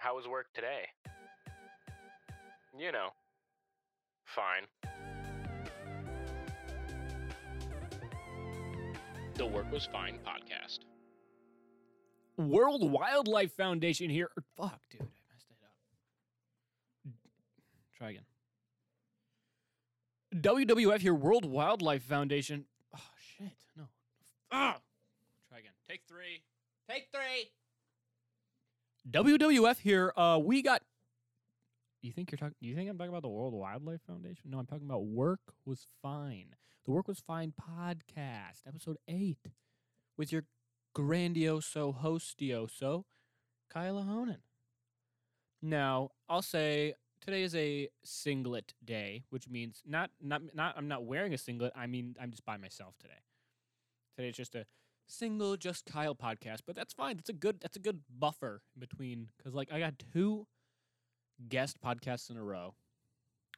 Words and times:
How 0.00 0.16
was 0.16 0.26
work 0.26 0.46
today? 0.54 0.86
You 2.78 2.90
know, 2.90 3.10
fine. 4.24 4.64
The 9.34 9.44
Work 9.44 9.70
Was 9.70 9.84
Fine 9.92 10.20
podcast. 10.26 10.78
World 12.38 12.90
Wildlife 12.90 13.52
Foundation 13.52 14.08
here. 14.08 14.30
er, 14.38 14.42
Fuck, 14.56 14.80
dude, 14.90 15.02
I 15.02 15.04
messed 15.34 15.50
it 15.50 15.58
up. 17.06 17.12
Try 17.98 18.10
again. 18.10 18.24
WWF 20.34 21.00
here, 21.02 21.12
World 21.12 21.44
Wildlife 21.44 22.04
Foundation. 22.04 22.64
Oh 22.96 23.00
shit, 23.36 23.52
no. 23.76 23.84
Ah! 24.50 24.78
Try 25.50 25.58
again. 25.58 25.72
Take 25.86 26.04
three. 26.08 26.40
Take 26.88 27.08
three. 27.12 27.50
WWF 29.08 29.78
here. 29.78 30.12
Uh, 30.16 30.38
we 30.42 30.62
got. 30.62 30.82
You 32.02 32.12
think 32.12 32.30
you're 32.30 32.38
talking? 32.38 32.54
You 32.60 32.74
think 32.74 32.90
I'm 32.90 32.98
talking 32.98 33.10
about 33.10 33.22
the 33.22 33.28
World 33.28 33.54
Wildlife 33.54 34.00
Foundation? 34.06 34.50
No, 34.50 34.58
I'm 34.58 34.66
talking 34.66 34.86
about 34.86 35.04
Work 35.04 35.40
Was 35.64 35.86
Fine. 36.02 36.54
The 36.84 36.92
Work 36.92 37.08
Was 37.08 37.20
Fine 37.20 37.52
podcast, 37.60 38.66
episode 38.66 38.96
eight, 39.06 39.50
with 40.16 40.32
your 40.32 40.44
grandioso 40.96 42.00
hostioso, 42.02 43.04
Kyle 43.68 43.96
Ahonen. 43.96 44.38
Now, 45.62 46.10
I'll 46.28 46.42
say 46.42 46.94
today 47.20 47.42
is 47.42 47.54
a 47.54 47.88
singlet 48.02 48.74
day, 48.84 49.24
which 49.30 49.48
means 49.48 49.82
not 49.86 50.10
not 50.22 50.42
not 50.54 50.74
I'm 50.76 50.88
not 50.88 51.04
wearing 51.04 51.34
a 51.34 51.38
singlet. 51.38 51.72
I 51.76 51.86
mean 51.86 52.16
I'm 52.20 52.30
just 52.30 52.44
by 52.44 52.56
myself 52.56 52.94
today. 52.98 53.22
Today's 54.16 54.36
just 54.36 54.54
a 54.54 54.66
single 55.10 55.56
just 55.56 55.86
Kyle 55.86 56.14
podcast, 56.14 56.60
but 56.66 56.76
that's 56.76 56.92
fine. 56.94 57.16
That's 57.16 57.28
a 57.28 57.34
good 57.34 57.60
that's 57.60 57.76
a 57.76 57.80
good 57.80 58.00
buffer 58.18 58.62
in 58.74 58.80
between 58.80 59.30
cuz 59.42 59.54
like 59.54 59.72
I 59.72 59.78
got 59.78 59.94
two 60.12 60.46
guest 61.48 61.80
podcasts 61.80 62.30
in 62.30 62.36
a 62.36 62.44
row, 62.44 62.74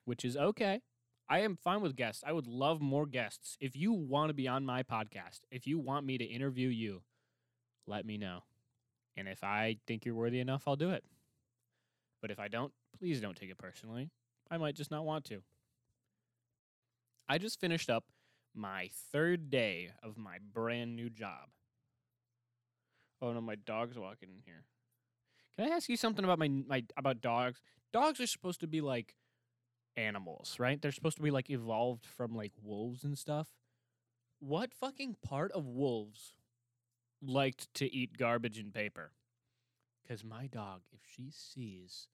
which 0.05 0.25
is 0.25 0.37
okay. 0.37 0.83
I 1.29 1.41
am 1.41 1.57
fine 1.57 1.81
with 1.81 1.97
guests. 1.97 2.23
I 2.27 2.33
would 2.33 2.47
love 2.47 2.81
more 2.81 3.07
guests. 3.07 3.57
If 3.61 3.77
you 3.77 3.93
want 3.93 4.29
to 4.31 4.35
be 4.35 4.49
on 4.49 4.67
my 4.67 4.83
podcast, 4.83 5.41
if 5.51 5.67
you 5.67 5.79
want 5.79 6.05
me 6.05 6.19
to 6.19 6.25
interview 6.25 6.69
you, 6.69 7.03
let 7.87 8.05
me 8.05 8.19
know. 8.19 8.45
And 9.17 9.29
if 9.29 9.43
I 9.43 9.79
think 9.87 10.05
you're 10.05 10.15
worthy 10.15 10.41
enough, 10.41 10.65
I'll 10.67 10.77
do 10.77 10.91
it. 10.91 11.05
But 12.21 12.31
if 12.31 12.39
I 12.39 12.49
don't, 12.49 12.73
please 12.99 13.21
don't 13.21 13.37
take 13.37 13.51
it 13.51 13.59
personally. 13.59 14.11
I 14.51 14.59
might 14.59 14.75
just 14.75 14.91
not 14.91 15.05
want 15.05 15.25
to. 15.27 15.43
I 17.29 17.39
just 17.39 17.61
finished 17.61 17.89
up 17.89 18.05
my 18.55 18.91
third 19.11 19.51
day 19.51 19.91
of 20.03 20.17
my 20.17 20.39
brand 20.53 20.97
new 20.97 21.11
job. 21.11 21.51
Oh 23.21 23.33
no, 23.33 23.41
my 23.41 23.55
dog's 23.55 23.99
walking 23.99 24.31
in 24.31 24.43
here. 24.45 24.65
Can 25.57 25.71
I 25.71 25.77
ask 25.77 25.89
you 25.89 25.97
something 25.97 26.25
about 26.25 26.39
my 26.39 26.49
my 26.49 26.85
about 26.97 27.21
dogs? 27.21 27.61
Dogs 27.93 28.21
are 28.21 28.27
supposed 28.27 28.61
to 28.61 28.67
be 28.67 28.81
like 28.81 29.15
animals, 29.97 30.57
right? 30.59 30.81
They're 30.81 30.93
supposed 30.93 31.17
to 31.17 31.23
be 31.23 31.31
like 31.31 31.51
evolved 31.51 32.07
from 32.07 32.35
like 32.35 32.53
wolves 32.63 33.05
and 33.05 33.17
stuff. 33.17 33.49
What 34.41 34.75
fucking 34.75 35.17
part 35.25 35.53
of 35.53 35.67
wolves 35.67 36.35
liked 37.21 37.73
to 37.75 37.95
eat 37.95 38.19
garbage 38.19 38.59
and 38.59 38.75
paper? 38.75 39.13
Because 40.03 40.25
my 40.25 40.47
dog, 40.47 40.81
if 40.93 41.01
she 41.07 41.31
sees 41.31 42.09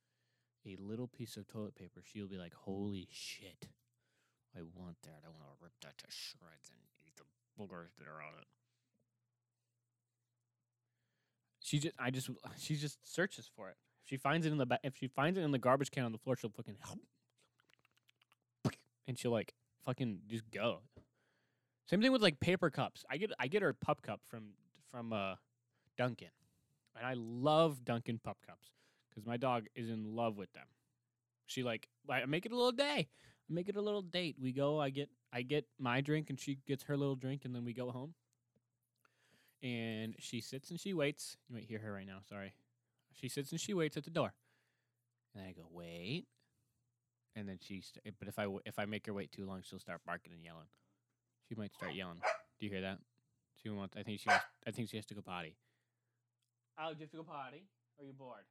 a 0.67 0.77
little 0.79 1.09
piece 1.09 1.37
of 1.37 1.47
toilet 1.47 1.75
paper, 1.75 2.03
she'll 2.05 2.29
be 2.29 2.37
like, 2.37 2.53
"Holy 2.53 3.09
shit, 3.11 3.69
I 4.59 4.63
want 4.75 4.97
that! 5.03 5.23
I 5.25 5.29
want 5.29 5.43
to 5.47 5.63
rip 5.63 5.73
that 5.83 5.97
to 5.99 6.07
shreds 6.11 6.71
and 6.71 6.81
eat 7.07 7.15
the 7.17 7.25
boogers 7.61 7.95
that 7.99 8.09
are 8.09 8.21
on 8.21 8.35
it." 8.41 8.49
She 11.61 11.79
just, 11.79 11.95
I 11.99 12.11
just, 12.11 12.31
she 12.59 12.77
just 12.77 12.99
searches 13.05 13.49
for 13.55 13.69
it. 13.69 13.77
If 14.03 14.09
she 14.09 14.17
finds 14.17 14.47
it 14.47 14.53
in 14.53 14.59
the, 14.59 14.67
ba- 14.67 14.81
if 14.83 14.97
she 14.97 15.07
finds 15.07 15.39
it 15.39 15.43
in 15.43 15.53
the 15.53 15.59
garbage 15.59 15.91
can 15.91 16.05
on 16.05 16.13
the 16.13 16.19
floor, 16.19 16.35
she'll 16.35 16.51
fucking, 16.51 16.77
help, 16.81 17.01
and 19.07 19.19
she'll 19.19 19.31
like 19.31 19.55
fucking 19.85 20.21
just 20.27 20.51
go. 20.51 20.81
Same 21.87 22.03
thing 22.03 22.13
with 22.13 22.23
like 22.23 22.41
paper 22.41 22.71
cups. 22.71 23.05
I 23.11 23.17
get, 23.17 23.33
I 23.39 23.49
get 23.49 23.63
her 23.63 23.73
pup 23.73 24.03
cup 24.03 24.21
from 24.27 24.55
from 24.91 25.13
uh, 25.13 25.35
Dunkin', 25.97 26.29
and 26.97 27.07
I 27.07 27.15
love 27.17 27.85
Dunkin' 27.85 28.19
pup 28.19 28.39
cups 28.47 28.71
because 29.11 29.27
my 29.27 29.37
dog 29.37 29.67
is 29.75 29.91
in 29.91 30.17
love 30.17 30.37
with 30.37 30.53
them. 30.53 30.67
She 31.47 31.63
like, 31.63 31.89
I 32.09 32.25
make 32.27 32.47
it 32.47 32.53
a 32.53 32.57
little 32.57 32.73
day. 32.73 33.09
Make 33.49 33.69
it 33.69 33.77
a 33.77 33.81
little 33.81 34.03
date. 34.03 34.37
We 34.41 34.53
go. 34.53 34.79
I 34.81 34.91
get, 34.91 35.09
I 35.33 35.43
get 35.43 35.67
my 35.79 36.01
drink, 36.01 36.29
and 36.31 36.39
she 36.39 36.59
gets 36.67 36.85
her 36.85 36.97
little 36.97 37.17
drink, 37.17 37.45
and 37.45 37.55
then 37.55 37.65
we 37.65 37.73
go 37.73 37.91
home 37.91 38.15
and 39.63 40.15
she 40.19 40.41
sits 40.41 40.71
and 40.71 40.79
she 40.79 40.95
waits. 40.95 41.37
You 41.49 41.57
might 41.57 41.65
hear 41.65 41.79
her 41.81 41.93
right 41.93 42.07
now. 42.07 42.19
Sorry. 42.29 42.55
She 43.13 43.29
sits 43.29 43.51
and 43.51 43.61
she 43.61 43.75
waits 43.75 43.97
at 43.97 44.05
the 44.05 44.11
door, 44.11 44.33
and 45.35 45.45
I 45.45 45.53
go 45.53 45.67
wait, 45.73 46.27
and 47.35 47.49
then 47.49 47.59
she. 47.61 47.81
St- 47.81 48.15
but 48.19 48.29
if 48.29 48.39
I 48.39 48.43
w- 48.43 48.61
if 48.65 48.79
I 48.79 48.85
make 48.85 49.07
her 49.07 49.13
wait 49.13 49.33
too 49.33 49.45
long, 49.45 49.63
she'll 49.63 49.81
start 49.81 50.03
barking 50.07 50.33
and 50.33 50.45
yelling. 50.45 50.69
She 51.49 51.57
might 51.57 51.75
start 51.75 51.95
yelling. 51.95 52.21
Do 52.61 52.67
you 52.67 52.71
hear 52.71 52.83
that? 52.83 52.99
She 53.61 53.71
wants. 53.71 53.97
I 53.97 54.05
think 54.05 54.21
she. 54.21 54.31
Has, 54.31 54.41
I 54.67 54.71
think 54.71 54.89
she 54.89 54.97
has 54.97 55.07
to 55.07 55.15
go 55.15 55.21
potty. 55.23 55.57
Do 56.79 56.85
you 56.85 56.97
have 57.01 57.11
to 57.11 57.17
go 57.17 57.23
potty? 57.25 57.65
Or 57.99 58.05
are 58.05 58.07
you 58.07 58.13
bored? 58.13 58.45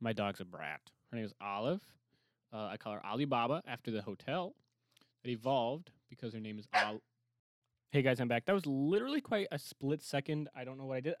My 0.00 0.12
dog's 0.12 0.40
a 0.40 0.44
brat. 0.44 0.80
Her 1.10 1.16
name 1.16 1.26
is 1.26 1.34
Olive. 1.40 1.80
Uh, 2.52 2.68
I 2.70 2.76
call 2.76 2.92
her 2.92 3.04
Alibaba 3.04 3.62
after 3.66 3.90
the 3.90 4.02
hotel 4.02 4.54
that 5.22 5.30
evolved 5.30 5.90
because 6.10 6.34
her 6.34 6.40
name 6.40 6.58
is 6.58 6.68
Al. 6.74 7.00
Hey 7.90 8.02
guys, 8.02 8.20
I'm 8.20 8.28
back. 8.28 8.44
That 8.44 8.52
was 8.52 8.66
literally 8.66 9.20
quite 9.20 9.48
a 9.50 9.58
split 9.58 10.02
second. 10.02 10.48
I 10.54 10.64
don't 10.64 10.76
know 10.78 10.84
what 10.86 10.96
I 10.96 11.00
did. 11.00 11.14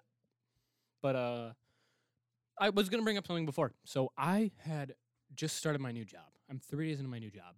But 1.00 1.16
uh 1.16 1.52
I 2.60 2.68
was 2.70 2.88
gonna 2.88 3.02
bring 3.02 3.16
up 3.16 3.26
something 3.26 3.46
before. 3.46 3.72
So 3.84 4.12
I 4.16 4.50
had 4.58 4.94
just 5.34 5.56
started 5.56 5.80
my 5.80 5.92
new 5.92 6.04
job. 6.04 6.28
I'm 6.50 6.58
three 6.58 6.88
days 6.88 6.98
into 6.98 7.10
my 7.10 7.18
new 7.18 7.30
job. 7.30 7.54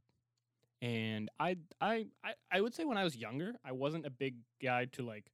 And 0.80 1.28
I 1.40 1.56
I 1.80 2.06
I, 2.22 2.34
I 2.52 2.60
would 2.60 2.74
say 2.74 2.84
when 2.84 2.96
I 2.96 3.04
was 3.04 3.16
younger, 3.16 3.54
I 3.64 3.72
wasn't 3.72 4.06
a 4.06 4.10
big 4.10 4.36
guy 4.62 4.84
to 4.92 5.02
like 5.02 5.32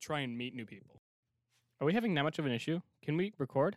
try 0.00 0.20
and 0.20 0.36
meet 0.36 0.54
new 0.54 0.66
people. 0.66 1.02
Are 1.80 1.84
we 1.84 1.94
having 1.94 2.14
that 2.14 2.24
much 2.24 2.40
of 2.40 2.46
an 2.46 2.52
issue? 2.52 2.80
Can 3.02 3.16
we 3.16 3.32
record? 3.38 3.76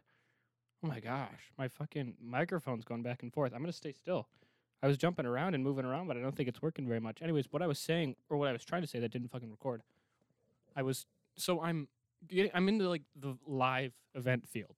Oh 0.83 0.87
my 0.87 0.99
gosh, 0.99 1.51
my 1.57 1.67
fucking 1.67 2.15
microphone's 2.21 2.83
going 2.83 3.03
back 3.03 3.21
and 3.21 3.31
forth. 3.31 3.53
I'm 3.53 3.61
gonna 3.61 3.71
stay 3.71 3.91
still. 3.91 4.27
I 4.81 4.87
was 4.87 4.97
jumping 4.97 5.27
around 5.27 5.53
and 5.53 5.63
moving 5.63 5.85
around, 5.85 6.07
but 6.07 6.17
I 6.17 6.21
don't 6.21 6.35
think 6.35 6.49
it's 6.49 6.61
working 6.61 6.87
very 6.87 6.99
much. 6.99 7.21
Anyways, 7.21 7.45
what 7.51 7.61
I 7.61 7.67
was 7.67 7.77
saying, 7.77 8.15
or 8.29 8.37
what 8.37 8.47
I 8.47 8.51
was 8.51 8.65
trying 8.65 8.81
to 8.81 8.87
say 8.87 8.99
that 8.99 9.11
didn't 9.11 9.29
fucking 9.29 9.51
record, 9.51 9.83
I 10.75 10.81
was 10.81 11.05
so 11.37 11.61
I'm 11.61 11.87
getting, 12.27 12.51
I'm 12.53 12.67
into 12.67 12.89
like 12.89 13.03
the 13.15 13.37
live 13.45 13.93
event 14.15 14.47
field. 14.47 14.75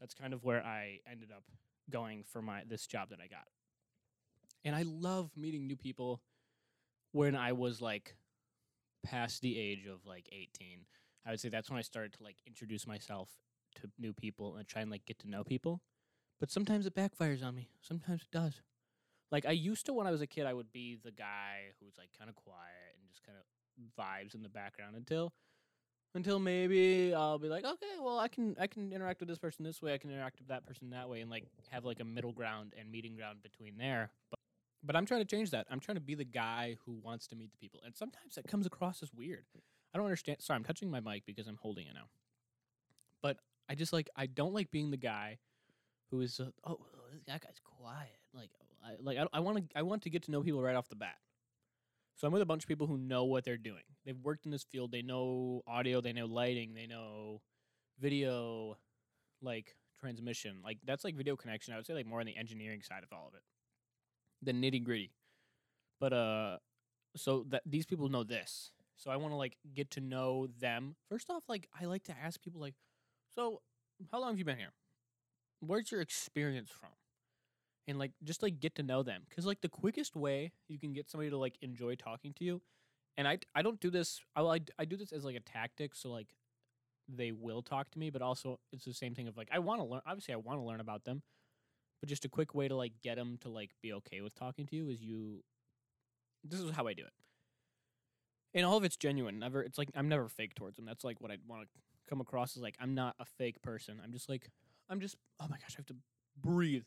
That's 0.00 0.14
kind 0.14 0.32
of 0.32 0.42
where 0.42 0.64
I 0.64 1.00
ended 1.10 1.30
up 1.30 1.44
going 1.90 2.24
for 2.24 2.40
my 2.40 2.62
this 2.66 2.86
job 2.86 3.10
that 3.10 3.18
I 3.22 3.26
got. 3.26 3.46
And 4.64 4.74
I 4.74 4.82
love 4.82 5.30
meeting 5.36 5.66
new 5.66 5.76
people. 5.76 6.22
When 7.12 7.36
I 7.36 7.52
was 7.52 7.82
like 7.82 8.16
past 9.04 9.42
the 9.42 9.58
age 9.58 9.86
of 9.86 10.06
like 10.06 10.30
18, 10.32 10.86
I 11.26 11.30
would 11.30 11.40
say 11.40 11.50
that's 11.50 11.68
when 11.68 11.78
I 11.78 11.82
started 11.82 12.14
to 12.14 12.22
like 12.22 12.36
introduce 12.46 12.86
myself 12.86 13.28
to 13.76 13.90
new 13.98 14.12
people 14.12 14.56
and 14.56 14.66
try 14.66 14.82
and 14.82 14.90
like 14.90 15.04
get 15.06 15.18
to 15.20 15.30
know 15.30 15.44
people. 15.44 15.80
But 16.40 16.50
sometimes 16.50 16.86
it 16.86 16.94
backfires 16.94 17.44
on 17.44 17.54
me. 17.54 17.68
Sometimes 17.80 18.22
it 18.22 18.30
does. 18.32 18.62
Like 19.30 19.46
I 19.46 19.52
used 19.52 19.86
to 19.86 19.92
when 19.92 20.06
I 20.06 20.10
was 20.10 20.20
a 20.20 20.26
kid, 20.26 20.46
I 20.46 20.52
would 20.52 20.72
be 20.72 20.98
the 21.02 21.10
guy 21.10 21.72
who's 21.80 21.94
like 21.96 22.10
kind 22.18 22.28
of 22.28 22.36
quiet 22.36 22.96
and 22.98 23.08
just 23.08 23.22
kind 23.24 23.38
of 23.38 23.44
vibes 23.98 24.34
in 24.34 24.42
the 24.42 24.48
background 24.48 24.96
until 24.96 25.32
until 26.14 26.38
maybe 26.38 27.14
I'll 27.14 27.38
be 27.38 27.48
like, 27.48 27.64
okay, 27.64 27.96
well 28.00 28.18
I 28.18 28.28
can 28.28 28.56
I 28.60 28.66
can 28.66 28.92
interact 28.92 29.20
with 29.20 29.28
this 29.28 29.38
person 29.38 29.64
this 29.64 29.80
way, 29.80 29.94
I 29.94 29.98
can 29.98 30.10
interact 30.10 30.38
with 30.38 30.48
that 30.48 30.66
person 30.66 30.90
that 30.90 31.08
way, 31.08 31.20
and 31.20 31.30
like 31.30 31.46
have 31.70 31.84
like 31.84 32.00
a 32.00 32.04
middle 32.04 32.32
ground 32.32 32.74
and 32.78 32.90
meeting 32.90 33.16
ground 33.16 33.38
between 33.42 33.78
there. 33.78 34.10
But 34.30 34.38
but 34.84 34.96
I'm 34.96 35.06
trying 35.06 35.20
to 35.20 35.36
change 35.36 35.50
that. 35.50 35.66
I'm 35.70 35.80
trying 35.80 35.96
to 35.96 36.02
be 36.02 36.14
the 36.14 36.24
guy 36.24 36.76
who 36.84 36.98
wants 37.02 37.26
to 37.28 37.36
meet 37.36 37.52
the 37.52 37.58
people, 37.58 37.80
and 37.84 37.96
sometimes 37.96 38.34
that 38.34 38.46
comes 38.48 38.66
across 38.66 39.02
as 39.02 39.12
weird. 39.14 39.44
I 39.94 39.98
don't 39.98 40.06
understand. 40.06 40.42
Sorry, 40.42 40.56
I'm 40.56 40.64
touching 40.64 40.90
my 40.90 41.00
mic 41.00 41.24
because 41.24 41.46
I'm 41.46 41.58
holding 41.60 41.86
it 41.86 41.94
now. 41.94 42.08
But 43.22 43.38
I 43.72 43.74
just 43.74 43.90
like 43.94 44.10
I 44.14 44.26
don't 44.26 44.52
like 44.52 44.70
being 44.70 44.90
the 44.90 44.98
guy 44.98 45.38
who 46.10 46.20
is 46.20 46.38
uh, 46.38 46.50
oh 46.66 46.78
that 47.26 47.40
guy's 47.40 47.58
quiet. 47.64 48.20
Like 48.34 48.50
I 48.84 48.96
like 49.00 49.16
I, 49.16 49.26
I 49.32 49.40
want 49.40 49.56
to 49.56 49.64
I 49.74 49.80
want 49.80 50.02
to 50.02 50.10
get 50.10 50.24
to 50.24 50.30
know 50.30 50.42
people 50.42 50.60
right 50.60 50.76
off 50.76 50.90
the 50.90 50.94
bat. 50.94 51.16
So 52.16 52.26
I'm 52.26 52.34
with 52.34 52.42
a 52.42 52.46
bunch 52.46 52.64
of 52.64 52.68
people 52.68 52.86
who 52.86 52.98
know 52.98 53.24
what 53.24 53.44
they're 53.44 53.56
doing. 53.56 53.84
They've 54.04 54.18
worked 54.22 54.44
in 54.44 54.52
this 54.52 54.62
field. 54.62 54.92
They 54.92 55.00
know 55.00 55.62
audio. 55.66 56.02
They 56.02 56.12
know 56.12 56.26
lighting. 56.26 56.74
They 56.74 56.86
know 56.86 57.40
video, 57.98 58.76
like 59.40 59.74
transmission. 59.98 60.58
Like 60.62 60.76
that's 60.84 61.02
like 61.02 61.14
video 61.14 61.34
connection. 61.34 61.72
I 61.72 61.78
would 61.78 61.86
say 61.86 61.94
like 61.94 62.06
more 62.06 62.20
on 62.20 62.26
the 62.26 62.36
engineering 62.36 62.82
side 62.82 63.04
of 63.04 63.08
all 63.10 63.28
of 63.28 63.34
it, 63.34 63.42
the 64.42 64.52
nitty 64.52 64.84
gritty. 64.84 65.12
But 65.98 66.12
uh, 66.12 66.56
so 67.16 67.46
that 67.48 67.62
these 67.64 67.86
people 67.86 68.10
know 68.10 68.22
this. 68.22 68.70
So 68.96 69.10
I 69.10 69.16
want 69.16 69.32
to 69.32 69.36
like 69.36 69.56
get 69.72 69.90
to 69.92 70.00
know 70.02 70.48
them. 70.60 70.94
First 71.08 71.30
off, 71.30 71.44
like 71.48 71.68
I 71.80 71.86
like 71.86 72.04
to 72.04 72.14
ask 72.22 72.42
people 72.42 72.60
like, 72.60 72.74
so 73.34 73.62
how 74.10 74.20
long 74.20 74.30
have 74.30 74.38
you 74.38 74.44
been 74.44 74.58
here? 74.58 74.72
Where's 75.60 75.90
your 75.90 76.00
experience 76.00 76.70
from? 76.70 76.90
and 77.88 77.98
like 77.98 78.12
just 78.22 78.44
like 78.44 78.60
get 78.60 78.76
to 78.76 78.82
know 78.84 79.02
them 79.02 79.22
because 79.28 79.44
like 79.44 79.60
the 79.60 79.68
quickest 79.68 80.14
way 80.14 80.52
you 80.68 80.78
can 80.78 80.92
get 80.92 81.10
somebody 81.10 81.28
to 81.28 81.36
like 81.36 81.56
enjoy 81.62 81.96
talking 81.96 82.32
to 82.32 82.44
you 82.44 82.62
and 83.16 83.26
i 83.26 83.36
i 83.56 83.60
don't 83.60 83.80
do 83.80 83.90
this 83.90 84.20
I, 84.36 84.42
I, 84.42 84.60
I 84.78 84.84
do 84.84 84.96
this 84.96 85.10
as 85.10 85.24
like 85.24 85.34
a 85.34 85.40
tactic 85.40 85.92
so 85.96 86.08
like 86.08 86.28
they 87.08 87.32
will 87.32 87.62
talk 87.62 87.90
to 87.92 87.98
me, 87.98 88.10
but 88.10 88.22
also 88.22 88.58
it's 88.72 88.84
the 88.84 88.94
same 88.94 89.14
thing 89.14 89.28
of 89.28 89.36
like 89.36 89.48
I 89.52 89.58
want 89.58 89.80
to 89.80 89.86
learn. 89.86 90.00
Obviously, 90.06 90.34
I 90.34 90.38
want 90.38 90.58
to 90.58 90.64
learn 90.64 90.80
about 90.80 91.04
them, 91.04 91.22
but 92.00 92.08
just 92.08 92.24
a 92.24 92.28
quick 92.28 92.54
way 92.54 92.68
to 92.68 92.76
like 92.76 92.92
get 93.02 93.16
them 93.16 93.38
to 93.42 93.48
like 93.48 93.70
be 93.82 93.92
okay 93.94 94.20
with 94.20 94.34
talking 94.34 94.66
to 94.66 94.76
you 94.76 94.88
is 94.88 95.00
you. 95.00 95.42
This 96.44 96.60
is 96.60 96.72
how 96.72 96.86
I 96.86 96.94
do 96.94 97.02
it, 97.02 97.12
and 98.54 98.66
all 98.66 98.76
of 98.76 98.84
it's 98.84 98.96
genuine. 98.96 99.38
Never, 99.38 99.62
it's 99.62 99.78
like 99.78 99.90
I'm 99.94 100.08
never 100.08 100.28
fake 100.28 100.54
towards 100.54 100.76
them. 100.76 100.86
That's 100.86 101.04
like 101.04 101.20
what 101.20 101.30
I 101.30 101.36
want 101.46 101.62
to 101.62 101.68
come 102.12 102.20
across 102.20 102.56
as 102.56 102.62
like 102.62 102.76
I'm 102.78 102.94
not 102.94 103.14
a 103.18 103.24
fake 103.24 103.62
person. 103.62 103.98
I'm 104.04 104.12
just 104.12 104.28
like 104.28 104.50
I'm 104.90 105.00
just. 105.00 105.16
Oh 105.40 105.46
my 105.48 105.56
gosh, 105.56 105.74
I 105.74 105.78
have 105.78 105.86
to 105.86 105.96
breathe. 106.40 106.84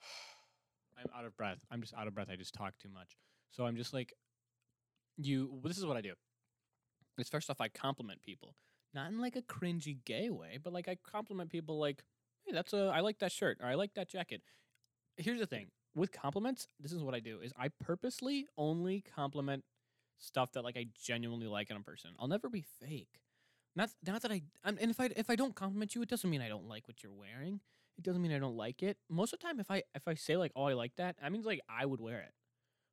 I'm 0.98 1.10
out 1.16 1.26
of 1.26 1.36
breath. 1.36 1.58
I'm 1.70 1.82
just 1.82 1.94
out 1.94 2.06
of 2.06 2.14
breath. 2.14 2.28
I 2.32 2.36
just 2.36 2.54
talk 2.54 2.72
too 2.78 2.88
much. 2.88 3.18
So 3.50 3.66
I'm 3.66 3.76
just 3.76 3.92
like, 3.92 4.14
you. 5.18 5.60
This 5.62 5.76
is 5.76 5.84
what 5.84 5.98
I 5.98 6.00
do. 6.00 6.14
It's 7.18 7.28
first 7.28 7.50
off, 7.50 7.60
I 7.60 7.68
compliment 7.68 8.22
people, 8.22 8.54
not 8.94 9.10
in 9.10 9.20
like 9.20 9.36
a 9.36 9.42
cringy 9.42 9.98
gay 10.04 10.30
way, 10.30 10.58
but 10.62 10.72
like 10.72 10.88
I 10.88 10.96
compliment 11.04 11.50
people 11.50 11.78
like, 11.78 12.02
hey, 12.46 12.54
that's 12.54 12.72
a. 12.72 12.90
I 12.94 13.00
like 13.00 13.18
that 13.18 13.32
shirt 13.32 13.58
or 13.62 13.68
I 13.68 13.74
like 13.74 13.94
that 13.94 14.08
jacket. 14.08 14.40
Here's 15.18 15.40
the 15.40 15.46
thing 15.46 15.66
with 15.94 16.12
compliments. 16.12 16.68
This 16.80 16.92
is 16.92 17.02
what 17.02 17.14
I 17.14 17.20
do: 17.20 17.40
is 17.42 17.52
I 17.58 17.68
purposely 17.68 18.46
only 18.56 19.04
compliment 19.14 19.64
stuff 20.18 20.52
that 20.52 20.64
like 20.64 20.78
I 20.78 20.86
genuinely 21.04 21.48
like 21.48 21.70
in 21.70 21.76
a 21.76 21.80
person. 21.80 22.12
I'll 22.18 22.28
never 22.28 22.48
be 22.48 22.64
fake. 22.80 23.20
Not 23.78 23.90
not 24.04 24.22
that 24.22 24.32
I. 24.32 24.42
I'm, 24.64 24.76
and 24.80 24.90
if 24.90 24.98
I 24.98 25.08
if 25.14 25.30
I 25.30 25.36
don't 25.36 25.54
compliment 25.54 25.94
you, 25.94 26.02
it 26.02 26.08
doesn't 26.08 26.28
mean 26.28 26.42
I 26.42 26.48
don't 26.48 26.68
like 26.68 26.88
what 26.88 27.00
you're 27.04 27.12
wearing. 27.12 27.60
It 27.96 28.02
doesn't 28.02 28.20
mean 28.20 28.32
I 28.32 28.40
don't 28.40 28.56
like 28.56 28.82
it. 28.82 28.96
Most 29.08 29.32
of 29.32 29.38
the 29.38 29.46
time, 29.46 29.60
if 29.60 29.70
I 29.70 29.84
if 29.94 30.08
I 30.08 30.14
say 30.14 30.36
like, 30.36 30.50
oh, 30.56 30.64
I 30.64 30.72
like 30.72 30.96
that, 30.96 31.14
that 31.22 31.30
means 31.30 31.46
like 31.46 31.60
I 31.68 31.86
would 31.86 32.00
wear 32.00 32.18
it. 32.18 32.32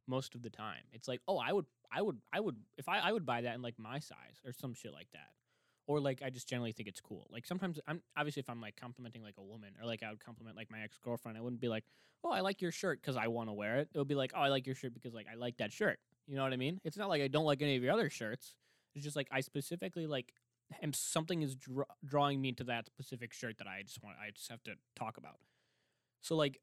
Most 0.07 0.35
of 0.35 0.43
the 0.43 0.51
time, 0.51 0.83
it's 0.93 1.07
like, 1.07 1.21
oh, 1.27 1.39
I 1.39 1.51
would, 1.53 1.65
I 1.91 2.03
would, 2.03 2.19
I 2.31 2.39
would, 2.39 2.57
if 2.77 2.87
I 2.87 2.99
I 2.99 3.11
would 3.11 3.25
buy 3.25 3.41
that 3.41 3.55
in 3.55 3.63
like 3.63 3.79
my 3.79 3.97
size 3.97 4.41
or 4.45 4.53
some 4.53 4.75
shit 4.75 4.93
like 4.93 5.07
that, 5.13 5.29
or 5.87 5.99
like 5.99 6.21
I 6.23 6.29
just 6.29 6.47
generally 6.47 6.71
think 6.71 6.87
it's 6.87 7.01
cool. 7.01 7.25
Like 7.31 7.47
sometimes 7.47 7.79
I'm 7.87 8.03
obviously 8.15 8.41
if 8.41 8.49
I'm 8.51 8.61
like 8.61 8.75
complimenting 8.75 9.23
like 9.23 9.39
a 9.39 9.43
woman 9.43 9.69
or 9.81 9.87
like 9.87 10.03
I 10.03 10.11
would 10.11 10.23
compliment 10.23 10.55
like 10.55 10.69
my 10.69 10.81
ex 10.81 10.99
girlfriend, 11.03 11.35
I 11.35 11.41
wouldn't 11.41 11.61
be 11.61 11.67
like, 11.67 11.85
oh, 12.23 12.29
I 12.29 12.41
like 12.41 12.61
your 12.61 12.71
shirt 12.71 13.01
because 13.01 13.17
I 13.17 13.25
want 13.25 13.49
to 13.49 13.53
wear 13.53 13.77
it. 13.77 13.89
It 13.91 13.97
would 13.97 14.07
be 14.07 14.13
like, 14.13 14.33
oh, 14.35 14.41
I 14.41 14.49
like 14.49 14.67
your 14.67 14.75
shirt 14.75 14.93
because 14.93 15.15
like 15.15 15.25
I 15.31 15.33
like 15.35 15.57
that 15.57 15.73
shirt. 15.73 15.97
You 16.27 16.35
know 16.35 16.43
what 16.43 16.53
I 16.53 16.57
mean? 16.57 16.79
It's 16.83 16.97
not 16.97 17.09
like 17.09 17.23
I 17.23 17.27
don't 17.27 17.45
like 17.45 17.63
any 17.63 17.75
of 17.75 17.81
your 17.81 17.91
other 17.93 18.11
shirts. 18.11 18.53
It's 18.93 19.03
just 19.03 19.15
like 19.15 19.27
I 19.31 19.41
specifically 19.41 20.05
like 20.05 20.31
am 20.81 20.93
something 20.93 21.41
is 21.41 21.55
dra- 21.55 21.85
drawing 22.03 22.41
me 22.41 22.51
to 22.53 22.63
that 22.65 22.85
specific 22.85 23.33
shirt 23.33 23.57
that 23.59 23.67
I 23.67 23.81
just 23.83 24.03
want. 24.03 24.17
I 24.19 24.31
just 24.31 24.49
have 24.49 24.63
to 24.63 24.73
talk 24.95 25.17
about. 25.17 25.39
So 26.21 26.35
like, 26.35 26.59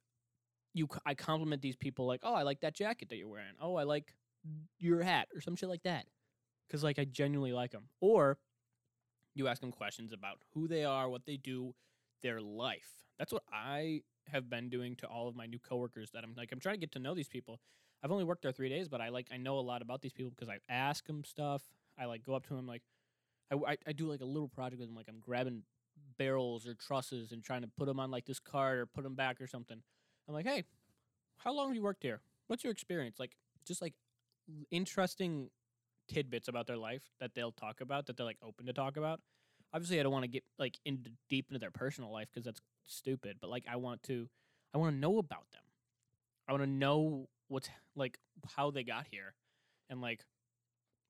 you, 0.74 0.88
I 1.04 1.14
compliment 1.14 1.62
these 1.62 1.76
people 1.76 2.06
like, 2.06 2.20
oh, 2.22 2.34
I 2.34 2.42
like 2.42 2.60
that 2.60 2.74
jacket 2.74 3.10
that 3.10 3.16
you're 3.16 3.28
wearing. 3.28 3.54
Oh, 3.60 3.76
I 3.76 3.82
like 3.82 4.14
your 4.78 5.02
hat 5.02 5.28
or 5.34 5.40
some 5.40 5.54
shit 5.54 5.68
like 5.68 5.82
that, 5.82 6.06
because 6.66 6.82
like 6.82 6.98
I 6.98 7.04
genuinely 7.04 7.52
like 7.52 7.72
them. 7.72 7.88
Or 8.00 8.38
you 9.34 9.48
ask 9.48 9.60
them 9.60 9.70
questions 9.70 10.12
about 10.12 10.38
who 10.54 10.66
they 10.66 10.84
are, 10.84 11.08
what 11.08 11.26
they 11.26 11.36
do, 11.36 11.74
their 12.22 12.40
life. 12.40 12.88
That's 13.18 13.32
what 13.32 13.44
I 13.52 14.02
have 14.28 14.48
been 14.48 14.68
doing 14.68 14.96
to 14.96 15.06
all 15.06 15.28
of 15.28 15.36
my 15.36 15.46
new 15.46 15.58
coworkers. 15.58 16.10
That 16.12 16.24
I'm 16.24 16.34
like, 16.36 16.50
I'm 16.52 16.60
trying 16.60 16.76
to 16.76 16.80
get 16.80 16.92
to 16.92 16.98
know 16.98 17.14
these 17.14 17.28
people. 17.28 17.60
I've 18.02 18.10
only 18.10 18.24
worked 18.24 18.42
there 18.42 18.52
three 18.52 18.68
days, 18.68 18.88
but 18.88 19.00
I 19.00 19.10
like 19.10 19.28
I 19.32 19.36
know 19.36 19.58
a 19.58 19.60
lot 19.60 19.82
about 19.82 20.00
these 20.02 20.12
people 20.12 20.30
because 20.30 20.48
I 20.48 20.58
ask 20.68 21.06
them 21.06 21.22
stuff. 21.24 21.62
I 21.98 22.06
like 22.06 22.24
go 22.24 22.34
up 22.34 22.46
to 22.48 22.54
them 22.54 22.66
like, 22.66 22.82
I, 23.52 23.72
I, 23.72 23.76
I 23.88 23.92
do 23.92 24.10
like 24.10 24.20
a 24.20 24.26
little 24.26 24.48
project 24.48 24.80
with 24.80 24.88
them. 24.88 24.96
Like 24.96 25.06
I'm 25.08 25.20
grabbing 25.20 25.62
barrels 26.18 26.66
or 26.66 26.74
trusses 26.74 27.32
and 27.32 27.42
trying 27.44 27.62
to 27.62 27.68
put 27.76 27.86
them 27.86 28.00
on 28.00 28.10
like 28.10 28.24
this 28.24 28.40
cart 28.40 28.78
or 28.78 28.86
put 28.86 29.04
them 29.04 29.14
back 29.14 29.40
or 29.40 29.46
something. 29.46 29.80
I'm 30.28 30.34
like, 30.34 30.46
hey, 30.46 30.64
how 31.38 31.52
long 31.52 31.68
have 31.68 31.76
you 31.76 31.82
worked 31.82 32.02
here? 32.02 32.20
What's 32.46 32.64
your 32.64 32.72
experience? 32.72 33.18
Like, 33.18 33.36
just 33.64 33.82
like 33.82 33.94
interesting 34.70 35.50
tidbits 36.08 36.48
about 36.48 36.66
their 36.66 36.76
life 36.76 37.02
that 37.20 37.34
they'll 37.34 37.52
talk 37.52 37.80
about 37.80 38.06
that 38.06 38.16
they're 38.16 38.26
like 38.26 38.38
open 38.42 38.66
to 38.66 38.72
talk 38.72 38.96
about. 38.96 39.20
Obviously, 39.74 39.98
I 39.98 40.02
don't 40.02 40.12
want 40.12 40.24
to 40.24 40.28
get 40.28 40.44
like 40.58 40.78
into 40.84 41.10
deep 41.28 41.46
into 41.48 41.58
their 41.58 41.70
personal 41.70 42.12
life 42.12 42.28
because 42.32 42.44
that's 42.44 42.60
stupid. 42.86 43.38
But 43.40 43.50
like, 43.50 43.64
I 43.70 43.76
want 43.76 44.02
to, 44.04 44.28
I 44.74 44.78
want 44.78 44.94
to 44.94 44.98
know 44.98 45.18
about 45.18 45.50
them. 45.52 45.62
I 46.46 46.52
want 46.52 46.64
to 46.64 46.68
know 46.68 47.28
what's 47.48 47.70
like 47.96 48.18
how 48.56 48.70
they 48.70 48.82
got 48.82 49.06
here, 49.10 49.34
and 49.88 50.00
like 50.00 50.24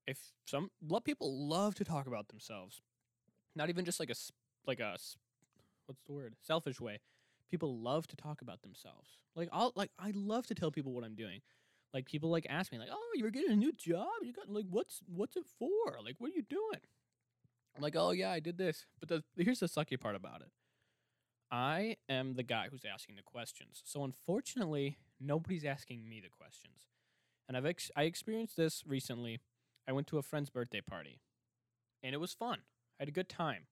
if 0.07 0.19
some 0.47 0.71
lot 0.87 1.05
people 1.05 1.49
love 1.49 1.75
to 1.77 1.85
talk 1.85 2.07
about 2.07 2.29
themselves, 2.29 2.83
not 3.55 3.69
even 3.69 3.85
just 3.85 4.01
like 4.01 4.11
a 4.11 4.15
like 4.67 4.81
a 4.81 4.97
what's 5.87 6.03
the 6.07 6.13
word 6.13 6.35
selfish 6.41 6.81
way. 6.81 7.01
People 7.51 7.79
love 7.79 8.07
to 8.09 8.17
talk 8.17 8.41
about 8.41 8.63
themselves. 8.63 9.19
Like 9.37 9.49
I'll 9.53 9.73
like 9.77 9.91
I 9.99 10.13
love 10.15 10.47
to 10.49 10.55
tell 10.55 10.71
people 10.71 10.93
what 10.93 11.05
I'm 11.05 11.15
doing. 11.15 11.41
Like 11.93 12.07
people 12.07 12.31
like 12.31 12.47
ask 12.49 12.73
me 12.73 12.79
like, 12.79 12.89
"Oh, 12.91 13.13
you're 13.15 13.31
getting 13.31 13.53
a 13.53 13.57
new 13.57 13.73
job? 13.73 14.09
You 14.23 14.33
got 14.33 14.49
like 14.49 14.67
what's 14.71 15.01
what's 15.07 15.37
it 15.37 15.45
for? 15.59 15.99
Like 16.05 16.17
what 16.19 16.31
are 16.31 16.35
you 16.35 16.43
doing?" 16.43 16.81
I'm 17.77 17.83
like, 17.83 17.97
"Oh 17.97 18.13
yeah, 18.13 18.31
I 18.31 18.41
did 18.41 18.59
this." 18.59 18.87
But 18.99 19.09
the, 19.09 19.23
here's 19.37 19.61
the 19.61 19.67
sucky 19.67 20.01
part 20.01 20.17
about 20.17 20.41
it. 20.41 20.51
I 21.51 21.97
am 22.09 22.35
the 22.35 22.43
guy 22.43 22.69
who's 22.71 22.85
asking 22.91 23.17
the 23.17 23.23
questions. 23.23 23.83
So 23.85 24.05
unfortunately, 24.05 24.97
nobody's 25.21 25.67
asking 25.67 26.09
me 26.09 26.21
the 26.21 26.31
questions. 26.31 26.89
And 27.47 27.57
I've 27.59 27.67
ex- 27.67 27.91
I 27.95 28.05
experienced 28.05 28.57
this 28.57 28.83
recently. 28.87 29.41
I 29.89 29.93
went 29.93 30.07
to 30.09 30.19
a 30.19 30.23
friend's 30.23 30.51
birthday 30.51 30.81
party, 30.81 31.21
and 32.03 32.15
it 32.15 32.19
was 32.19 32.33
fun. 32.33 32.61
I 32.99 33.03
had 33.03 33.09
a 33.09 33.13
good 33.13 33.29
time. 33.29 33.67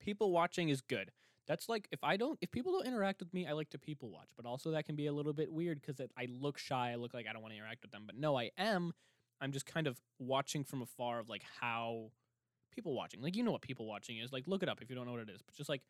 People 0.00 0.32
watching 0.32 0.68
is 0.68 0.80
good. 0.80 1.12
That's 1.46 1.68
like 1.68 1.88
if 1.92 2.02
I 2.02 2.16
don't 2.16 2.38
if 2.40 2.50
people 2.50 2.72
don't 2.72 2.86
interact 2.86 3.20
with 3.20 3.32
me, 3.34 3.46
I 3.46 3.52
like 3.52 3.70
to 3.70 3.78
people 3.78 4.10
watch. 4.10 4.28
But 4.36 4.46
also 4.46 4.70
that 4.70 4.86
can 4.86 4.96
be 4.96 5.06
a 5.06 5.12
little 5.12 5.32
bit 5.32 5.52
weird 5.52 5.80
because 5.80 6.00
I 6.16 6.26
look 6.40 6.58
shy. 6.58 6.92
I 6.92 6.94
look 6.96 7.12
like 7.14 7.26
I 7.28 7.32
don't 7.32 7.42
want 7.42 7.52
to 7.52 7.58
interact 7.58 7.82
with 7.82 7.92
them. 7.92 8.04
But 8.06 8.16
no, 8.16 8.38
I 8.38 8.50
am. 8.56 8.92
I'm 9.40 9.52
just 9.52 9.66
kind 9.66 9.86
of 9.86 10.00
watching 10.18 10.64
from 10.64 10.80
afar 10.80 11.18
of 11.18 11.28
like 11.28 11.42
how 11.60 12.10
people 12.72 12.94
watching. 12.94 13.20
Like 13.20 13.36
you 13.36 13.42
know 13.42 13.52
what 13.52 13.62
people 13.62 13.86
watching 13.86 14.18
is. 14.18 14.32
Like 14.32 14.46
look 14.46 14.62
it 14.62 14.68
up 14.68 14.80
if 14.80 14.88
you 14.88 14.96
don't 14.96 15.06
know 15.06 15.12
what 15.12 15.20
it 15.20 15.30
is. 15.30 15.42
But 15.42 15.54
just 15.54 15.68
like 15.68 15.82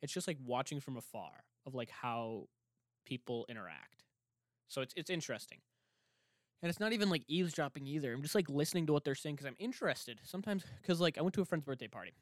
it's 0.00 0.12
just 0.12 0.28
like 0.28 0.38
watching 0.44 0.80
from 0.80 0.96
afar 0.96 1.44
of 1.66 1.74
like 1.74 1.90
how 1.90 2.46
people 3.04 3.46
interact. 3.48 4.04
So 4.68 4.80
it's 4.80 4.94
it's 4.96 5.10
interesting. 5.10 5.58
And 6.64 6.70
it's 6.70 6.80
not 6.80 6.94
even 6.94 7.10
like 7.10 7.24
eavesdropping 7.28 7.86
either. 7.86 8.10
I'm 8.14 8.22
just 8.22 8.34
like 8.34 8.48
listening 8.48 8.86
to 8.86 8.94
what 8.94 9.04
they're 9.04 9.14
saying 9.14 9.34
because 9.34 9.46
I'm 9.46 9.56
interested. 9.58 10.18
Sometimes, 10.24 10.64
because 10.80 10.98
like 10.98 11.18
I 11.18 11.20
went 11.20 11.34
to 11.34 11.42
a 11.42 11.44
friend's 11.44 11.66
birthday 11.66 11.88
party 11.88 12.14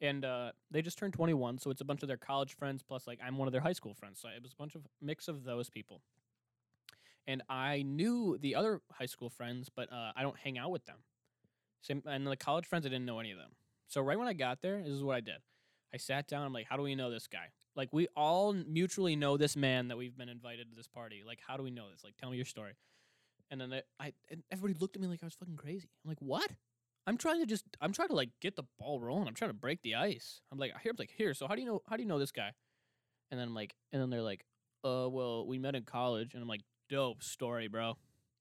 and 0.00 0.24
uh, 0.24 0.52
they 0.70 0.80
just 0.80 0.96
turned 0.96 1.12
21. 1.12 1.58
So 1.58 1.70
it's 1.70 1.82
a 1.82 1.84
bunch 1.84 2.00
of 2.00 2.08
their 2.08 2.16
college 2.16 2.56
friends 2.56 2.82
plus 2.82 3.06
like 3.06 3.18
I'm 3.22 3.36
one 3.36 3.46
of 3.46 3.52
their 3.52 3.60
high 3.60 3.74
school 3.74 3.92
friends. 3.92 4.18
So 4.18 4.28
it 4.34 4.42
was 4.42 4.54
a 4.54 4.56
bunch 4.56 4.74
of 4.74 4.86
mix 5.02 5.28
of 5.28 5.44
those 5.44 5.68
people. 5.68 6.00
And 7.26 7.42
I 7.50 7.82
knew 7.82 8.38
the 8.40 8.54
other 8.54 8.80
high 8.90 9.04
school 9.04 9.28
friends, 9.28 9.68
but 9.68 9.92
uh, 9.92 10.12
I 10.16 10.22
don't 10.22 10.38
hang 10.38 10.56
out 10.56 10.70
with 10.70 10.86
them. 10.86 10.96
Same, 11.82 12.02
and 12.06 12.26
the 12.26 12.36
college 12.36 12.64
friends, 12.64 12.86
I 12.86 12.88
didn't 12.88 13.04
know 13.04 13.20
any 13.20 13.32
of 13.32 13.36
them. 13.36 13.50
So 13.88 14.00
right 14.00 14.18
when 14.18 14.28
I 14.28 14.32
got 14.32 14.62
there, 14.62 14.80
this 14.80 14.92
is 14.92 15.02
what 15.02 15.16
I 15.16 15.20
did. 15.20 15.42
I 15.92 15.98
sat 15.98 16.26
down. 16.26 16.46
I'm 16.46 16.54
like, 16.54 16.68
how 16.70 16.78
do 16.78 16.82
we 16.82 16.94
know 16.94 17.10
this 17.10 17.26
guy? 17.26 17.50
Like 17.76 17.90
we 17.92 18.08
all 18.16 18.54
mutually 18.54 19.14
know 19.14 19.36
this 19.36 19.56
man 19.56 19.88
that 19.88 19.98
we've 19.98 20.16
been 20.16 20.30
invited 20.30 20.70
to 20.70 20.74
this 20.78 20.88
party. 20.88 21.22
Like, 21.26 21.40
how 21.46 21.58
do 21.58 21.62
we 21.62 21.70
know 21.70 21.90
this? 21.90 22.02
Like, 22.02 22.16
tell 22.16 22.30
me 22.30 22.36
your 22.38 22.46
story. 22.46 22.72
And 23.50 23.60
then 23.60 23.70
they, 23.70 23.82
I, 23.98 24.12
and 24.30 24.42
everybody 24.50 24.78
looked 24.78 24.96
at 24.96 25.02
me 25.02 25.08
like 25.08 25.20
I 25.22 25.26
was 25.26 25.34
fucking 25.34 25.56
crazy. 25.56 25.88
I'm 26.04 26.08
like, 26.08 26.20
what? 26.20 26.50
I'm 27.06 27.16
trying 27.16 27.40
to 27.40 27.46
just, 27.46 27.64
I'm 27.80 27.92
trying 27.92 28.08
to 28.08 28.14
like 28.14 28.30
get 28.40 28.56
the 28.56 28.62
ball 28.78 29.00
rolling. 29.00 29.26
I'm 29.26 29.34
trying 29.34 29.50
to 29.50 29.56
break 29.56 29.82
the 29.82 29.96
ice. 29.96 30.40
I'm 30.52 30.58
like, 30.58 30.72
here, 30.82 30.90
I'm 30.90 30.96
like, 30.98 31.12
here. 31.16 31.34
So 31.34 31.48
how 31.48 31.54
do 31.54 31.60
you 31.60 31.66
know? 31.66 31.82
How 31.88 31.96
do 31.96 32.02
you 32.02 32.08
know 32.08 32.18
this 32.18 32.30
guy? 32.30 32.52
And 33.30 33.40
then 33.40 33.48
I'm 33.48 33.54
like, 33.54 33.74
and 33.92 34.00
then 34.00 34.10
they're 34.10 34.22
like, 34.22 34.44
uh, 34.84 35.08
well, 35.08 35.46
we 35.46 35.58
met 35.58 35.74
in 35.74 35.84
college, 35.84 36.34
and 36.34 36.42
I'm 36.42 36.48
like, 36.48 36.62
dope 36.88 37.22
story, 37.22 37.68
bro. 37.68 37.96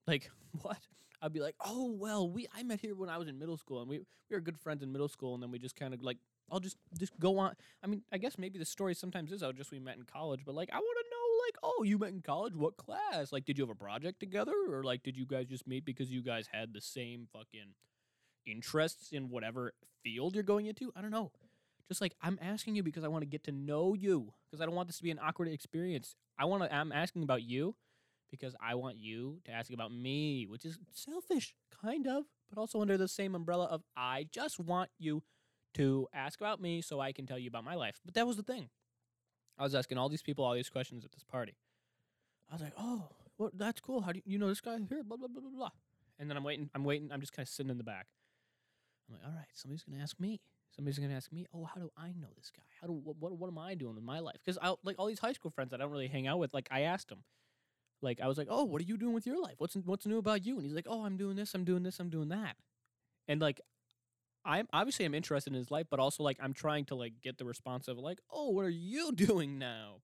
Like, 0.07 0.29
what? 0.61 0.79
I'd 1.21 1.33
be 1.33 1.41
like, 1.41 1.55
oh 1.65 1.91
well, 1.91 2.29
we 2.29 2.47
I 2.55 2.63
met 2.63 2.79
here 2.79 2.95
when 2.95 3.09
I 3.09 3.17
was 3.17 3.27
in 3.27 3.39
middle 3.39 3.57
school, 3.57 3.81
and 3.81 3.89
we 3.89 3.99
we 4.29 4.35
were 4.35 4.41
good 4.41 4.59
friends 4.59 4.83
in 4.83 4.91
middle 4.91 5.09
school, 5.09 5.33
and 5.33 5.43
then 5.43 5.51
we 5.51 5.59
just 5.59 5.75
kind 5.75 5.93
of 5.93 6.01
like, 6.01 6.17
I'll 6.51 6.59
just 6.59 6.77
just 6.97 7.17
go 7.19 7.39
on. 7.39 7.55
I 7.83 7.87
mean, 7.87 8.03
I 8.11 8.17
guess 8.17 8.37
maybe 8.37 8.57
the 8.59 8.65
story 8.65 8.93
sometimes 8.93 9.31
is 9.31 9.43
oh, 9.43 9.51
just 9.51 9.71
we 9.71 9.79
met 9.79 9.97
in 9.97 10.03
college, 10.03 10.41
but 10.45 10.55
like, 10.55 10.69
I 10.71 10.77
want 10.77 10.97
to 10.97 11.08
oh, 11.79 11.83
you 11.83 11.98
met 11.98 12.09
in 12.09 12.21
college, 12.21 12.55
what 12.55 12.77
class? 12.77 13.31
Like, 13.31 13.45
did 13.45 13.57
you 13.57 13.63
have 13.63 13.69
a 13.69 13.75
project 13.75 14.19
together, 14.19 14.53
or 14.69 14.83
like, 14.83 15.03
did 15.03 15.15
you 15.15 15.25
guys 15.25 15.48
just 15.48 15.67
meet 15.67 15.86
because 15.86 16.12
you 16.12 16.21
guys 16.21 16.50
had 16.51 16.74
the 16.74 16.81
same 16.81 17.27
fucking 17.31 17.74
interests 18.45 19.12
in 19.12 19.29
whatever 19.29 19.74
field 20.03 20.36
you're 20.36 20.43
going 20.43 20.65
into? 20.65 20.91
I 20.95 21.01
don't 21.01 21.12
know. 21.12 21.31
Just 21.88 22.01
like 22.01 22.13
I'm 22.21 22.38
asking 22.39 22.75
you 22.75 22.83
because 22.83 23.03
I 23.03 23.07
want 23.07 23.24
to 23.24 23.27
get 23.27 23.43
to 23.45 23.51
know 23.51 23.95
you 23.95 24.33
because 24.45 24.62
I 24.62 24.65
don't 24.65 24.75
want 24.75 24.88
this 24.88 24.98
to 24.98 25.03
be 25.03 25.09
an 25.09 25.19
awkward 25.19 25.48
experience. 25.48 26.15
I 26.38 26.45
want 26.45 26.62
to. 26.62 26.74
I'm 26.74 26.91
asking 26.91 27.24
about 27.24 27.41
you 27.41 27.75
because 28.29 28.55
I 28.62 28.75
want 28.75 28.98
you 29.00 29.39
to 29.45 29.51
ask 29.51 29.74
about 29.74 29.91
me, 29.91 30.45
which 30.48 30.65
is 30.65 30.77
selfish, 30.91 31.55
kind 31.81 32.05
of, 32.05 32.25
but 32.48 32.59
also 32.59 32.79
under 32.79 32.95
the 32.95 33.07
same 33.07 33.33
umbrella 33.33 33.65
of 33.65 33.81
I 33.98 34.27
just 34.31 34.59
want 34.59 34.91
you 35.00 35.24
to 35.75 36.07
ask 36.13 36.39
about 36.39 36.62
me 36.62 36.81
so 36.81 37.00
I 37.00 37.12
can 37.12 37.25
tell 37.25 37.39
you 37.39 37.48
about 37.48 37.63
my 37.63 37.75
life. 37.75 38.00
But 38.05 38.13
that 38.13 38.27
was 38.27 38.38
the 38.38 38.43
thing. 38.43 38.69
I 39.57 39.63
was 39.63 39.74
asking 39.74 39.98
all 39.98 40.09
these 40.09 40.21
people 40.21 40.45
all 40.45 40.53
these 40.53 40.69
questions 40.69 41.03
at 41.03 41.12
this 41.12 41.24
party. 41.24 41.55
I 42.49 42.55
was 42.55 42.61
like, 42.61 42.73
"Oh, 42.77 43.09
well, 43.37 43.51
that's 43.53 43.79
cool. 43.81 44.01
How 44.01 44.11
do 44.11 44.17
you, 44.17 44.33
you 44.33 44.37
know 44.37 44.47
this 44.47 44.61
guy 44.61 44.77
here?" 44.77 45.03
Blah 45.03 45.17
blah 45.17 45.27
blah 45.27 45.41
blah 45.41 45.51
blah. 45.51 45.69
And 46.17 46.29
then 46.29 46.37
I'm 46.37 46.43
waiting. 46.43 46.69
I'm 46.75 46.83
waiting. 46.83 47.11
I'm 47.11 47.21
just 47.21 47.33
kind 47.33 47.45
of 47.45 47.49
sitting 47.49 47.69
in 47.69 47.77
the 47.77 47.83
back. 47.83 48.07
I'm 49.07 49.15
like, 49.15 49.25
"All 49.25 49.35
right, 49.35 49.47
somebody's 49.53 49.83
gonna 49.83 50.01
ask 50.01 50.19
me. 50.19 50.41
Somebody's 50.75 50.99
gonna 50.99 51.13
ask 51.15 51.31
me. 51.31 51.45
Oh, 51.53 51.65
how 51.65 51.79
do 51.81 51.89
I 51.97 52.07
know 52.09 52.27
this 52.35 52.51
guy? 52.55 52.63
How 52.81 52.87
do 52.87 52.93
what 52.93 53.17
what, 53.17 53.33
what 53.33 53.47
am 53.49 53.57
I 53.57 53.75
doing 53.75 53.95
with 53.95 54.03
my 54.03 54.19
life? 54.19 54.37
Because 54.43 54.57
I 54.61 54.73
like 54.83 54.97
all 54.99 55.07
these 55.07 55.19
high 55.19 55.33
school 55.33 55.51
friends 55.51 55.71
that 55.71 55.79
I 55.79 55.83
don't 55.83 55.91
really 55.91 56.07
hang 56.07 56.27
out 56.27 56.39
with. 56.39 56.53
Like 56.53 56.67
I 56.71 56.81
asked 56.81 57.09
them, 57.09 57.23
like 58.01 58.21
I 58.21 58.27
was 58.27 58.37
like, 58.37 58.47
"Oh, 58.49 58.65
what 58.65 58.81
are 58.81 58.85
you 58.85 58.97
doing 58.97 59.13
with 59.13 59.25
your 59.25 59.41
life? 59.41 59.55
What's 59.59 59.75
what's 59.75 60.05
new 60.05 60.17
about 60.17 60.45
you?" 60.45 60.55
And 60.55 60.65
he's 60.65 60.75
like, 60.75 60.87
"Oh, 60.87 61.05
I'm 61.05 61.17
doing 61.17 61.35
this. 61.35 61.53
I'm 61.53 61.63
doing 61.63 61.83
this. 61.83 61.99
I'm 61.99 62.09
doing 62.09 62.29
that." 62.29 62.55
And 63.27 63.39
like, 63.39 63.61
I'm 64.45 64.67
obviously 64.73 65.05
I'm 65.05 65.13
interested 65.13 65.53
in 65.53 65.57
his 65.57 65.71
life, 65.71 65.87
but 65.89 65.99
also 65.99 66.23
like 66.23 66.37
I'm 66.41 66.53
trying 66.53 66.85
to 66.85 66.95
like 66.95 67.13
get 67.21 67.37
the 67.37 67.45
response 67.45 67.87
of 67.87 67.97
like, 67.97 68.19
oh, 68.31 68.49
what 68.49 68.65
are 68.65 68.69
you 68.69 69.11
doing 69.15 69.59
now? 69.59 69.97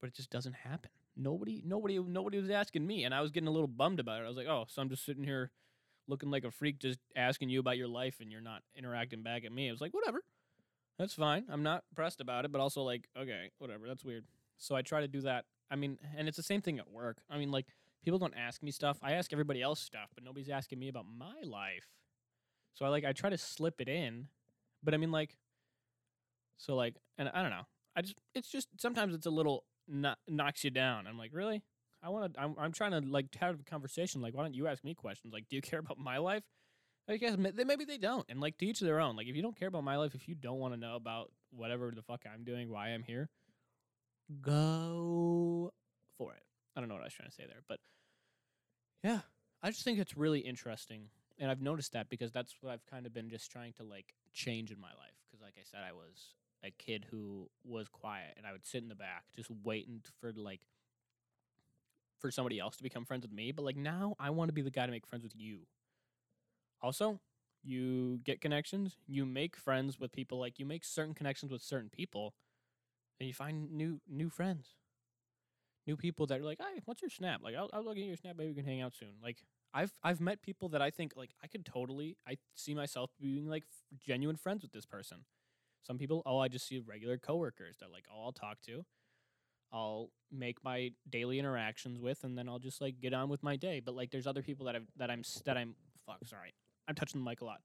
But 0.00 0.08
it 0.08 0.14
just 0.14 0.30
doesn't 0.30 0.54
happen. 0.54 0.90
Nobody, 1.16 1.62
nobody, 1.64 1.98
nobody 1.98 2.38
was 2.38 2.50
asking 2.50 2.86
me, 2.86 3.04
and 3.04 3.14
I 3.14 3.22
was 3.22 3.30
getting 3.30 3.48
a 3.48 3.52
little 3.52 3.68
bummed 3.68 4.00
about 4.00 4.20
it. 4.20 4.24
I 4.24 4.28
was 4.28 4.36
like, 4.36 4.48
oh, 4.48 4.66
so 4.68 4.82
I'm 4.82 4.90
just 4.90 5.04
sitting 5.04 5.24
here 5.24 5.50
looking 6.08 6.30
like 6.30 6.44
a 6.44 6.50
freak, 6.50 6.78
just 6.78 6.98
asking 7.16 7.48
you 7.48 7.60
about 7.60 7.78
your 7.78 7.88
life, 7.88 8.16
and 8.20 8.30
you're 8.30 8.40
not 8.40 8.62
interacting 8.76 9.22
back 9.22 9.44
at 9.44 9.52
me. 9.52 9.68
I 9.68 9.72
was 9.72 9.80
like, 9.80 9.94
whatever, 9.94 10.22
that's 10.98 11.14
fine. 11.14 11.44
I'm 11.50 11.62
not 11.62 11.84
pressed 11.94 12.20
about 12.20 12.44
it, 12.44 12.52
but 12.52 12.60
also 12.60 12.82
like, 12.82 13.08
okay, 13.18 13.50
whatever, 13.58 13.86
that's 13.88 14.04
weird. 14.04 14.24
So 14.58 14.74
I 14.74 14.82
try 14.82 15.00
to 15.00 15.08
do 15.08 15.22
that. 15.22 15.44
I 15.70 15.76
mean, 15.76 15.98
and 16.16 16.28
it's 16.28 16.36
the 16.36 16.42
same 16.42 16.62
thing 16.62 16.78
at 16.78 16.90
work. 16.90 17.18
I 17.30 17.38
mean, 17.38 17.50
like 17.50 17.66
people 18.04 18.18
don't 18.18 18.34
ask 18.36 18.62
me 18.62 18.70
stuff. 18.70 18.98
I 19.02 19.12
ask 19.12 19.32
everybody 19.32 19.62
else 19.62 19.80
stuff, 19.80 20.10
but 20.14 20.24
nobody's 20.24 20.48
asking 20.48 20.78
me 20.78 20.88
about 20.88 21.06
my 21.18 21.42
life. 21.44 21.88
So 22.74 22.84
I 22.84 22.88
like 22.88 23.04
I 23.04 23.12
try 23.12 23.30
to 23.30 23.38
slip 23.38 23.80
it 23.80 23.88
in, 23.88 24.28
but 24.82 24.94
I 24.94 24.96
mean 24.96 25.10
like, 25.10 25.36
so 26.56 26.76
like, 26.76 26.96
and 27.18 27.30
I 27.32 27.42
don't 27.42 27.50
know. 27.50 27.66
I 27.96 28.02
just 28.02 28.16
it's 28.34 28.50
just 28.50 28.68
sometimes 28.78 29.14
it's 29.14 29.26
a 29.26 29.30
little 29.30 29.64
kno- 29.88 30.14
knocks 30.28 30.64
you 30.64 30.70
down. 30.70 31.06
I'm 31.06 31.18
like, 31.18 31.30
really? 31.32 31.62
I 32.02 32.08
want 32.10 32.34
to. 32.34 32.40
I'm, 32.40 32.54
I'm 32.58 32.72
trying 32.72 32.92
to 32.92 33.00
like 33.00 33.34
have 33.36 33.60
a 33.60 33.64
conversation. 33.64 34.20
Like, 34.20 34.34
why 34.34 34.42
don't 34.42 34.54
you 34.54 34.66
ask 34.66 34.84
me 34.84 34.94
questions? 34.94 35.32
Like, 35.32 35.48
do 35.48 35.56
you 35.56 35.62
care 35.70 35.80
about 35.80 35.98
my 35.98 36.18
life? 36.18 36.42
I 37.08 37.18
guess 37.18 37.36
maybe 37.36 37.84
they 37.84 37.98
don't, 37.98 38.24
and 38.28 38.40
like 38.40 38.58
to 38.58 38.66
each 38.66 38.80
their 38.80 38.98
own. 38.98 39.14
Like, 39.14 39.28
if 39.28 39.36
you 39.36 39.42
don't 39.42 39.56
care 39.56 39.68
about 39.68 39.84
my 39.84 39.96
life, 39.96 40.16
if 40.16 40.26
you 40.28 40.34
don't 40.34 40.58
want 40.58 40.74
to 40.74 40.80
know 40.80 40.96
about 40.96 41.30
whatever 41.50 41.92
the 41.94 42.02
fuck 42.02 42.22
I'm 42.26 42.42
doing, 42.42 42.68
why 42.68 42.88
I'm 42.88 43.04
here, 43.04 43.28
go 44.42 45.72
for 46.18 46.32
it. 46.32 46.42
I 46.74 46.80
don't 46.80 46.88
know 46.88 46.96
what 46.96 47.02
I 47.02 47.06
was 47.06 47.14
trying 47.14 47.28
to 47.28 47.34
say 47.34 47.44
there, 47.46 47.62
but 47.68 47.78
yeah, 49.04 49.20
I 49.62 49.70
just 49.70 49.84
think 49.84 50.00
it's 50.00 50.16
really 50.16 50.40
interesting, 50.40 51.10
and 51.38 51.48
I've 51.48 51.62
noticed 51.62 51.92
that 51.92 52.08
because 52.08 52.32
that's 52.32 52.56
what 52.60 52.72
I've 52.72 52.84
kind 52.86 53.06
of 53.06 53.14
been 53.14 53.30
just 53.30 53.52
trying 53.52 53.72
to 53.74 53.84
like 53.84 54.14
change 54.32 54.72
in 54.72 54.80
my 54.80 54.88
life. 54.88 55.14
Because, 55.26 55.40
like 55.42 55.54
I 55.56 55.62
said, 55.64 55.80
I 55.88 55.92
was 55.92 56.34
a 56.64 56.70
kid 56.70 57.06
who 57.10 57.48
was 57.64 57.88
quiet, 57.88 58.34
and 58.36 58.46
I 58.46 58.52
would 58.52 58.66
sit 58.66 58.82
in 58.82 58.88
the 58.88 58.94
back 58.94 59.24
just 59.34 59.50
waiting 59.50 60.02
for 60.20 60.32
like 60.32 60.60
for 62.18 62.30
somebody 62.30 62.58
else 62.58 62.76
to 62.76 62.82
become 62.82 63.04
friends 63.04 63.22
with 63.22 63.32
me. 63.32 63.52
But 63.52 63.64
like 63.64 63.76
now, 63.76 64.16
I 64.18 64.30
want 64.30 64.48
to 64.48 64.52
be 64.52 64.62
the 64.62 64.70
guy 64.70 64.86
to 64.86 64.92
make 64.92 65.06
friends 65.06 65.22
with 65.22 65.36
you. 65.36 65.60
Also, 66.82 67.20
you 67.62 68.18
get 68.24 68.40
connections, 68.40 68.96
you 69.06 69.26
make 69.26 69.56
friends 69.56 69.98
with 69.98 70.12
people. 70.12 70.38
Like 70.38 70.58
you 70.58 70.66
make 70.66 70.84
certain 70.84 71.14
connections 71.14 71.52
with 71.52 71.62
certain 71.62 71.90
people, 71.90 72.34
and 73.20 73.26
you 73.26 73.34
find 73.34 73.72
new 73.72 74.00
new 74.08 74.28
friends 74.30 74.74
new 75.86 75.96
people 75.96 76.26
that 76.26 76.40
are 76.40 76.44
like, 76.44 76.58
"Hey, 76.60 76.80
what's 76.84 77.02
your 77.02 77.10
snap?" 77.10 77.42
Like, 77.42 77.54
I'll, 77.54 77.70
I'll 77.72 77.84
look 77.84 77.96
at 77.96 78.04
your 78.04 78.16
snap. 78.16 78.36
Maybe 78.36 78.50
we 78.50 78.56
can 78.56 78.64
hang 78.64 78.80
out 78.80 78.94
soon. 78.94 79.14
Like, 79.22 79.38
I've 79.72 79.92
I've 80.02 80.20
met 80.20 80.42
people 80.42 80.68
that 80.70 80.82
I 80.82 80.90
think 80.90 81.12
like 81.16 81.30
I 81.42 81.46
could 81.46 81.64
totally 81.64 82.16
I 82.26 82.38
see 82.54 82.74
myself 82.74 83.10
being 83.20 83.48
like 83.48 83.64
genuine 83.98 84.36
friends 84.36 84.62
with 84.62 84.72
this 84.72 84.86
person. 84.86 85.18
Some 85.86 85.98
people, 85.98 86.22
oh, 86.26 86.38
I 86.38 86.48
just 86.48 86.66
see 86.66 86.80
regular 86.80 87.16
coworkers 87.16 87.76
that 87.78 87.92
like, 87.92 88.06
oh, 88.12 88.24
I'll 88.24 88.32
talk 88.32 88.60
to. 88.62 88.84
I'll 89.72 90.10
make 90.32 90.62
my 90.64 90.92
daily 91.08 91.38
interactions 91.38 92.00
with, 92.00 92.24
and 92.24 92.36
then 92.36 92.48
I'll 92.48 92.58
just 92.58 92.80
like 92.80 93.00
get 93.00 93.12
on 93.12 93.28
with 93.28 93.42
my 93.42 93.56
day. 93.56 93.80
But 93.84 93.94
like, 93.94 94.10
there's 94.10 94.26
other 94.26 94.42
people 94.42 94.66
that 94.66 94.76
I've 94.76 94.86
that 94.96 95.10
I'm 95.10 95.22
that 95.44 95.56
I'm 95.56 95.74
fuck. 96.06 96.18
Sorry, 96.24 96.54
I'm 96.88 96.94
touching 96.94 97.20
the 97.20 97.28
mic 97.28 97.40
a 97.40 97.44
lot. 97.44 97.60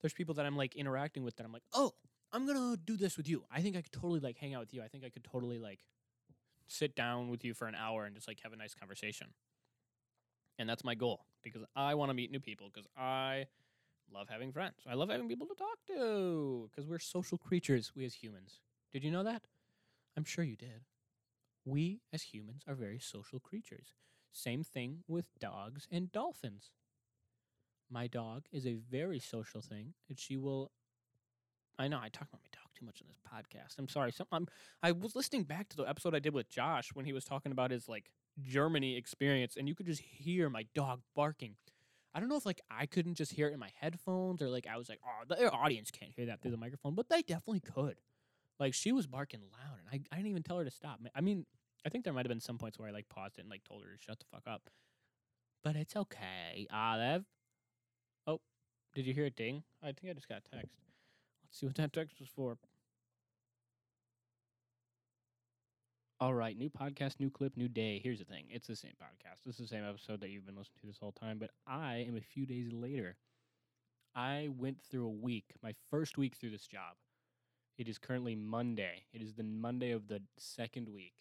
There's 0.00 0.12
people 0.12 0.34
that 0.34 0.46
I'm 0.46 0.56
like 0.56 0.74
interacting 0.74 1.22
with 1.22 1.36
that 1.36 1.44
I'm 1.44 1.52
like, 1.52 1.62
oh, 1.72 1.92
I'm 2.32 2.46
gonna 2.46 2.76
do 2.76 2.96
this 2.96 3.16
with 3.16 3.28
you. 3.28 3.44
I 3.50 3.60
think 3.60 3.76
I 3.76 3.82
could 3.82 3.92
totally 3.92 4.20
like 4.20 4.38
hang 4.38 4.54
out 4.54 4.60
with 4.60 4.74
you. 4.74 4.82
I 4.82 4.88
think 4.88 5.04
I 5.04 5.10
could 5.10 5.24
totally 5.24 5.58
like 5.58 5.80
sit 6.68 6.96
down 6.96 7.28
with 7.28 7.44
you 7.44 7.54
for 7.54 7.66
an 7.66 7.74
hour 7.74 8.04
and 8.04 8.14
just 8.14 8.26
like 8.26 8.40
have 8.42 8.52
a 8.52 8.56
nice 8.56 8.74
conversation. 8.74 9.28
And 10.58 10.68
that's 10.68 10.84
my 10.84 10.94
goal 10.94 11.26
because 11.42 11.62
I 11.74 11.94
want 11.94 12.10
to 12.10 12.14
meet 12.14 12.30
new 12.30 12.40
people 12.40 12.70
because 12.72 12.88
I 12.96 13.46
love 14.14 14.28
having 14.30 14.52
friends. 14.52 14.76
I 14.88 14.94
love 14.94 15.10
having 15.10 15.28
people 15.28 15.46
to 15.48 15.54
talk 15.54 15.78
to 15.88 16.70
because 16.70 16.88
we're 16.88 16.98
social 16.98 17.36
creatures, 17.36 17.92
we 17.94 18.04
as 18.04 18.14
humans. 18.14 18.60
Did 18.92 19.02
you 19.02 19.10
know 19.10 19.24
that? 19.24 19.42
I'm 20.16 20.24
sure 20.24 20.44
you 20.44 20.56
did. 20.56 20.82
We 21.64 22.00
as 22.12 22.22
humans 22.22 22.62
are 22.68 22.74
very 22.74 22.98
social 22.98 23.40
creatures. 23.40 23.94
Same 24.32 24.62
thing 24.62 24.98
with 25.08 25.28
dogs 25.40 25.88
and 25.90 26.12
dolphins. 26.12 26.70
My 27.90 28.06
dog 28.06 28.44
is 28.52 28.66
a 28.66 28.74
very 28.74 29.18
social 29.18 29.60
thing, 29.60 29.94
and 30.08 30.18
she 30.18 30.36
will. 30.36 30.70
I 31.78 31.88
know 31.88 31.98
I 31.98 32.08
talk 32.08 32.28
about 32.28 32.40
my 32.42 32.50
dog 32.52 32.70
too 32.74 32.86
much 32.86 33.02
on 33.02 33.08
this 33.08 33.20
podcast. 33.20 33.78
I'm 33.78 33.88
sorry. 33.88 34.12
I'm 34.30 34.46
I 34.82 34.92
was 34.92 35.16
listening 35.16 35.42
back 35.42 35.68
to 35.70 35.76
the 35.76 35.88
episode 35.88 36.14
I 36.14 36.20
did 36.20 36.34
with 36.34 36.48
Josh 36.48 36.90
when 36.94 37.04
he 37.04 37.12
was 37.12 37.24
talking 37.24 37.52
about 37.52 37.70
his 37.70 37.88
like 37.88 38.10
Germany 38.40 38.96
experience, 38.96 39.56
and 39.56 39.68
you 39.68 39.74
could 39.74 39.86
just 39.86 40.02
hear 40.02 40.48
my 40.48 40.66
dog 40.74 41.00
barking. 41.14 41.56
I 42.14 42.20
don't 42.20 42.28
know 42.28 42.36
if 42.36 42.46
like 42.46 42.60
I 42.70 42.86
couldn't 42.86 43.14
just 43.14 43.32
hear 43.32 43.48
it 43.48 43.54
in 43.54 43.58
my 43.58 43.70
headphones 43.80 44.40
or 44.40 44.48
like 44.48 44.66
I 44.72 44.76
was 44.76 44.88
like, 44.88 45.00
oh, 45.04 45.24
the 45.26 45.50
audience 45.50 45.90
can't 45.90 46.12
hear 46.14 46.26
that 46.26 46.40
through 46.40 46.52
the 46.52 46.56
microphone, 46.56 46.94
but 46.94 47.08
they 47.08 47.22
definitely 47.22 47.60
could. 47.60 47.96
Like 48.60 48.72
she 48.72 48.92
was 48.92 49.06
barking 49.08 49.40
loud, 49.40 49.78
and 49.80 49.88
I, 49.90 50.14
I 50.14 50.16
didn't 50.16 50.30
even 50.30 50.44
tell 50.44 50.58
her 50.58 50.64
to 50.64 50.70
stop. 50.70 51.00
I 51.14 51.20
mean, 51.20 51.44
I 51.84 51.88
think 51.88 52.04
there 52.04 52.12
might 52.12 52.24
have 52.24 52.30
been 52.30 52.40
some 52.40 52.56
points 52.56 52.78
where 52.78 52.88
I 52.88 52.92
like 52.92 53.08
paused 53.08 53.38
it 53.38 53.40
and 53.40 53.50
like 53.50 53.64
told 53.64 53.82
her 53.82 53.90
to 53.90 54.02
shut 54.02 54.20
the 54.20 54.26
fuck 54.30 54.44
up, 54.46 54.70
but 55.64 55.74
it's 55.74 55.96
okay. 55.96 56.68
Olive. 56.72 57.24
Oh, 58.28 58.40
did 58.94 59.06
you 59.06 59.12
hear 59.12 59.26
a 59.26 59.30
ding? 59.30 59.64
I 59.82 59.86
think 59.86 60.08
I 60.08 60.12
just 60.12 60.28
got 60.28 60.38
a 60.38 60.56
text. 60.56 60.76
Let's 61.42 61.58
see 61.58 61.66
what 61.66 61.74
that 61.74 61.92
text 61.92 62.20
was 62.20 62.28
for. 62.28 62.58
All 66.24 66.32
right, 66.32 66.56
new 66.56 66.70
podcast, 66.70 67.20
new 67.20 67.28
clip, 67.28 67.54
new 67.54 67.68
day. 67.68 68.00
Here's 68.02 68.20
the 68.20 68.24
thing 68.24 68.44
it's 68.48 68.66
the 68.66 68.74
same 68.74 68.92
podcast. 68.92 69.44
This 69.44 69.56
is 69.60 69.68
the 69.68 69.76
same 69.76 69.84
episode 69.86 70.22
that 70.22 70.30
you've 70.30 70.46
been 70.46 70.56
listening 70.56 70.78
to 70.80 70.86
this 70.86 70.96
whole 70.96 71.12
time, 71.12 71.36
but 71.38 71.50
I 71.66 72.06
am 72.08 72.16
a 72.16 72.22
few 72.22 72.46
days 72.46 72.72
later. 72.72 73.18
I 74.16 74.48
went 74.56 74.78
through 74.80 75.04
a 75.04 75.10
week, 75.10 75.52
my 75.62 75.74
first 75.90 76.16
week 76.16 76.34
through 76.34 76.52
this 76.52 76.66
job. 76.66 76.96
It 77.76 77.88
is 77.88 77.98
currently 77.98 78.34
Monday. 78.34 79.04
It 79.12 79.20
is 79.20 79.34
the 79.34 79.42
Monday 79.42 79.90
of 79.90 80.08
the 80.08 80.22
second 80.38 80.88
week. 80.88 81.12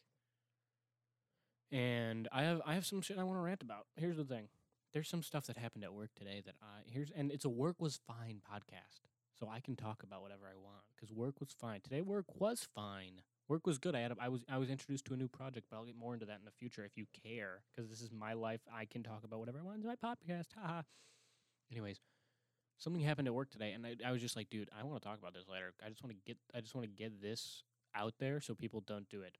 And 1.69 2.29
I 2.31 2.43
have 2.43 2.61
I 2.65 2.73
have 2.73 2.85
some 2.85 3.01
shit 3.01 3.19
I 3.19 3.25
want 3.25 3.37
to 3.37 3.41
rant 3.41 3.61
about. 3.61 3.87
Here's 3.97 4.15
the 4.15 4.23
thing. 4.23 4.47
There's 4.93 5.09
some 5.09 5.21
stuff 5.21 5.47
that 5.47 5.57
happened 5.57 5.83
at 5.83 5.93
work 5.93 6.11
today 6.15 6.41
that 6.45 6.55
I 6.63 6.89
here's 6.89 7.11
and 7.13 7.29
it's 7.29 7.43
a 7.43 7.49
work 7.49 7.81
was 7.81 7.99
fine 8.07 8.39
podcast. 8.49 9.01
So 9.37 9.49
I 9.49 9.59
can 9.59 9.75
talk 9.75 10.01
about 10.01 10.21
whatever 10.21 10.45
I 10.45 10.55
want 10.55 10.85
cuz 10.97 11.11
work 11.11 11.41
was 11.41 11.51
fine. 11.51 11.81
Today 11.81 11.99
work 11.99 12.39
was 12.39 12.65
fine. 12.73 13.23
Work 13.49 13.67
was 13.67 13.77
good. 13.77 13.95
I 13.95 13.99
had 13.99 14.11
a, 14.11 14.15
I 14.19 14.29
was 14.29 14.43
I 14.49 14.57
was 14.57 14.69
introduced 14.69 15.05
to 15.05 15.13
a 15.13 15.17
new 15.17 15.27
project, 15.27 15.67
but 15.69 15.77
I'll 15.77 15.85
get 15.85 15.97
more 15.97 16.13
into 16.13 16.25
that 16.27 16.39
in 16.39 16.45
the 16.45 16.51
future 16.51 16.85
if 16.85 16.97
you 16.97 17.05
care 17.23 17.63
cuz 17.75 17.89
this 17.89 18.01
is 18.01 18.11
my 18.11 18.33
life. 18.33 18.61
I 18.71 18.85
can 18.85 19.03
talk 19.03 19.23
about 19.23 19.39
whatever 19.39 19.59
I 19.59 19.63
want 19.63 19.83
in 19.83 19.87
my 19.87 19.95
podcast. 19.95 20.53
Haha. 20.55 20.83
Anyways, 21.71 21.99
something 22.77 23.01
happened 23.01 23.27
at 23.27 23.33
work 23.33 23.49
today 23.49 23.73
and 23.73 23.85
I, 23.85 23.95
I 24.05 24.11
was 24.11 24.21
just 24.21 24.35
like, 24.35 24.49
dude, 24.49 24.69
I 24.77 24.83
want 24.83 25.01
to 25.01 25.07
talk 25.07 25.19
about 25.19 25.33
this 25.33 25.47
later. 25.47 25.73
I 25.85 25.89
just 25.89 26.03
want 26.03 26.15
to 26.15 26.21
get 26.25 26.37
I 26.55 26.61
just 26.61 26.73
want 26.73 26.85
to 26.85 26.95
get 26.95 27.21
this 27.21 27.63
out 27.95 28.15
there 28.19 28.39
so 28.39 28.55
people 28.55 28.81
don't 28.81 29.09
do 29.09 29.21
it. 29.21 29.37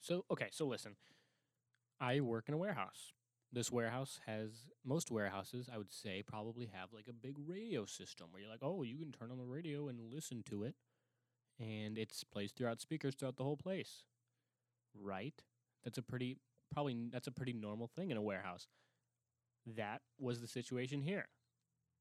So, 0.00 0.24
okay, 0.30 0.48
so 0.50 0.66
listen. 0.66 0.96
I 2.00 2.20
work 2.20 2.48
in 2.48 2.54
a 2.54 2.58
warehouse. 2.58 3.12
This 3.52 3.70
warehouse 3.70 4.20
has 4.26 4.70
most 4.84 5.10
warehouses, 5.10 5.68
I 5.72 5.76
would 5.76 5.92
say, 5.92 6.22
probably 6.22 6.66
have 6.72 6.92
like 6.92 7.08
a 7.08 7.12
big 7.12 7.36
radio 7.46 7.84
system 7.84 8.28
where 8.30 8.40
you're 8.40 8.50
like, 8.50 8.62
oh, 8.62 8.82
you 8.82 8.96
can 8.96 9.12
turn 9.12 9.30
on 9.30 9.38
the 9.38 9.44
radio 9.44 9.88
and 9.88 10.12
listen 10.12 10.42
to 10.44 10.62
it, 10.62 10.76
and 11.60 11.98
it's 11.98 12.24
plays 12.24 12.52
throughout 12.52 12.80
speakers 12.80 13.14
throughout 13.14 13.36
the 13.36 13.44
whole 13.44 13.56
place. 13.56 14.04
Right? 15.00 15.42
That's 15.84 15.98
a 15.98 16.02
pretty 16.02 16.38
probably 16.72 16.96
that's 17.10 17.26
a 17.26 17.32
pretty 17.32 17.52
normal 17.52 17.86
thing 17.86 18.10
in 18.10 18.16
a 18.16 18.22
warehouse. 18.22 18.66
That 19.66 20.00
was 20.18 20.40
the 20.40 20.48
situation 20.48 21.02
here. 21.02 21.28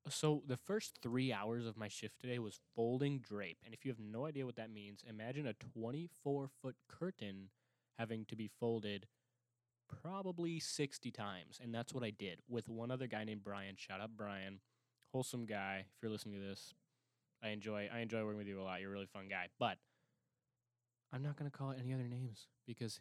So 0.08 0.44
the 0.48 0.58
first 0.58 1.00
three 1.04 1.34
hours 1.34 1.66
of 1.66 1.78
my 1.78 1.90
shift 1.90 2.20
today 2.22 2.40
was 2.40 2.60
folding 2.76 3.20
drape, 3.20 3.58
and 3.66 3.74
if 3.74 3.84
you 3.84 3.92
have 3.92 4.00
no 4.00 4.26
idea 4.26 4.46
what 4.46 4.56
that 4.56 4.72
means, 4.72 5.04
imagine 5.08 5.46
a 5.46 5.54
24 5.54 6.48
foot 6.62 6.76
curtain 6.88 7.50
having 7.98 8.24
to 8.26 8.36
be 8.36 8.48
folded 8.48 9.08
probably 10.02 10.60
60 10.60 11.12
times. 11.12 11.60
And 11.62 11.74
that's 11.74 11.94
what 11.94 12.04
I 12.04 12.12
did 12.12 12.40
with 12.48 12.70
one 12.70 12.92
other 12.92 13.08
guy 13.08 13.24
named 13.24 13.44
Brian. 13.44 13.76
Shout 13.76 14.00
out 14.00 14.12
Brian. 14.16 14.60
Wholesome 15.12 15.46
guy. 15.46 15.80
If 15.82 16.02
you're 16.02 16.12
listening 16.12 16.40
to 16.40 16.48
this, 16.48 16.74
I 17.44 17.50
enjoy 17.50 17.90
I 17.94 18.00
enjoy 18.00 18.24
working 18.24 18.38
with 18.38 18.48
you 18.48 18.62
a 18.62 18.64
lot. 18.64 18.82
You're 18.82 18.90
a 18.90 18.94
really 18.94 19.06
fun 19.06 19.28
guy. 19.30 19.48
But 19.60 19.78
I'm 21.12 21.24
not 21.24 21.38
going 21.38 21.50
to 21.50 21.58
call 21.58 21.72
it 21.72 21.78
any 21.80 21.94
other 21.94 22.08
names 22.08 22.48
because 22.68 23.00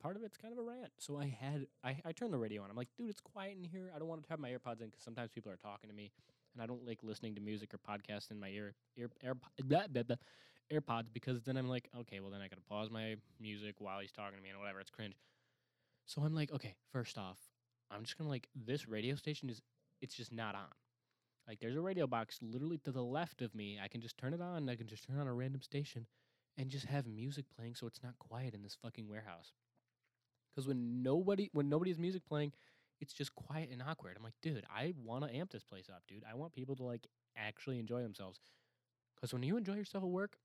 part 0.00 0.16
of 0.16 0.22
it's 0.22 0.36
kind 0.36 0.52
of 0.52 0.58
a 0.58 0.62
rant. 0.62 0.90
So 0.98 1.16
I 1.18 1.36
had 1.40 1.66
I, 1.84 1.96
I 2.04 2.12
turned 2.12 2.32
the 2.32 2.38
radio 2.38 2.62
on. 2.62 2.70
I'm 2.70 2.76
like, 2.76 2.88
dude, 2.98 3.08
it's 3.08 3.20
quiet 3.20 3.56
in 3.56 3.64
here. 3.64 3.90
I 3.94 3.98
don't 3.98 4.08
want 4.08 4.22
to 4.24 4.28
have 4.30 4.40
my 4.40 4.50
AirPods 4.50 4.80
in 4.80 4.86
because 4.86 5.02
sometimes 5.04 5.30
people 5.30 5.52
are 5.52 5.56
talking 5.56 5.88
to 5.88 5.94
me, 5.94 6.10
and 6.54 6.62
I 6.62 6.66
don't 6.66 6.84
like 6.86 6.98
listening 7.02 7.34
to 7.36 7.40
music 7.40 7.72
or 7.72 7.78
podcasts 7.78 8.30
in 8.30 8.40
my 8.40 8.48
ear 8.48 8.74
ear 8.96 9.10
air, 9.22 9.34
blah, 9.62 9.86
blah, 9.88 10.02
blah, 10.02 10.16
AirPods 10.72 11.06
because 11.12 11.42
then 11.42 11.56
I'm 11.56 11.68
like, 11.68 11.88
okay, 12.00 12.20
well 12.20 12.30
then 12.30 12.40
I 12.40 12.48
got 12.48 12.56
to 12.56 12.68
pause 12.68 12.90
my 12.90 13.16
music 13.40 13.76
while 13.78 14.00
he's 14.00 14.12
talking 14.12 14.36
to 14.36 14.42
me 14.42 14.50
and 14.50 14.58
whatever. 14.58 14.80
It's 14.80 14.90
cringe. 14.90 15.14
So 16.06 16.22
I'm 16.22 16.34
like, 16.34 16.52
okay, 16.52 16.74
first 16.92 17.18
off, 17.18 17.38
I'm 17.90 18.02
just 18.02 18.18
gonna 18.18 18.30
like 18.30 18.48
this 18.54 18.88
radio 18.88 19.14
station 19.14 19.48
is 19.48 19.62
it's 20.00 20.14
just 20.14 20.32
not 20.32 20.54
on. 20.54 20.72
Like 21.48 21.60
there's 21.60 21.76
a 21.76 21.80
radio 21.80 22.06
box 22.06 22.38
literally 22.42 22.78
to 22.78 22.92
the 22.92 23.02
left 23.02 23.42
of 23.42 23.54
me. 23.54 23.78
I 23.82 23.88
can 23.88 24.00
just 24.00 24.18
turn 24.18 24.34
it 24.34 24.40
on. 24.40 24.68
I 24.68 24.76
can 24.76 24.86
just 24.86 25.04
turn 25.04 25.18
on 25.18 25.26
a 25.28 25.34
random 25.34 25.62
station 25.62 26.06
and 26.56 26.70
just 26.70 26.86
have 26.86 27.06
music 27.06 27.44
playing 27.54 27.74
so 27.74 27.86
it's 27.86 28.02
not 28.02 28.18
quiet 28.18 28.54
in 28.54 28.62
this 28.62 28.76
fucking 28.82 29.08
warehouse. 29.08 29.52
Cuz 30.54 30.66
when 30.66 31.02
nobody 31.02 31.50
when 31.52 31.68
nobody's 31.68 31.98
music 31.98 32.24
playing, 32.26 32.52
it's 33.00 33.12
just 33.12 33.34
quiet 33.34 33.70
and 33.70 33.82
awkward. 33.82 34.16
I'm 34.16 34.24
like, 34.24 34.40
dude, 34.42 34.64
I 34.74 34.94
want 34.96 35.24
to 35.24 35.34
amp 35.34 35.50
this 35.50 35.64
place 35.64 35.88
up, 35.88 36.02
dude. 36.08 36.24
I 36.28 36.34
want 36.34 36.52
people 36.52 36.76
to 36.76 36.84
like 36.84 37.06
actually 37.36 37.78
enjoy 37.78 38.02
themselves. 38.02 38.40
Because 39.14 39.32
when 39.32 39.42
you 39.42 39.56
enjoy 39.56 39.74
yourself 39.74 40.04
at 40.04 40.10
work, 40.10 40.38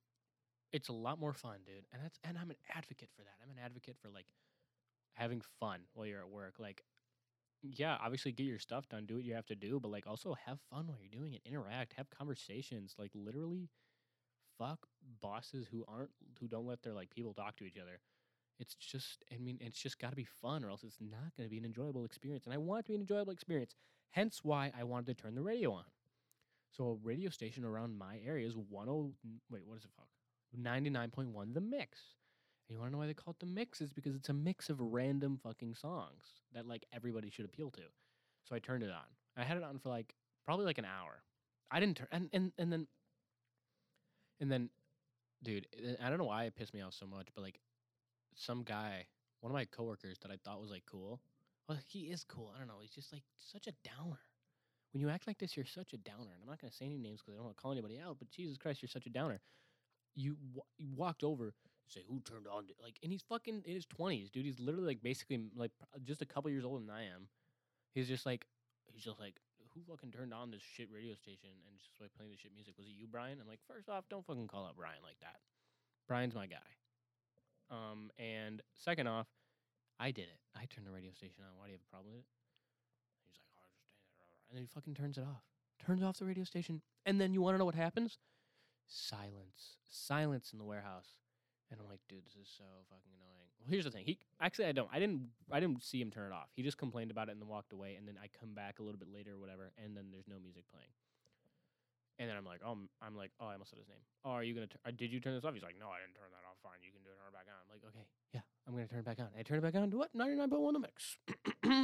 it's 0.72 0.90
a 0.90 0.94
lot 0.94 1.20
more 1.20 1.34
fun, 1.34 1.60
dude. 1.66 1.86
And 1.94 2.04
that's 2.04 2.20
and 2.24 2.38
I'm 2.38 2.52
an 2.52 2.58
advocate 2.76 3.10
for 3.16 3.24
that. 3.24 3.36
I'm 3.44 3.52
an 3.52 3.64
advocate 3.64 3.98
for 4.02 4.10
like 4.10 4.28
having 5.14 5.42
fun 5.60 5.82
while 5.94 6.06
you're 6.06 6.22
at 6.22 6.30
work. 6.30 6.56
Like, 6.60 6.84
yeah, 7.64 7.98
obviously 8.04 8.32
get 8.32 8.46
your 8.46 8.60
stuff 8.60 8.88
done, 8.90 9.06
do 9.06 9.16
what 9.16 9.24
you 9.24 9.34
have 9.34 9.46
to 9.48 9.56
do, 9.56 9.80
but 9.80 9.92
like 9.92 10.08
also 10.08 10.36
have 10.46 10.60
fun 10.70 10.88
while 10.88 10.98
you're 11.00 11.22
doing 11.22 11.34
it. 11.34 11.42
Interact, 11.46 11.94
have 11.98 12.10
conversations. 12.10 12.96
Like 12.98 13.12
literally, 13.14 13.70
fuck 14.58 14.88
bosses 15.22 15.68
who 15.72 15.86
aren't 15.88 16.12
who 16.40 16.48
don't 16.48 16.68
let 16.68 16.82
their 16.84 16.94
like 16.94 17.10
people 17.10 17.34
talk 17.34 17.58
to 17.58 17.66
each 17.66 17.78
other. 17.78 18.00
It's 18.60 18.76
just, 18.76 19.24
I 19.34 19.40
mean, 19.40 19.58
it's 19.60 19.82
just 19.82 19.98
got 19.98 20.12
to 20.12 20.16
be 20.16 20.28
fun, 20.42 20.64
or 20.64 20.70
else 20.70 20.84
it's 20.84 21.00
not 21.00 21.36
going 21.36 21.48
to 21.48 21.50
be 21.50 21.58
an 21.58 21.66
enjoyable 21.66 22.06
experience. 22.06 22.46
And 22.46 22.54
I 22.54 22.60
want 22.60 22.82
it 22.82 22.84
to 22.84 22.90
be 22.90 22.96
an 22.96 23.02
enjoyable 23.02 23.34
experience. 23.34 23.74
Hence 24.12 24.42
why 24.44 24.72
I 24.78 24.84
wanted 24.84 25.18
to 25.18 25.24
turn 25.24 25.34
the 25.34 25.42
radio 25.42 25.74
on. 25.74 25.86
So 26.70 26.90
a 26.90 26.94
radio 27.06 27.32
station 27.32 27.66
around 27.66 27.98
my 27.98 28.20
area 28.26 28.48
is 28.48 28.54
10 28.54 28.64
wait, 29.50 29.66
what 29.66 29.78
is 29.78 29.86
it 29.86 29.92
fuck? 29.96 30.08
99.1 30.56 31.54
the 31.54 31.62
mix. 31.62 32.00
You 32.72 32.80
want 32.80 32.90
to 32.90 32.94
know 32.94 33.00
why 33.00 33.08
they 33.08 33.14
call 33.14 33.32
it 33.32 33.40
the 33.40 33.46
mix 33.46 33.82
is 33.82 33.92
because 33.92 34.16
it's 34.16 34.30
a 34.30 34.34
mix 34.34 34.70
of 34.70 34.80
random 34.80 35.38
fucking 35.44 35.76
songs 35.76 36.24
that 36.54 36.66
like 36.68 36.86
everybody 36.94 37.30
should 37.30 37.46
appeal 37.46 37.70
to. 37.72 37.82
So 38.48 38.56
I 38.56 38.60
turned 38.60 38.84
it 38.84 38.90
on. 38.90 39.04
I 39.36 39.44
had 39.44 39.58
it 39.58 39.64
on 39.64 39.78
for 39.80 39.90
like 39.90 40.16
probably 40.46 40.66
like 40.66 40.78
an 40.78 40.86
hour. 40.86 41.22
I 41.70 41.80
didn't 41.82 41.98
turn 41.98 42.08
and 42.12 42.30
and 42.32 42.52
and 42.58 42.72
then 42.72 42.88
and 44.40 44.52
then 44.52 44.70
dude, 45.44 45.68
I 46.02 46.10
don't 46.10 46.18
know 46.18 46.26
why 46.26 46.46
it 46.46 46.56
pissed 46.56 46.74
me 46.74 46.82
off 46.82 46.94
so 46.94 47.06
much, 47.06 47.28
but 47.36 47.42
like 47.42 47.60
some 48.36 48.64
guy, 48.64 49.06
one 49.42 49.52
of 49.52 49.56
my 49.56 49.66
coworkers 49.66 50.18
that 50.22 50.32
I 50.32 50.38
thought 50.44 50.62
was 50.62 50.72
like 50.72 50.84
cool. 50.90 51.20
Well, 51.68 51.78
he 51.88 52.06
is 52.06 52.24
cool. 52.24 52.54
I 52.56 52.60
don't 52.60 52.68
know. 52.68 52.80
He's 52.82 52.92
just 52.92 53.12
like 53.14 53.24
such 53.38 53.68
a 53.68 53.74
downer. 53.84 54.20
When 54.94 55.02
you 55.02 55.10
act 55.10 55.28
like 55.28 55.40
this, 55.40 55.56
you're 55.56 55.66
such 55.66 55.94
a 55.94 55.98
downer. 55.98 56.32
And 56.34 56.42
I'm 56.44 56.50
not 56.50 56.60
going 56.62 56.70
to 56.72 56.76
say 56.76 56.86
any 56.86 56.98
names 56.98 57.20
because 57.22 57.34
I 57.34 57.38
don't 57.38 57.46
want 57.46 57.58
to 57.58 57.62
call 57.62 57.72
anybody 57.72 58.00
out. 58.00 58.18
But 58.20 58.30
Jesus 58.30 58.58
Christ, 58.58 58.82
you're 58.82 58.90
such 58.90 59.06
a 59.06 59.10
downer. 59.10 59.40
You, 60.16 60.36
wa- 60.54 60.64
you 60.78 60.94
walked 60.96 61.24
over, 61.24 61.54
say 61.88 62.02
who 62.08 62.20
turned 62.22 62.48
on 62.48 62.66
th-" 62.66 62.78
like, 62.82 62.98
and 63.04 63.12
he's 63.12 63.22
fucking 63.22 63.64
in 63.66 63.74
his 63.74 63.86
twenties, 63.86 64.30
dude. 64.30 64.46
He's 64.46 64.60
literally 64.60 64.88
like 64.88 65.04
basically 65.04 65.40
like 65.56 65.72
just 66.04 66.22
a 66.22 66.26
couple 66.26 66.50
years 66.50 66.66
older 66.66 66.86
than 66.86 66.94
I 66.94 67.04
am. 67.04 67.28
He's 67.94 68.08
just 68.08 68.26
like, 68.26 68.46
he's 68.92 69.04
just 69.04 69.20
like, 69.20 69.36
who 69.74 69.82
fucking 69.88 70.12
turned 70.12 70.34
on 70.34 70.52
this 70.52 70.62
shit 70.62 70.90
radio 70.92 71.14
station 71.16 71.50
and 71.68 71.78
just 71.78 71.92
like 72.00 72.14
playing 72.16 72.32
this 72.32 72.40
shit 72.40 72.52
music? 72.54 72.76
Was 72.78 72.88
it 72.88 72.96
you, 72.98 73.08
Brian? 73.08 73.40
I'm 73.42 73.48
like, 73.48 73.60
first 73.68 73.90
off, 73.90 74.06
don't 74.10 74.26
fucking 74.26 74.48
call 74.48 74.66
out 74.66 74.76
Brian 74.76 75.00
like 75.04 75.20
that. 75.22 75.40
Brian's 76.08 76.36
my 76.36 76.48
guy. 76.48 76.70
Um, 77.70 78.12
and 78.20 78.62
second 78.76 79.08
off, 79.08 79.28
I 80.00 80.12
did 80.12 80.28
it. 80.28 80.40
I 80.56 80.66
turned 80.66 80.88
the 80.88 80.92
radio 80.92 81.12
station 81.12 81.44
on. 81.44 81.58
Why 81.58 81.66
do 81.68 81.72
you 81.72 81.78
have 81.80 81.88
a 81.88 81.92
problem 81.92 82.12
with 82.12 82.20
it? 82.20 82.28
He's 83.24 83.40
like, 83.40 83.48
oh, 83.48 83.64
I 83.64 83.64
understand 83.64 84.28
that. 84.28 84.48
And 84.50 84.58
then 84.58 84.64
he 84.64 84.68
fucking 84.68 84.96
turns 84.96 85.18
it 85.18 85.24
off. 85.24 85.44
Turns 85.80 86.04
off 86.04 86.20
the 86.20 86.26
radio 86.26 86.44
station. 86.44 86.82
And 87.06 87.20
then 87.20 87.34
you 87.34 87.42
want 87.42 87.56
to 87.56 87.60
know 87.60 87.66
what 87.66 87.76
happens? 87.76 88.20
Silence. 88.88 89.80
Silence 89.90 90.52
in 90.52 90.60
the 90.60 90.66
warehouse. 90.66 91.16
And 91.72 91.80
I'm 91.80 91.88
like, 91.88 92.04
dude, 92.12 92.28
this 92.28 92.36
is 92.36 92.52
so 92.52 92.68
fucking 92.92 93.16
annoying. 93.16 93.48
Well, 93.56 93.72
here's 93.72 93.88
the 93.88 93.96
thing. 93.96 94.04
He 94.04 94.20
actually, 94.44 94.68
I 94.68 94.76
don't. 94.76 94.92
I 94.92 95.00
didn't. 95.00 95.32
I 95.48 95.64
didn't 95.64 95.82
see 95.82 96.04
him 96.04 96.12
turn 96.12 96.28
it 96.28 96.36
off. 96.36 96.52
He 96.52 96.62
just 96.62 96.78
complained 96.78 97.12
about 97.12 97.30
it 97.30 97.32
and 97.32 97.42
then 97.42 97.48
walked 97.48 97.72
away. 97.72 97.96
And 97.96 98.04
then 98.04 98.20
I 98.20 98.28
come 98.28 98.54
back 98.54 98.80
a 98.80 98.84
little 98.84 99.00
bit 99.00 99.08
later 99.08 99.34
or 99.36 99.40
whatever, 99.40 99.72
and 99.80 99.96
then 99.96 100.12
there's 100.12 100.28
no 100.28 100.36
music 100.36 100.68
playing. 100.68 100.92
And 102.20 102.30
then 102.30 102.36
I'm 102.36 102.46
like, 102.46 102.60
oh, 102.62 102.76
I'm, 102.76 102.90
I'm 103.02 103.16
like, 103.16 103.32
oh, 103.40 103.48
I 103.48 103.54
almost 103.54 103.72
said 103.72 103.80
his 103.80 103.88
name. 103.88 104.04
Oh, 104.26 104.32
are 104.32 104.44
you 104.44 104.54
gonna? 104.54 104.68
Tur- 104.68 104.84
uh, 104.86 104.92
did 104.92 105.12
you 105.12 105.20
turn 105.20 105.34
this 105.34 105.46
off? 105.46 105.54
He's 105.56 105.64
like, 105.64 105.80
no, 105.80 105.88
I 105.88 106.04
didn't 106.04 106.20
turn 106.20 106.28
that 106.36 106.44
off. 106.44 106.60
Fine, 106.62 106.84
you 106.84 106.92
can 106.92 107.02
do 107.02 107.10
it. 107.10 107.18
Turn 107.18 107.32
it 107.32 107.34
back 107.34 107.48
on. 107.48 107.58
I'm 107.64 107.72
like, 107.72 107.82
okay, 107.88 108.06
yeah, 108.36 108.44
I'm 108.68 108.74
gonna 108.76 108.88
turn 108.92 109.00
it 109.00 109.06
back 109.06 109.20
on. 109.20 109.32
I 109.38 109.42
turn 109.42 109.58
it 109.58 109.64
back 109.64 109.76
on 109.80 109.90
to 109.90 109.98
what? 109.98 110.14
99.1 110.14 110.74
the 110.74 110.80
mix, 110.84 111.18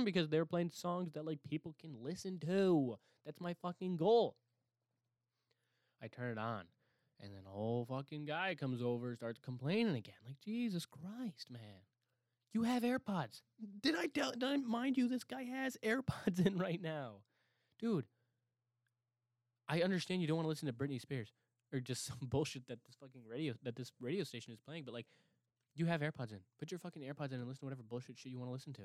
because 0.06 0.29
they're 0.29 0.46
playing 0.46 0.72
songs 0.75 1.13
that 1.13 1.25
like 1.25 1.39
people 1.50 1.74
can 1.79 1.96
listen 2.03 2.39
to. 2.46 3.00
That's 3.25 3.39
my 3.39 3.56
fucking 3.62 3.96
goal. 3.96 4.36
I 6.03 6.08
turn 6.08 6.34
it 6.34 6.38
on, 6.38 6.65
and 7.21 7.33
then 7.33 7.41
a 7.45 7.50
whole 7.50 7.86
fucking 7.86 8.25
guy 8.25 8.55
comes 8.55 8.81
over, 8.81 9.15
starts 9.15 9.39
complaining 9.43 9.95
again. 9.95 10.15
Like, 10.25 10.39
Jesus 10.43 10.86
Christ, 10.86 11.50
man. 11.50 11.81
You 12.53 12.63
have 12.63 12.83
AirPods. 12.83 13.41
Did 13.81 13.95
I 13.95 14.07
tell 14.07 14.31
did 14.31 14.43
I 14.43 14.58
mind 14.58 14.97
you 14.97 15.08
this 15.08 15.23
guy 15.23 15.43
has 15.43 15.77
AirPods 15.84 16.45
in 16.45 16.58
right 16.58 16.82
now? 16.82 17.17
Dude, 17.80 18.06
I 19.67 19.82
understand 19.82 20.21
you 20.21 20.27
don't 20.27 20.38
want 20.38 20.45
to 20.45 20.49
listen 20.49 20.67
to 20.67 20.73
Britney 20.73 20.99
Spears 20.99 21.34
or 21.73 21.80
just 21.80 22.06
some 22.08 22.17
bullshit 22.21 22.67
that 22.67 22.84
this 22.86 22.95
fucking 22.99 23.21
radio 23.30 23.53
that 23.63 23.75
this 23.75 23.91
radio 23.99 24.23
station 24.23 24.53
is 24.53 24.60
playing, 24.60 24.84
but 24.86 24.93
like 24.93 25.06
you 25.75 25.86
have 25.86 26.01
AirPods 26.01 26.32
in. 26.32 26.39
Put 26.58 26.71
your 26.71 26.80
fucking 26.80 27.03
AirPods 27.03 27.32
in 27.32 27.39
and 27.39 27.47
listen 27.47 27.60
to 27.60 27.65
whatever 27.65 27.84
bullshit 27.84 28.17
shit 28.17 28.32
you 28.32 28.39
want 28.39 28.49
to 28.49 28.53
listen 28.53 28.73
to. 28.73 28.84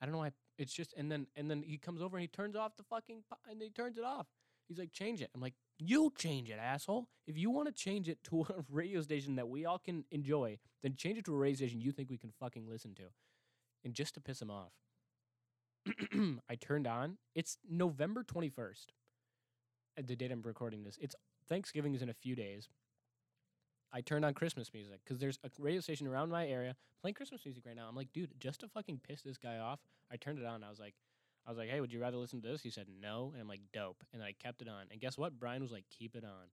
I 0.00 0.06
don't 0.06 0.12
know 0.12 0.18
why 0.18 0.32
it's 0.58 0.72
just 0.72 0.94
and 0.96 1.10
then 1.10 1.26
and 1.34 1.50
then 1.50 1.62
he 1.62 1.78
comes 1.78 2.02
over 2.02 2.16
and 2.16 2.22
he 2.22 2.28
turns 2.28 2.56
off 2.56 2.76
the 2.76 2.84
fucking 2.84 3.22
and 3.48 3.60
he 3.60 3.70
turns 3.70 3.98
it 3.98 4.04
off. 4.04 4.26
He's 4.68 4.78
like, 4.78 4.92
change 4.92 5.20
it. 5.20 5.30
I'm 5.34 5.40
like, 5.40 5.54
you 5.78 6.12
change 6.16 6.50
it, 6.50 6.58
asshole. 6.60 7.08
If 7.26 7.36
you 7.36 7.50
want 7.50 7.68
to 7.68 7.72
change 7.72 8.08
it 8.08 8.22
to 8.24 8.40
a 8.48 8.64
radio 8.70 9.02
station 9.02 9.36
that 9.36 9.48
we 9.48 9.66
all 9.66 9.78
can 9.78 10.04
enjoy, 10.10 10.58
then 10.82 10.94
change 10.96 11.18
it 11.18 11.24
to 11.26 11.34
a 11.34 11.38
radio 11.38 11.56
station 11.56 11.80
you 11.80 11.92
think 11.92 12.10
we 12.10 12.18
can 12.18 12.32
fucking 12.40 12.68
listen 12.68 12.94
to. 12.94 13.04
And 13.84 13.94
just 13.94 14.14
to 14.14 14.20
piss 14.20 14.40
him 14.40 14.50
off, 14.50 14.72
I 16.48 16.54
turned 16.54 16.86
on. 16.86 17.18
It's 17.34 17.58
November 17.68 18.24
21st. 18.24 18.86
At 19.96 20.04
uh, 20.04 20.06
the 20.08 20.16
date 20.16 20.32
I'm 20.32 20.42
recording 20.42 20.82
this, 20.82 20.98
it's 21.00 21.14
Thanksgiving 21.48 21.94
is 21.94 22.02
in 22.02 22.08
a 22.08 22.14
few 22.14 22.34
days. 22.34 22.68
I 23.92 24.00
turned 24.00 24.24
on 24.24 24.34
Christmas 24.34 24.72
music 24.74 25.00
because 25.04 25.20
there's 25.20 25.38
a 25.44 25.50
radio 25.58 25.80
station 25.80 26.08
around 26.08 26.30
my 26.30 26.48
area 26.48 26.74
playing 27.00 27.14
Christmas 27.14 27.44
music 27.44 27.64
right 27.64 27.76
now. 27.76 27.86
I'm 27.88 27.94
like, 27.94 28.12
dude, 28.12 28.32
just 28.40 28.60
to 28.60 28.68
fucking 28.68 29.02
piss 29.06 29.22
this 29.22 29.38
guy 29.38 29.58
off, 29.58 29.78
I 30.10 30.16
turned 30.16 30.40
it 30.40 30.46
on. 30.46 30.64
I 30.64 30.70
was 30.70 30.80
like, 30.80 30.94
I 31.46 31.50
was 31.50 31.58
like, 31.58 31.68
hey, 31.68 31.80
would 31.80 31.92
you 31.92 32.00
rather 32.00 32.16
listen 32.16 32.40
to 32.42 32.48
this? 32.48 32.62
He 32.62 32.70
said 32.70 32.86
no, 33.00 33.30
and 33.32 33.42
I'm 33.42 33.48
like, 33.48 33.60
dope. 33.72 34.02
And 34.12 34.22
I 34.22 34.32
kept 34.32 34.62
it 34.62 34.68
on. 34.68 34.86
And 34.90 35.00
guess 35.00 35.18
what? 35.18 35.38
Brian 35.38 35.62
was 35.62 35.72
like, 35.72 35.84
keep 35.90 36.16
it 36.16 36.24
on. 36.24 36.48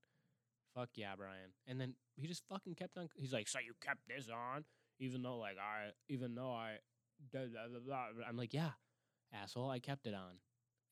Fuck 0.76 0.90
yeah, 0.96 1.14
Brian. 1.18 1.52
And 1.68 1.80
then 1.80 1.96
he 2.18 2.28
just 2.28 2.44
fucking 2.50 2.76
kept 2.76 2.98
on. 2.98 3.08
He's 3.16 3.34
like, 3.34 3.48
so 3.48 3.60
you 3.60 3.74
kept 3.86 4.02
this 4.08 4.30
on, 4.30 4.66
even 5.00 5.22
though 5.22 5.38
like 5.38 5.58
I, 5.58 5.92
even 6.10 6.36
though 6.36 6.52
I, 6.52 6.78
da, 7.32 7.40
da, 7.42 7.80
da." 7.88 8.06
I'm 8.28 8.38
like, 8.38 8.54
yeah, 8.54 8.72
asshole, 9.34 9.70
I 9.70 9.80
kept 9.80 10.08
it 10.08 10.14
on. 10.14 10.40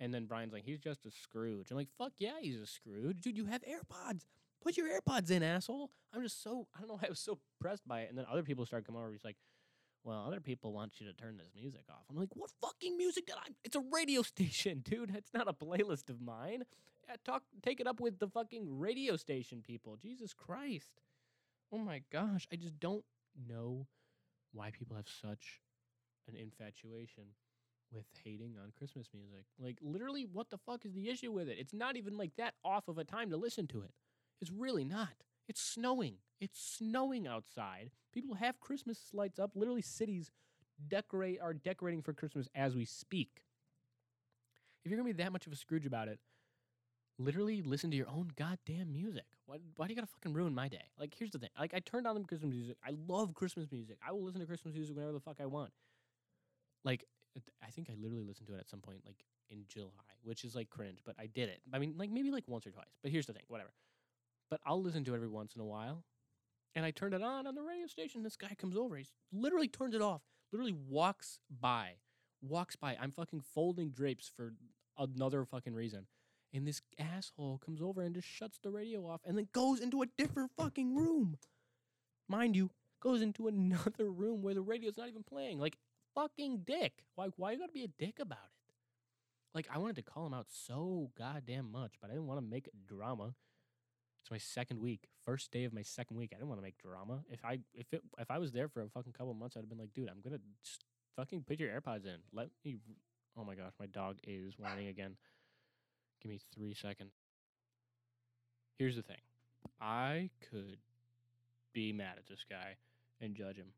And 0.01 0.13
then 0.13 0.25
Brian's 0.25 0.53
like, 0.53 0.63
he's 0.63 0.79
just 0.79 1.05
a 1.05 1.11
Scrooge. 1.11 1.71
I'm 1.71 1.77
like, 1.77 1.89
fuck 1.97 2.13
yeah, 2.19 2.39
he's 2.41 2.59
a 2.59 2.65
Scrooge, 2.65 3.21
dude. 3.21 3.35
You 3.37 3.45
have 3.45 3.61
AirPods. 3.63 4.23
Put 4.61 4.77
your 4.77 4.87
AirPods 4.87 5.31
in, 5.31 5.43
asshole. 5.43 5.91
I'm 6.13 6.23
just 6.23 6.41
so 6.41 6.67
I 6.75 6.79
don't 6.79 6.87
know. 6.89 6.95
why 6.95 7.07
I 7.07 7.09
was 7.09 7.19
so 7.19 7.39
pressed 7.59 7.87
by 7.87 8.01
it. 8.01 8.09
And 8.09 8.17
then 8.17 8.25
other 8.31 8.43
people 8.43 8.65
start 8.65 8.85
coming 8.85 9.01
over. 9.01 9.11
He's 9.11 9.23
like, 9.25 9.37
well, 10.03 10.23
other 10.25 10.39
people 10.39 10.73
want 10.73 10.99
you 10.99 11.07
to 11.07 11.13
turn 11.13 11.37
this 11.37 11.51
music 11.55 11.83
off. 11.89 12.03
I'm 12.09 12.15
like, 12.15 12.35
what 12.35 12.51
fucking 12.61 12.97
music 12.97 13.25
did 13.27 13.35
I? 13.35 13.51
It's 13.63 13.75
a 13.75 13.83
radio 13.93 14.21
station, 14.33 14.81
dude. 14.83 15.13
It's 15.15 15.33
not 15.33 15.47
a 15.47 15.53
playlist 15.53 16.09
of 16.09 16.21
mine. 16.21 16.63
Talk, 17.25 17.43
take 17.63 17.79
it 17.79 17.87
up 17.87 17.99
with 17.99 18.19
the 18.19 18.27
fucking 18.27 18.79
radio 18.79 19.15
station 19.15 19.61
people. 19.61 19.95
Jesus 19.95 20.33
Christ. 20.33 21.01
Oh 21.71 21.79
my 21.79 22.01
gosh, 22.11 22.47
I 22.51 22.55
just 22.55 22.79
don't 22.79 23.03
know 23.47 23.87
why 24.53 24.71
people 24.71 24.95
have 24.95 25.07
such 25.07 25.59
an 26.27 26.35
infatuation 26.35 27.23
with 27.91 28.05
hating 28.23 28.55
on 28.61 28.71
Christmas 28.77 29.07
music. 29.13 29.45
Like, 29.59 29.77
literally, 29.81 30.27
what 30.31 30.49
the 30.49 30.57
fuck 30.57 30.85
is 30.85 30.93
the 30.93 31.09
issue 31.09 31.31
with 31.31 31.49
it? 31.49 31.57
It's 31.59 31.73
not 31.73 31.97
even 31.97 32.17
like 32.17 32.35
that 32.37 32.53
off 32.63 32.87
of 32.87 32.97
a 32.97 33.03
time 33.03 33.31
to 33.31 33.37
listen 33.37 33.67
to 33.67 33.81
it. 33.81 33.91
It's 34.41 34.51
really 34.51 34.85
not. 34.85 35.13
It's 35.49 35.61
snowing. 35.61 36.17
It's 36.39 36.61
snowing 36.77 37.27
outside. 37.27 37.89
People 38.13 38.35
have 38.35 38.59
Christmas 38.59 38.99
lights 39.13 39.39
up. 39.39 39.51
Literally, 39.55 39.81
cities 39.81 40.31
decorate 40.87 41.41
are 41.41 41.53
decorating 41.53 42.03
for 42.03 42.13
Christmas 42.13 42.47
as 42.55 42.75
we 42.75 42.85
speak. 42.85 43.43
If 44.85 44.91
you're 44.91 44.97
gonna 44.97 45.13
be 45.13 45.23
that 45.23 45.33
much 45.33 45.47
of 45.47 45.51
a 45.51 45.55
Scrooge 45.55 45.87
about 45.87 46.07
it, 46.07 46.19
literally 47.17 47.61
listen 47.61 47.91
to 47.91 47.97
your 47.97 48.07
own 48.07 48.31
goddamn 48.37 48.93
music. 48.93 49.25
Why, 49.45 49.57
why 49.75 49.87
do 49.87 49.91
you 49.91 49.95
gotta 49.95 50.07
fucking 50.07 50.33
ruin 50.33 50.53
my 50.53 50.69
day? 50.69 50.85
Like, 50.97 51.15
here's 51.17 51.31
the 51.31 51.39
thing. 51.39 51.49
Like, 51.59 51.73
I 51.73 51.79
turned 51.79 52.07
on 52.07 52.15
the 52.15 52.21
Christmas 52.21 52.53
music. 52.53 52.77
I 52.85 52.91
love 53.07 53.33
Christmas 53.33 53.67
music. 53.71 53.97
I 54.07 54.11
will 54.11 54.23
listen 54.23 54.39
to 54.39 54.47
Christmas 54.47 54.75
music 54.75 54.95
whenever 54.95 55.13
the 55.13 55.19
fuck 55.19 55.37
I 55.41 55.47
want. 55.47 55.71
Like, 56.85 57.03
I 57.61 57.71
think 57.71 57.89
I 57.89 57.95
literally 57.99 58.23
listened 58.23 58.47
to 58.47 58.53
it 58.53 58.59
at 58.59 58.69
some 58.69 58.79
point, 58.79 59.01
like 59.05 59.25
in 59.49 59.65
July, 59.67 59.89
which 60.23 60.43
is 60.43 60.55
like 60.55 60.69
cringe, 60.69 60.99
but 61.05 61.15
I 61.19 61.25
did 61.25 61.49
it. 61.49 61.59
I 61.73 61.79
mean, 61.79 61.95
like 61.97 62.11
maybe 62.11 62.31
like 62.31 62.43
once 62.47 62.67
or 62.67 62.71
twice. 62.71 62.85
But 63.01 63.11
here's 63.11 63.25
the 63.25 63.33
thing, 63.33 63.43
whatever. 63.47 63.71
But 64.49 64.61
I'll 64.65 64.81
listen 64.81 65.03
to 65.05 65.13
it 65.13 65.15
every 65.15 65.27
once 65.27 65.55
in 65.55 65.61
a 65.61 65.65
while. 65.65 66.03
And 66.75 66.85
I 66.85 66.91
turned 66.91 67.13
it 67.13 67.21
on 67.21 67.47
on 67.47 67.55
the 67.55 67.61
radio 67.61 67.87
station. 67.87 68.23
This 68.23 68.37
guy 68.37 68.55
comes 68.57 68.75
over. 68.75 68.97
He 68.97 69.05
literally 69.31 69.67
turns 69.67 69.95
it 69.95 70.01
off. 70.01 70.21
Literally 70.51 70.75
walks 70.87 71.39
by. 71.49 71.93
Walks 72.41 72.75
by. 72.75 72.97
I'm 72.99 73.11
fucking 73.11 73.41
folding 73.53 73.89
drapes 73.89 74.31
for 74.35 74.53
another 74.97 75.45
fucking 75.45 75.73
reason. 75.73 76.07
And 76.53 76.67
this 76.67 76.81
asshole 76.97 77.59
comes 77.63 77.81
over 77.81 78.01
and 78.01 78.15
just 78.15 78.27
shuts 78.27 78.59
the 78.61 78.71
radio 78.71 79.07
off 79.07 79.21
and 79.25 79.37
then 79.37 79.47
goes 79.53 79.79
into 79.79 80.01
a 80.01 80.07
different 80.17 80.51
fucking 80.57 80.95
room. 80.95 81.37
Mind 82.27 82.55
you, 82.55 82.71
goes 83.01 83.21
into 83.21 83.47
another 83.47 84.11
room 84.11 84.41
where 84.41 84.53
the 84.53 84.61
radio's 84.61 84.97
not 84.97 85.09
even 85.09 85.23
playing. 85.23 85.59
Like, 85.59 85.77
fucking 86.15 86.63
dick. 86.65 87.03
Why, 87.15 87.27
why 87.35 87.51
you 87.51 87.59
gotta 87.59 87.71
be 87.71 87.83
a 87.83 87.87
dick 87.87 88.19
about 88.19 88.37
it? 88.37 88.75
Like, 89.53 89.67
I 89.73 89.77
wanted 89.79 89.95
to 89.97 90.03
call 90.03 90.27
him 90.27 90.33
out 90.33 90.47
so 90.49 91.11
goddamn 91.17 91.71
much, 91.71 91.93
but 92.01 92.09
I 92.09 92.13
didn't 92.13 92.27
want 92.27 92.39
to 92.39 92.47
make 92.47 92.69
drama. 92.87 93.33
It's 94.21 94.31
my 94.31 94.37
second 94.37 94.79
week, 94.79 95.07
first 95.23 95.51
day 95.51 95.63
of 95.63 95.73
my 95.73 95.81
second 95.81 96.17
week. 96.17 96.31
I 96.33 96.37
didn't 96.37 96.49
want 96.49 96.59
to 96.59 96.63
make 96.63 96.77
drama. 96.77 97.21
If 97.29 97.43
I 97.45 97.59
if 97.73 97.93
it 97.93 98.01
if 98.17 98.29
I 98.29 98.37
was 98.37 98.51
there 98.51 98.67
for 98.67 98.81
a 98.81 98.89
fucking 98.89 99.13
couple 99.13 99.33
months, 99.33 99.55
I'd 99.55 99.61
have 99.61 99.69
been 99.69 99.79
like, 99.79 99.93
dude, 99.93 100.09
I'm 100.09 100.21
gonna 100.23 100.41
fucking 101.15 101.43
put 101.47 101.59
your 101.59 101.69
AirPods 101.69 102.05
in. 102.05 102.17
Let 102.33 102.49
me. 102.63 102.77
Oh 103.37 103.43
my 103.43 103.55
gosh, 103.55 103.73
my 103.79 103.85
dog 103.85 104.17
is 104.27 104.55
whining 104.57 104.87
again. 104.87 105.15
Give 106.21 106.31
me 106.31 106.39
three 106.53 106.73
seconds. 106.73 107.13
Here's 108.77 108.95
the 108.95 109.01
thing. 109.01 109.21
I 109.81 110.29
could 110.49 110.79
be 111.73 111.93
mad 111.93 112.15
at 112.17 112.27
this 112.27 112.43
guy 112.49 112.75
and 113.21 113.35
judge 113.35 113.57
him. 113.57 113.73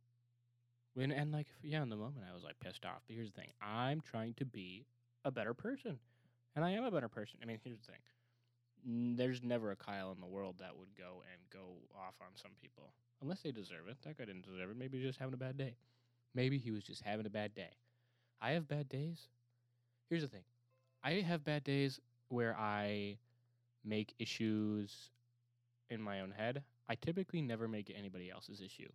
When 0.94 1.12
and 1.12 1.32
like 1.32 1.48
yeah, 1.64 1.82
in 1.82 1.90
the 1.90 1.96
moment 1.96 2.26
I 2.30 2.34
was 2.34 2.44
like 2.44 2.60
pissed 2.60 2.86
off. 2.86 3.02
But 3.08 3.16
here's 3.16 3.32
the 3.32 3.40
thing. 3.40 3.52
I'm 3.62 4.02
trying 4.02 4.34
to 4.36 4.46
be 4.46 4.86
a 5.24 5.32
better 5.32 5.54
person. 5.54 6.00
And 6.56 6.66
I 6.66 6.72
am 6.72 6.84
a 6.84 6.92
better 6.92 7.08
person. 7.08 7.40
I 7.42 7.46
mean, 7.46 7.60
here's 7.64 7.80
the 7.80 7.86
thing. 7.86 8.02
There's 8.86 9.44
never 9.44 9.72
a 9.72 9.76
Kyle 9.76 10.12
in 10.12 10.20
the 10.20 10.28
world 10.28 10.56
that 10.60 10.76
would 10.78 10.96
go 10.98 11.24
and 11.32 11.42
go 11.52 11.76
off 11.96 12.16
on 12.22 12.30
some 12.36 12.52
people 12.62 12.94
unless 13.22 13.42
they 13.42 13.52
deserve 13.52 13.88
it. 13.90 13.98
That 14.04 14.18
guy 14.18 14.26
didn't 14.26 14.46
deserve 14.46 14.72
it. 14.72 14.78
Maybe 14.78 14.98
he 14.98 15.06
was 15.06 15.14
just 15.14 15.20
having 15.20 15.34
a 15.34 15.38
bad 15.38 15.58
day. 15.58 15.76
Maybe 16.34 16.58
he 16.58 16.72
was 16.72 16.84
just 16.84 17.02
having 17.04 17.26
a 17.26 17.30
bad 17.30 17.54
day. 17.54 17.72
I 18.42 18.52
have 18.52 18.68
bad 18.68 18.90
days. 18.90 19.28
Here's 20.10 20.24
the 20.24 20.28
thing. 20.28 20.44
I 21.04 21.14
have 21.22 21.44
bad 21.44 21.64
days 21.64 22.00
where 22.30 22.56
I 22.58 23.18
make 23.84 24.14
issues 24.20 25.10
in 25.90 26.02
my 26.02 26.22
own 26.22 26.32
head. 26.32 26.64
I 26.90 26.96
typically 26.96 27.42
never 27.42 27.68
make 27.68 27.94
anybody 27.96 28.32
else's 28.32 28.62
issue. 28.62 28.90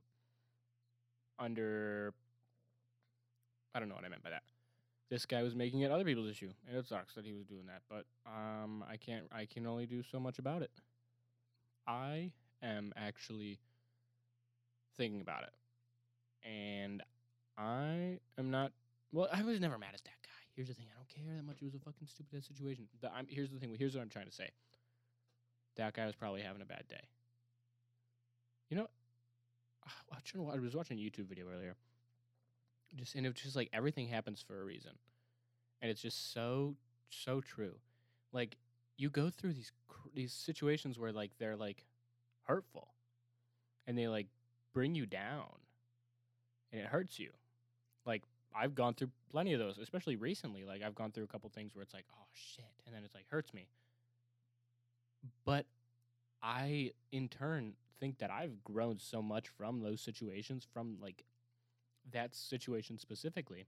Under 1.39 2.15
I 3.75 3.79
don't 3.79 3.89
know 3.89 3.95
what 3.95 4.05
I 4.05 4.09
meant 4.09 4.23
by 4.23 4.31
that. 4.31 4.43
This 5.09 5.25
guy 5.25 5.43
was 5.43 5.55
making 5.55 5.81
it 5.81 5.91
other 5.91 6.05
people's 6.05 6.31
issue, 6.31 6.51
and 6.69 6.77
it 6.77 6.87
sucks 6.87 7.15
that 7.15 7.25
he 7.25 7.33
was 7.33 7.45
doing 7.45 7.67
that. 7.67 7.83
But 7.89 8.07
um, 8.27 8.85
I 8.91 8.97
can't. 8.97 9.27
I 9.31 9.47
can 9.47 9.67
only 9.67 9.87
do 9.87 10.03
so 10.03 10.19
much 10.19 10.39
about 10.39 10.63
it. 10.63 10.71
I 11.87 12.33
am 12.63 12.93
actually 12.97 13.61
thinking 14.97 15.21
about 15.21 15.45
it, 15.45 16.49
and 16.49 17.03
I 17.57 18.19
am 18.37 18.51
not. 18.51 18.73
Well, 19.13 19.29
I 19.33 19.43
was 19.45 19.61
never 19.61 19.79
mad 19.79 19.95
at 19.95 20.03
that 20.05 20.19
guy. 20.23 20.43
Here's 20.57 20.69
the 20.69 20.75
thing: 20.75 20.87
I 20.93 20.97
don't 20.97 21.09
care 21.09 21.37
that 21.37 21.45
much. 21.45 21.59
It 21.63 21.67
was 21.67 21.75
a 21.75 21.79
fucking 21.79 22.09
stupid 22.09 22.39
ass 22.39 22.49
situation. 22.49 22.89
The, 23.01 23.13
I'm, 23.15 23.27
here's 23.29 23.51
the 23.51 23.61
thing. 23.61 23.75
Here's 23.79 23.95
what 23.95 24.03
I'm 24.03 24.09
trying 24.09 24.27
to 24.27 24.33
say. 24.33 24.49
That 25.77 25.95
guy 25.95 26.07
was 26.07 26.17
probably 26.17 26.43
having 26.43 26.63
a 26.63 26.67
bad 26.67 26.85
day. 26.89 27.05
You 28.71 28.79
know. 28.79 28.89
I 30.35 30.59
was 30.59 30.75
watching 30.75 30.99
a 30.99 31.01
YouTube 31.01 31.29
video 31.29 31.47
earlier. 31.49 31.77
Just 32.95 33.15
and 33.15 33.27
it's 33.27 33.43
just 33.43 33.57
like 33.57 33.69
everything 33.73 34.09
happens 34.09 34.41
for 34.41 34.61
a 34.61 34.65
reason, 34.65 34.93
and 35.83 35.91
it's 35.91 36.01
just 36.01 36.33
so 36.33 36.77
so 37.11 37.41
true. 37.41 37.75
Like 38.33 38.57
you 38.97 39.11
go 39.11 39.31
through 39.31 39.55
these 39.55 39.73
these 40.15 40.33
situations 40.33 40.99
where 40.99 41.13
like 41.13 41.33
they're 41.39 41.57
like 41.57 41.85
hurtful, 42.43 42.95
and 43.87 43.99
they 43.99 44.09
like 44.09 44.29
bring 44.73 44.95
you 44.95 45.07
down, 45.07 45.53
and 46.73 46.81
it 46.81 46.87
hurts 46.87 47.19
you. 47.19 47.31
Like 48.05 48.23
I've 48.55 48.75
gone 48.75 48.95
through 48.95 49.11
plenty 49.31 49.53
of 49.53 49.59
those, 49.59 49.79
especially 49.79 50.17
recently. 50.17 50.65
Like 50.65 50.83
I've 50.83 50.95
gone 50.95 51.13
through 51.13 51.25
a 51.25 51.29
couple 51.29 51.51
things 51.51 51.75
where 51.75 51.83
it's 51.83 51.95
like, 51.95 52.07
oh 52.13 52.27
shit, 52.33 52.65
and 52.87 52.95
then 52.95 53.03
it's 53.05 53.15
like 53.15 53.27
hurts 53.31 53.53
me. 53.53 53.67
But 55.45 55.67
I, 56.43 56.93
in 57.13 57.29
turn, 57.29 57.75
think 57.99 58.19
that 58.19 58.31
I've 58.31 58.63
grown 58.65 58.99
so 58.99 59.21
much 59.21 59.49
from 59.49 59.81
those 59.81 60.01
situations, 60.01 60.67
from 60.73 60.99
like 61.01 61.25
that 62.13 62.35
situation 62.35 62.99
specifically. 62.99 63.67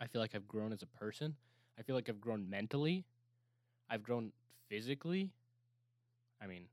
I 0.00 0.06
feel 0.06 0.20
like 0.20 0.34
I've 0.34 0.48
grown 0.48 0.72
as 0.72 0.82
a 0.82 0.86
person. 0.86 1.36
I 1.78 1.82
feel 1.82 1.96
like 1.96 2.08
I've 2.08 2.20
grown 2.20 2.48
mentally. 2.48 3.04
I've 3.88 4.02
grown 4.02 4.32
physically. 4.68 5.30
I 6.42 6.46
mean, 6.46 6.64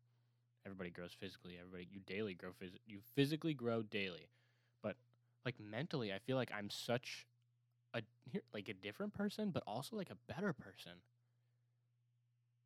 everybody 0.66 0.90
grows 0.90 1.12
physically. 1.18 1.58
Everybody, 1.60 1.88
you 1.92 2.00
daily 2.06 2.34
grow 2.34 2.50
phys- 2.52 2.80
You 2.86 3.00
physically 3.16 3.54
grow 3.54 3.82
daily, 3.82 4.28
but 4.82 4.96
like 5.46 5.56
mentally, 5.60 6.12
I 6.14 6.20
feel 6.20 6.38
like 6.38 6.52
I'm 6.54 6.70
such 6.70 7.26
a 7.94 8.02
like 8.54 8.70
a 8.70 8.74
different 8.74 9.14
person, 9.14 9.52
but 9.52 9.64
also 9.68 9.96
like 9.96 10.10
a 10.10 10.34
better 10.34 10.54
person. 10.54 10.94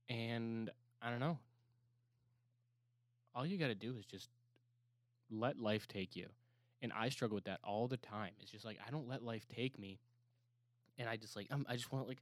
And 0.10 0.70
I 1.02 1.10
don't 1.10 1.20
know. 1.20 1.38
All 3.36 3.46
you 3.46 3.58
got 3.58 3.68
to 3.68 3.76
do 3.76 3.98
is 3.98 4.06
just 4.06 4.30
let 5.30 5.60
life 5.60 5.88
take 5.88 6.16
you. 6.16 6.28
And 6.82 6.94
I 6.94 7.10
struggle 7.10 7.36
with 7.36 7.46
that 7.46 7.60
all 7.64 7.88
the 7.88 7.98
time. 7.98 8.32
It's 8.40 8.52
just 8.52 8.66
like 8.66 8.78
I 8.86 8.92
don't 8.92 9.08
let 9.08 9.24
life 9.24 9.46
take 9.48 9.80
me, 9.80 10.00
and 10.98 11.10
I 11.10 11.18
just 11.18 11.36
like 11.36 11.48
um, 11.52 11.66
I 11.68 11.76
just 11.76 11.92
want 11.92 12.08
like, 12.08 12.22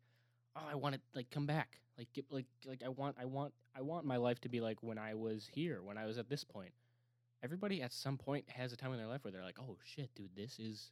oh, 0.55 0.61
I 0.71 0.75
want 0.75 0.95
to 0.95 1.01
like 1.13 1.29
come 1.29 1.45
back, 1.45 1.79
like 1.97 2.07
get 2.13 2.25
like 2.29 2.45
like 2.65 2.81
I 2.83 2.89
want 2.89 3.17
I 3.19 3.25
want 3.25 3.53
I 3.75 3.81
want 3.81 4.05
my 4.05 4.17
life 4.17 4.39
to 4.41 4.49
be 4.49 4.61
like 4.61 4.81
when 4.81 4.97
I 4.97 5.13
was 5.13 5.49
here, 5.51 5.81
when 5.83 5.97
I 5.97 6.05
was 6.05 6.17
at 6.17 6.29
this 6.29 6.43
point. 6.43 6.71
Everybody 7.43 7.81
at 7.81 7.93
some 7.93 8.17
point 8.17 8.45
has 8.49 8.73
a 8.73 8.77
time 8.77 8.91
in 8.91 8.97
their 8.97 9.07
life 9.07 9.23
where 9.23 9.31
they're 9.31 9.43
like, 9.43 9.59
oh 9.59 9.77
shit, 9.83 10.09
dude, 10.15 10.29
this 10.35 10.57
is, 10.57 10.91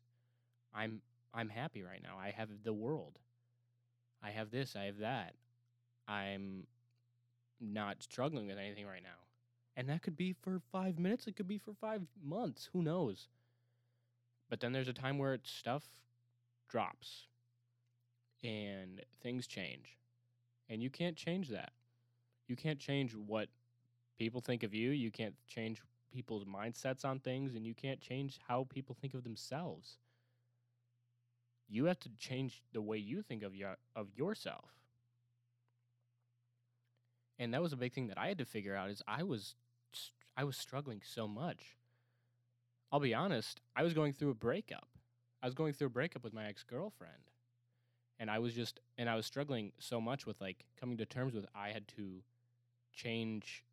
I'm 0.73 1.01
I'm 1.33 1.49
happy 1.49 1.81
right 1.83 2.01
now. 2.03 2.17
I 2.21 2.29
have 2.31 2.49
the 2.63 2.73
world. 2.73 3.17
I 4.21 4.29
have 4.31 4.51
this. 4.51 4.75
I 4.75 4.85
have 4.85 4.99
that. 4.99 5.33
I'm 6.07 6.67
not 7.59 8.03
struggling 8.03 8.47
with 8.47 8.57
anything 8.57 8.85
right 8.85 9.03
now. 9.03 9.09
And 9.75 9.89
that 9.89 10.01
could 10.03 10.15
be 10.15 10.33
for 10.33 10.61
five 10.71 10.99
minutes. 10.99 11.27
It 11.27 11.35
could 11.35 11.47
be 11.47 11.57
for 11.57 11.73
five 11.73 12.01
months. 12.23 12.69
Who 12.73 12.83
knows? 12.83 13.27
But 14.49 14.59
then 14.59 14.71
there's 14.71 14.87
a 14.87 14.93
time 14.93 15.17
where 15.17 15.37
stuff 15.43 15.83
drops 16.69 17.27
and 18.43 19.01
things 19.21 19.47
change. 19.47 19.97
And 20.69 20.81
you 20.81 20.89
can't 20.89 21.15
change 21.15 21.49
that. 21.49 21.71
You 22.47 22.55
can't 22.55 22.79
change 22.79 23.15
what 23.15 23.47
people 24.17 24.41
think 24.41 24.63
of 24.63 24.73
you. 24.73 24.91
You 24.91 25.11
can't 25.11 25.35
change 25.47 25.81
people's 26.11 26.45
mindsets 26.45 27.05
on 27.05 27.19
things. 27.19 27.55
And 27.55 27.65
you 27.65 27.73
can't 27.73 28.01
change 28.01 28.39
how 28.47 28.67
people 28.69 28.95
think 28.99 29.13
of 29.13 29.23
themselves. 29.23 29.97
You 31.69 31.85
have 31.85 31.99
to 32.01 32.09
change 32.17 32.61
the 32.73 32.81
way 32.81 32.97
you 32.97 33.21
think 33.21 33.43
of, 33.43 33.55
your, 33.55 33.77
of 33.95 34.07
yourself. 34.15 34.69
And 37.39 37.53
that 37.53 37.61
was 37.61 37.73
a 37.73 37.77
big 37.77 37.93
thing 37.93 38.07
that 38.07 38.17
I 38.17 38.27
had 38.27 38.37
to 38.37 38.45
figure 38.45 38.75
out 38.75 38.89
is 38.89 39.01
I 39.07 39.23
was 39.23 39.55
I 40.35 40.43
was 40.43 40.57
struggling 40.57 41.01
so 41.03 41.27
much. 41.27 41.75
I'll 42.93 42.99
be 42.99 43.15
honest, 43.15 43.59
I 43.75 43.81
was 43.81 43.95
going 43.95 44.13
through 44.13 44.29
a 44.29 44.35
breakup. 44.35 44.87
I 45.41 45.47
was 45.47 45.55
going 45.55 45.73
through 45.73 45.87
a 45.87 45.89
breakup 45.89 46.23
with 46.23 46.31
my 46.31 46.45
ex-girlfriend. 46.45 47.31
And 48.19 48.29
I 48.29 48.37
was 48.37 48.53
just 48.53 48.79
and 48.99 49.09
I 49.09 49.15
was 49.15 49.25
struggling 49.25 49.71
so 49.79 49.99
much 49.99 50.27
with 50.27 50.39
like 50.39 50.65
coming 50.79 50.97
to 50.97 51.05
terms 51.05 51.33
with 51.33 51.47
I 51.55 51.69
had 51.69 51.87
to 51.97 52.21
change 52.93 53.65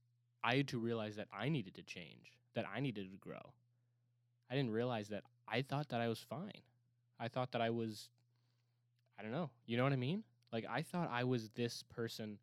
I 0.43 0.57
had 0.57 0.69
to 0.69 0.79
realize 0.79 1.17
that 1.17 1.29
I 1.31 1.51
needed 1.51 1.75
to 1.75 1.83
change, 1.83 2.39
that 2.55 2.65
I 2.75 2.81
needed 2.81 3.11
to 3.11 3.19
grow. 3.19 3.53
I 4.51 4.55
didn't 4.55 4.73
realize 4.73 5.09
that 5.09 5.25
I 5.47 5.61
thought 5.61 5.91
that 5.91 6.01
I 6.01 6.09
was 6.09 6.19
fine. 6.19 6.63
I 7.21 7.29
thought 7.29 7.53
that 7.53 7.61
I 7.61 7.69
was 7.69 8.09
I 9.19 9.23
don't 9.23 9.33
know. 9.33 9.51
You 9.67 9.77
know 9.77 9.85
what 9.85 9.93
I 9.93 9.97
mean? 9.97 10.25
Like 10.51 10.65
I 10.69 10.81
thought 10.81 11.11
I 11.13 11.25
was 11.25 11.51
this 11.51 11.85
person 11.95 12.39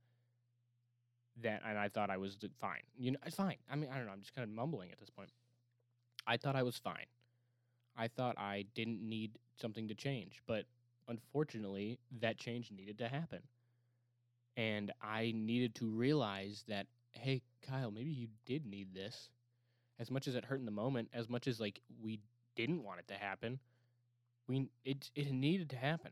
that 1.41 1.63
and 1.67 1.79
I 1.79 1.89
thought 1.89 2.11
I 2.11 2.17
was 2.17 2.37
fine. 2.61 2.83
You 2.95 3.13
know, 3.13 3.19
it's 3.25 3.35
fine. 3.35 3.57
I 3.69 3.75
mean, 3.75 3.89
I 3.91 3.97
don't 3.97 4.05
know. 4.05 4.11
I'm 4.11 4.21
just 4.21 4.35
kind 4.35 4.47
of 4.47 4.53
mumbling 4.53 4.91
at 4.91 4.99
this 4.99 5.09
point. 5.09 5.31
I 6.27 6.37
thought 6.37 6.55
I 6.55 6.63
was 6.63 6.77
fine. 6.77 7.07
I 7.97 8.07
thought 8.07 8.37
I 8.37 8.65
didn't 8.75 9.01
need 9.01 9.39
something 9.59 9.87
to 9.87 9.95
change, 9.95 10.41
but 10.47 10.65
unfortunately, 11.07 11.99
that 12.21 12.37
change 12.37 12.71
needed 12.71 12.99
to 12.99 13.09
happen. 13.09 13.41
And 14.57 14.91
I 15.01 15.33
needed 15.35 15.75
to 15.75 15.87
realize 15.89 16.63
that, 16.67 16.87
hey, 17.11 17.41
Kyle, 17.61 17.91
maybe 17.91 18.11
you 18.11 18.27
did 18.45 18.65
need 18.65 18.93
this. 18.93 19.29
As 19.99 20.11
much 20.11 20.27
as 20.27 20.35
it 20.35 20.45
hurt 20.45 20.59
in 20.59 20.65
the 20.65 20.71
moment, 20.71 21.09
as 21.13 21.29
much 21.29 21.47
as 21.47 21.59
like 21.59 21.81
we 22.01 22.19
didn't 22.55 22.83
want 22.83 22.99
it 22.99 23.07
to 23.09 23.15
happen, 23.15 23.59
we 24.47 24.69
it 24.85 25.11
it 25.15 25.31
needed 25.31 25.69
to 25.71 25.77
happen 25.77 26.11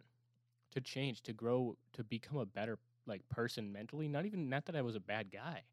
to 0.71 0.81
change, 0.81 1.21
to 1.23 1.33
grow, 1.33 1.77
to 1.93 2.03
become 2.03 2.37
a 2.39 2.45
better 2.45 2.79
like 3.07 3.27
person 3.29 3.71
mentally. 3.71 4.07
Not 4.07 4.25
even 4.25 4.49
not 4.49 4.65
that 4.65 4.75
I 4.75 4.81
was 4.83 4.95
a 4.95 4.99
bad 5.01 5.31
guy, 5.31 5.63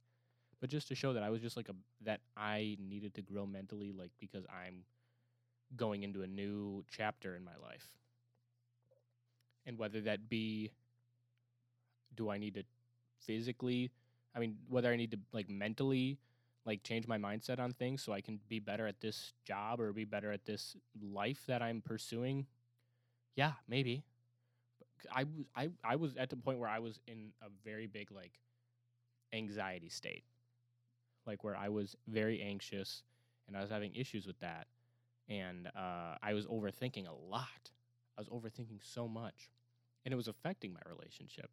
but 0.62 0.70
just 0.70 0.86
to 0.86 0.94
show 0.94 1.12
that 1.12 1.24
I 1.24 1.28
was 1.28 1.42
just 1.42 1.56
like 1.56 1.68
a 1.68 1.74
that 2.04 2.20
I 2.36 2.76
needed 2.78 3.14
to 3.14 3.20
grow 3.20 3.44
mentally, 3.44 3.92
like 3.92 4.12
because 4.20 4.44
I'm 4.48 4.84
going 5.76 6.04
into 6.04 6.22
a 6.22 6.26
new 6.28 6.84
chapter 6.88 7.34
in 7.34 7.42
my 7.44 7.56
life. 7.60 7.84
And 9.66 9.76
whether 9.76 10.00
that 10.02 10.28
be, 10.28 10.70
do 12.14 12.30
I 12.30 12.38
need 12.38 12.54
to 12.54 12.62
physically, 13.26 13.90
I 14.36 14.38
mean, 14.38 14.56
whether 14.68 14.92
I 14.92 14.94
need 14.94 15.10
to 15.10 15.18
like 15.32 15.50
mentally, 15.50 16.18
like 16.64 16.84
change 16.84 17.08
my 17.08 17.18
mindset 17.18 17.58
on 17.58 17.72
things 17.72 18.00
so 18.04 18.12
I 18.12 18.20
can 18.20 18.38
be 18.48 18.60
better 18.60 18.86
at 18.86 19.00
this 19.00 19.32
job 19.44 19.80
or 19.80 19.92
be 19.92 20.04
better 20.04 20.30
at 20.30 20.44
this 20.44 20.76
life 21.02 21.42
that 21.48 21.60
I'm 21.60 21.80
pursuing. 21.80 22.46
Yeah, 23.34 23.54
maybe. 23.66 24.04
I 25.12 25.24
was 25.24 25.46
I, 25.56 25.70
I 25.82 25.96
was 25.96 26.16
at 26.16 26.30
the 26.30 26.36
point 26.36 26.60
where 26.60 26.68
I 26.68 26.78
was 26.78 27.00
in 27.08 27.32
a 27.42 27.48
very 27.64 27.88
big 27.88 28.12
like 28.12 28.38
anxiety 29.32 29.88
state. 29.88 30.22
Like 31.26 31.44
where 31.44 31.56
I 31.56 31.68
was 31.68 31.96
very 32.08 32.42
anxious 32.42 33.02
and 33.46 33.56
I 33.56 33.60
was 33.60 33.70
having 33.70 33.94
issues 33.94 34.26
with 34.26 34.38
that. 34.40 34.66
And 35.28 35.68
uh, 35.68 36.16
I 36.22 36.34
was 36.34 36.46
overthinking 36.46 37.06
a 37.08 37.12
lot. 37.30 37.70
I 38.18 38.20
was 38.20 38.28
overthinking 38.28 38.80
so 38.82 39.08
much. 39.08 39.50
And 40.04 40.12
it 40.12 40.16
was 40.16 40.28
affecting 40.28 40.72
my 40.72 40.80
relationship. 40.88 41.50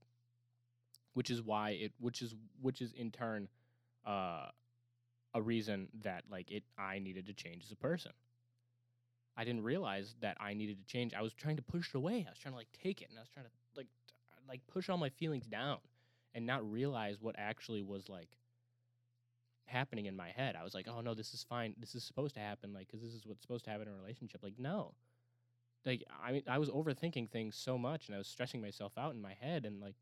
Which 1.13 1.29
is 1.29 1.41
why 1.41 1.71
it 1.71 1.91
which 1.99 2.21
is 2.21 2.35
which 2.61 2.81
is 2.81 2.93
in 2.93 3.11
turn 3.11 3.47
uh, 4.05 4.47
a 5.33 5.41
reason 5.41 5.87
that 6.03 6.23
like 6.31 6.51
it 6.51 6.63
I 6.77 6.99
needed 6.99 7.25
to 7.27 7.33
change 7.33 7.63
as 7.65 7.71
a 7.71 7.75
person. 7.75 8.11
I 9.35 9.43
didn't 9.43 9.63
realize 9.63 10.15
that 10.21 10.37
I 10.39 10.53
needed 10.53 10.77
to 10.79 10.85
change. 10.85 11.13
I 11.13 11.21
was 11.21 11.33
trying 11.33 11.55
to 11.55 11.61
push 11.61 11.89
it 11.89 11.95
away. 11.95 12.25
I 12.27 12.29
was 12.29 12.39
trying 12.39 12.53
to 12.53 12.57
like 12.57 12.71
take 12.83 13.01
it 13.01 13.09
and 13.09 13.17
I 13.17 13.21
was 13.21 13.29
trying 13.29 13.45
to 13.45 13.51
like 13.75 13.87
t- 14.07 14.13
like 14.47 14.61
push 14.67 14.89
all 14.89 14.97
my 14.97 15.09
feelings 15.09 15.47
down 15.47 15.77
and 16.35 16.45
not 16.45 16.69
realize 16.69 17.17
what 17.21 17.35
actually 17.37 17.81
was 17.81 18.09
like 18.09 18.29
happening 19.69 20.05
in 20.07 20.15
my 20.15 20.29
head. 20.29 20.55
I 20.59 20.63
was 20.63 20.73
like, 20.73 20.87
oh 20.87 21.01
no, 21.01 21.13
this 21.13 21.33
is 21.33 21.43
fine. 21.43 21.75
This 21.79 21.95
is 21.95 22.03
supposed 22.03 22.35
to 22.35 22.41
happen, 22.41 22.73
like, 22.73 22.87
because 22.87 23.01
this 23.01 23.13
is 23.13 23.25
what's 23.25 23.41
supposed 23.41 23.65
to 23.65 23.71
happen 23.71 23.87
in 23.87 23.93
a 23.93 23.97
relationship. 23.97 24.41
Like, 24.43 24.57
no. 24.57 24.93
Like, 25.85 26.03
I 26.23 26.33
mean, 26.33 26.43
I 26.47 26.57
was 26.57 26.69
overthinking 26.69 27.29
things 27.29 27.55
so 27.55 27.77
much, 27.77 28.07
and 28.07 28.15
I 28.15 28.17
was 28.17 28.27
stressing 28.27 28.61
myself 28.61 28.93
out 28.97 29.13
in 29.13 29.21
my 29.21 29.33
head, 29.39 29.65
and 29.65 29.79
like, 29.79 29.95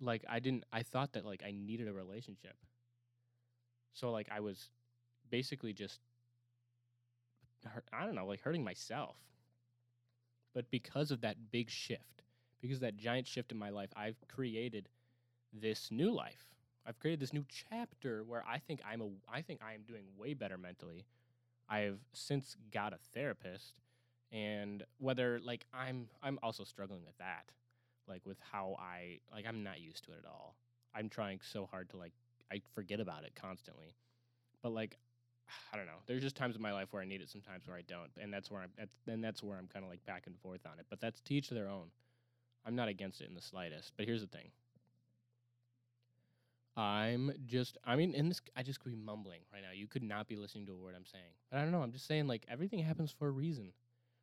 like 0.00 0.24
I 0.28 0.38
didn't. 0.38 0.64
I 0.72 0.82
thought 0.82 1.12
that 1.14 1.26
like 1.26 1.42
I 1.44 1.50
needed 1.50 1.88
a 1.88 1.92
relationship. 1.92 2.54
So 3.92 4.10
like 4.10 4.28
I 4.30 4.40
was 4.40 4.70
basically 5.30 5.72
just, 5.72 6.00
I 7.92 8.04
don't 8.04 8.14
know, 8.14 8.26
like 8.26 8.40
hurting 8.40 8.64
myself. 8.64 9.16
But 10.54 10.70
because 10.70 11.10
of 11.10 11.20
that 11.20 11.50
big 11.50 11.70
shift, 11.70 12.22
because 12.60 12.78
of 12.78 12.82
that 12.82 12.96
giant 12.96 13.26
shift 13.26 13.52
in 13.52 13.58
my 13.58 13.70
life, 13.70 13.90
I've 13.96 14.16
created 14.28 14.88
this 15.52 15.90
new 15.90 16.12
life. 16.12 16.49
I've 16.86 16.98
created 16.98 17.20
this 17.20 17.32
new 17.32 17.44
chapter 17.70 18.24
where 18.24 18.44
I 18.48 18.58
think 18.58 18.80
I'm 18.90 19.00
a 19.00 19.08
I 19.32 19.42
think 19.42 19.60
I 19.62 19.74
am 19.74 19.82
doing 19.82 20.04
way 20.16 20.34
better 20.34 20.58
mentally. 20.58 21.04
I've 21.68 22.00
since 22.12 22.56
got 22.72 22.92
a 22.92 22.98
therapist 23.14 23.74
and 24.32 24.82
whether 24.98 25.40
like 25.44 25.66
I'm 25.72 26.08
I'm 26.22 26.38
also 26.42 26.64
struggling 26.64 27.04
with 27.04 27.16
that. 27.18 27.44
Like 28.08 28.22
with 28.24 28.38
how 28.50 28.76
I 28.78 29.18
like 29.32 29.46
I'm 29.46 29.62
not 29.62 29.80
used 29.80 30.04
to 30.04 30.12
it 30.12 30.18
at 30.24 30.28
all. 30.28 30.56
I'm 30.94 31.08
trying 31.08 31.40
so 31.42 31.66
hard 31.66 31.90
to 31.90 31.96
like 31.96 32.12
I 32.52 32.60
forget 32.74 33.00
about 33.00 33.24
it 33.24 33.32
constantly. 33.34 33.94
But 34.62 34.72
like 34.72 34.96
I 35.72 35.76
don't 35.76 35.86
know. 35.86 36.00
There's 36.06 36.22
just 36.22 36.36
times 36.36 36.56
in 36.56 36.62
my 36.62 36.72
life 36.72 36.88
where 36.92 37.02
I 37.02 37.04
need 37.04 37.20
it, 37.20 37.28
sometimes 37.28 37.66
where 37.66 37.76
I 37.76 37.82
don't, 37.82 38.10
and 38.20 38.32
that's 38.32 38.50
where 38.50 38.62
I'm. 38.62 38.70
That's 38.78 38.94
then 39.06 39.20
that's 39.20 39.42
where 39.42 39.58
I'm 39.58 39.66
kind 39.66 39.84
of 39.84 39.90
like 39.90 40.04
back 40.06 40.24
and 40.26 40.38
forth 40.38 40.60
on 40.66 40.78
it. 40.78 40.86
But 40.88 41.00
that's 41.00 41.20
to 41.22 41.34
each 41.34 41.50
their 41.50 41.68
own. 41.68 41.90
I'm 42.66 42.76
not 42.76 42.88
against 42.88 43.20
it 43.20 43.28
in 43.28 43.34
the 43.34 43.42
slightest. 43.42 43.92
But 43.96 44.06
here's 44.06 44.20
the 44.20 44.26
thing. 44.26 44.50
I'm 46.80 47.32
just. 47.46 47.78
I 47.84 47.96
mean, 47.96 48.14
in 48.14 48.28
this, 48.28 48.40
I 48.56 48.62
just 48.62 48.80
could 48.80 48.92
be 48.92 48.98
mumbling 48.98 49.40
right 49.52 49.62
now. 49.62 49.72
You 49.74 49.86
could 49.86 50.02
not 50.02 50.28
be 50.28 50.36
listening 50.36 50.66
to 50.66 50.72
a 50.72 50.76
word 50.76 50.94
I'm 50.96 51.06
saying. 51.06 51.32
But 51.50 51.58
I 51.58 51.62
don't 51.62 51.72
know. 51.72 51.82
I'm 51.82 51.92
just 51.92 52.06
saying 52.06 52.26
like 52.26 52.44
everything 52.48 52.80
happens 52.80 53.10
for 53.10 53.28
a 53.28 53.30
reason. 53.30 53.72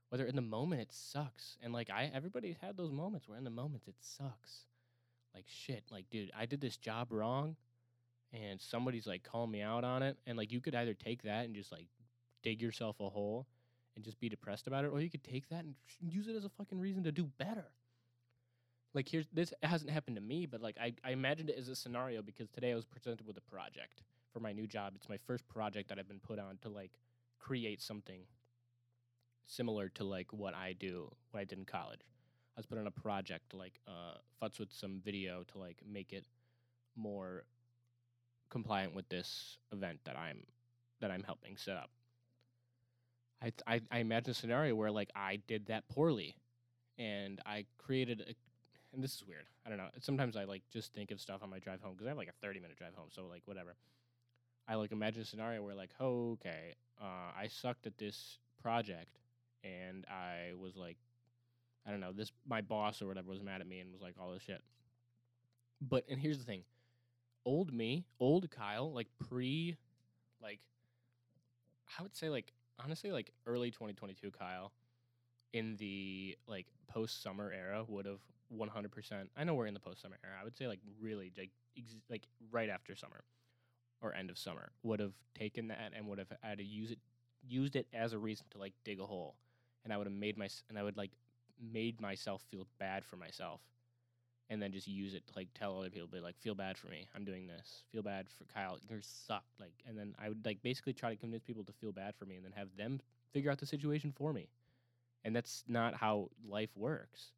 Whether 0.09 0.25
in 0.25 0.35
the 0.35 0.41
moment 0.41 0.81
it 0.81 0.91
sucks, 0.91 1.57
and 1.61 1.73
like 1.73 1.89
I, 1.89 2.09
everybody's 2.13 2.55
had 2.61 2.77
those 2.77 2.91
moments 2.91 3.27
where 3.27 3.37
in 3.37 3.43
the 3.43 3.49
moments 3.49 3.87
it 3.87 3.95
sucks. 3.99 4.65
Like 5.35 5.45
shit. 5.47 5.83
Like 5.91 6.09
dude, 6.09 6.31
I 6.37 6.45
did 6.45 6.61
this 6.61 6.77
job 6.77 7.11
wrong 7.11 7.55
and 8.33 8.59
somebody's 8.59 9.07
like 9.07 9.23
calling 9.23 9.51
me 9.51 9.61
out 9.61 9.83
on 9.83 10.03
it 10.03 10.17
and 10.25 10.37
like 10.37 10.51
you 10.51 10.59
could 10.59 10.75
either 10.75 10.93
take 10.93 11.23
that 11.23 11.45
and 11.45 11.55
just 11.55 11.71
like 11.71 11.87
dig 12.43 12.61
yourself 12.61 12.99
a 12.99 13.09
hole 13.09 13.47
and 13.95 14.03
just 14.03 14.19
be 14.19 14.29
depressed 14.29 14.67
about 14.67 14.85
it 14.85 14.89
or 14.89 14.99
you 14.99 15.09
could 15.09 15.23
take 15.23 15.47
that 15.49 15.63
and 15.63 15.75
use 16.01 16.27
it 16.27 16.35
as 16.35 16.45
a 16.45 16.49
fucking 16.49 16.79
reason 16.79 17.03
to 17.03 17.11
do 17.11 17.29
better 17.37 17.65
like 18.97 19.07
here's 19.07 19.27
this 19.31 19.53
hasn't 19.63 19.91
happened 19.91 20.17
to 20.17 20.21
me 20.21 20.45
but 20.45 20.61
like 20.61 20.77
I, 20.81 20.93
I 21.05 21.11
imagined 21.11 21.49
it 21.49 21.57
as 21.57 21.69
a 21.69 21.75
scenario 21.75 22.21
because 22.21 22.49
today 22.49 22.71
i 22.71 22.75
was 22.75 22.85
presented 22.85 23.25
with 23.25 23.37
a 23.37 23.41
project 23.41 24.01
for 24.33 24.39
my 24.39 24.51
new 24.51 24.67
job 24.67 24.93
it's 24.95 25.09
my 25.09 25.17
first 25.25 25.47
project 25.47 25.89
that 25.89 25.99
i've 25.99 26.07
been 26.07 26.19
put 26.19 26.39
on 26.39 26.57
to 26.63 26.69
like 26.69 26.91
create 27.39 27.81
something 27.81 28.21
similar 29.45 29.87
to 29.89 30.03
like 30.03 30.33
what 30.33 30.53
i 30.53 30.73
do 30.73 31.09
what 31.31 31.39
i 31.39 31.43
did 31.45 31.59
in 31.59 31.65
college 31.65 32.01
i 32.55 32.59
was 32.59 32.65
put 32.65 32.77
on 32.77 32.87
a 32.87 32.91
project 32.91 33.53
like 33.53 33.79
uh 33.87 34.17
futz 34.41 34.59
with 34.59 34.73
some 34.73 35.01
video 35.05 35.43
to 35.43 35.57
like 35.57 35.77
make 35.89 36.11
it 36.11 36.25
more 36.97 37.45
compliant 38.49 38.95
with 38.95 39.07
this 39.09 39.57
event 39.71 39.99
that 40.05 40.17
I'm 40.17 40.43
that 40.99 41.11
I'm 41.11 41.23
helping 41.23 41.57
set 41.57 41.77
up. 41.77 41.89
I, 43.41 43.51
I, 43.67 43.81
I 43.91 43.99
imagine 43.99 44.31
a 44.31 44.33
scenario 44.33 44.73
where 44.75 44.91
like 44.91 45.11
I 45.15 45.39
did 45.47 45.67
that 45.67 45.87
poorly, 45.89 46.35
and 46.97 47.39
I 47.45 47.65
created 47.77 48.21
a, 48.27 48.33
and 48.93 49.03
this 49.03 49.13
is 49.15 49.23
weird. 49.27 49.45
I 49.65 49.69
don't 49.69 49.77
know. 49.77 49.89
Sometimes 49.99 50.35
I 50.35 50.45
like 50.45 50.63
just 50.71 50.93
think 50.93 51.11
of 51.11 51.19
stuff 51.19 51.43
on 51.43 51.49
my 51.49 51.59
drive 51.59 51.81
home 51.81 51.93
because 51.93 52.07
I 52.07 52.09
have 52.09 52.17
like 52.17 52.29
a 52.29 52.45
thirty 52.45 52.59
minute 52.59 52.77
drive 52.77 52.93
home, 52.95 53.07
so 53.09 53.25
like 53.27 53.41
whatever. 53.45 53.75
I 54.67 54.75
like 54.75 54.91
imagine 54.91 55.21
a 55.21 55.25
scenario 55.25 55.63
where 55.63 55.75
like, 55.75 55.91
okay, 55.99 56.75
uh, 57.01 57.31
I 57.37 57.47
sucked 57.47 57.87
at 57.87 57.97
this 57.97 58.39
project, 58.61 59.19
and 59.63 60.05
I 60.09 60.53
was 60.61 60.75
like, 60.75 60.97
I 61.85 61.91
don't 61.91 61.99
know, 61.99 62.11
this 62.11 62.31
my 62.47 62.61
boss 62.61 63.01
or 63.01 63.07
whatever 63.07 63.29
was 63.29 63.43
mad 63.43 63.61
at 63.61 63.67
me 63.67 63.79
and 63.79 63.91
was 63.91 64.01
like 64.01 64.15
all 64.19 64.31
this 64.31 64.43
shit. 64.43 64.61
But 65.81 66.05
and 66.09 66.19
here's 66.19 66.39
the 66.39 66.43
thing, 66.43 66.63
old 67.45 67.73
me, 67.73 68.05
old 68.19 68.49
Kyle, 68.49 68.91
like 68.91 69.07
pre, 69.29 69.77
like, 70.41 70.59
I 71.97 72.01
would 72.01 72.15
say 72.15 72.29
like 72.29 72.51
honestly 72.83 73.11
like 73.11 73.31
early 73.45 73.71
2022 73.71 74.31
Kyle, 74.31 74.71
in 75.53 75.75
the 75.77 76.37
like 76.47 76.67
post 76.87 77.21
summer 77.21 77.51
era 77.51 77.83
would 77.87 78.05
have 78.05 78.19
100%. 78.49 79.29
I 79.37 79.43
know 79.43 79.53
we're 79.53 79.67
in 79.67 79.73
the 79.73 79.79
post 79.79 80.01
summer 80.01 80.17
era. 80.23 80.35
I 80.39 80.43
would 80.43 80.57
say 80.57 80.67
like 80.67 80.79
really 81.01 81.31
like 81.37 81.51
ex- 81.77 81.95
like 82.09 82.23
right 82.51 82.69
after 82.69 82.95
summer 82.95 83.23
or 84.01 84.13
end 84.13 84.29
of 84.29 84.37
summer 84.37 84.71
would 84.83 84.99
have 84.99 85.13
taken 85.35 85.67
that 85.69 85.91
and 85.95 86.07
would 86.07 86.19
have 86.19 86.31
had 86.41 86.59
to 86.59 86.63
use 86.63 86.91
it 86.91 86.99
used 87.47 87.75
it 87.75 87.87
as 87.93 88.13
a 88.13 88.19
reason 88.19 88.45
to 88.51 88.57
like 88.57 88.73
dig 88.83 88.99
a 88.99 89.05
hole 89.05 89.35
and 89.83 89.93
I 89.93 89.97
would 89.97 90.07
have 90.07 90.15
made 90.15 90.37
my 90.37 90.49
and 90.69 90.77
I 90.77 90.83
would 90.83 90.97
like 90.97 91.11
made 91.59 91.99
myself 92.01 92.43
feel 92.49 92.67
bad 92.79 93.05
for 93.05 93.15
myself 93.17 93.61
and 94.49 94.61
then 94.61 94.71
just 94.71 94.87
use 94.87 95.13
it 95.13 95.25
to 95.27 95.33
like 95.35 95.49
tell 95.53 95.77
other 95.77 95.89
people, 95.89 96.07
be 96.07 96.19
like, 96.19 96.37
feel 96.39 96.55
bad 96.55 96.77
for 96.77 96.87
me. 96.87 97.07
I'm 97.15 97.25
doing 97.25 97.47
this. 97.47 97.83
Feel 97.91 98.01
bad 98.01 98.27
for 98.29 98.45
Kyle. 98.45 98.77
You 98.89 98.97
suck. 99.01 99.43
Like, 99.59 99.73
and 99.87 99.97
then 99.97 100.15
I 100.19 100.29
would 100.29 100.45
like 100.45 100.61
basically 100.61 100.93
try 100.93 101.09
to 101.09 101.17
convince 101.17 101.43
people 101.43 101.63
to 101.65 101.73
feel 101.73 101.91
bad 101.91 102.15
for 102.15 102.25
me, 102.25 102.35
and 102.35 102.45
then 102.45 102.53
have 102.53 102.69
them 102.77 103.01
figure 103.33 103.51
out 103.51 103.59
the 103.59 103.65
situation 103.65 104.13
for 104.15 104.31
me. 104.31 104.47
And 105.27 105.35
that's 105.35 105.65
not 105.67 105.93
how 105.93 106.29
life 106.47 106.69
works. 106.77 107.31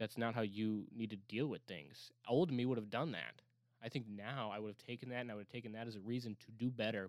That's 0.00 0.18
not 0.18 0.34
how 0.34 0.40
you 0.40 0.86
need 0.92 1.10
to 1.10 1.16
deal 1.16 1.46
with 1.46 1.62
things. 1.62 2.10
Old 2.28 2.50
me 2.52 2.66
would 2.66 2.76
have 2.76 2.90
done 2.90 3.12
that. 3.12 3.40
I 3.80 3.88
think 3.88 4.06
now 4.08 4.50
I 4.52 4.58
would 4.58 4.68
have 4.68 4.84
taken 4.84 5.08
that 5.10 5.20
and 5.20 5.30
I 5.30 5.34
would 5.34 5.42
have 5.42 5.48
taken 5.48 5.70
that 5.74 5.86
as 5.86 5.94
a 5.94 6.00
reason 6.00 6.36
to 6.44 6.50
do 6.58 6.70
better 6.70 7.08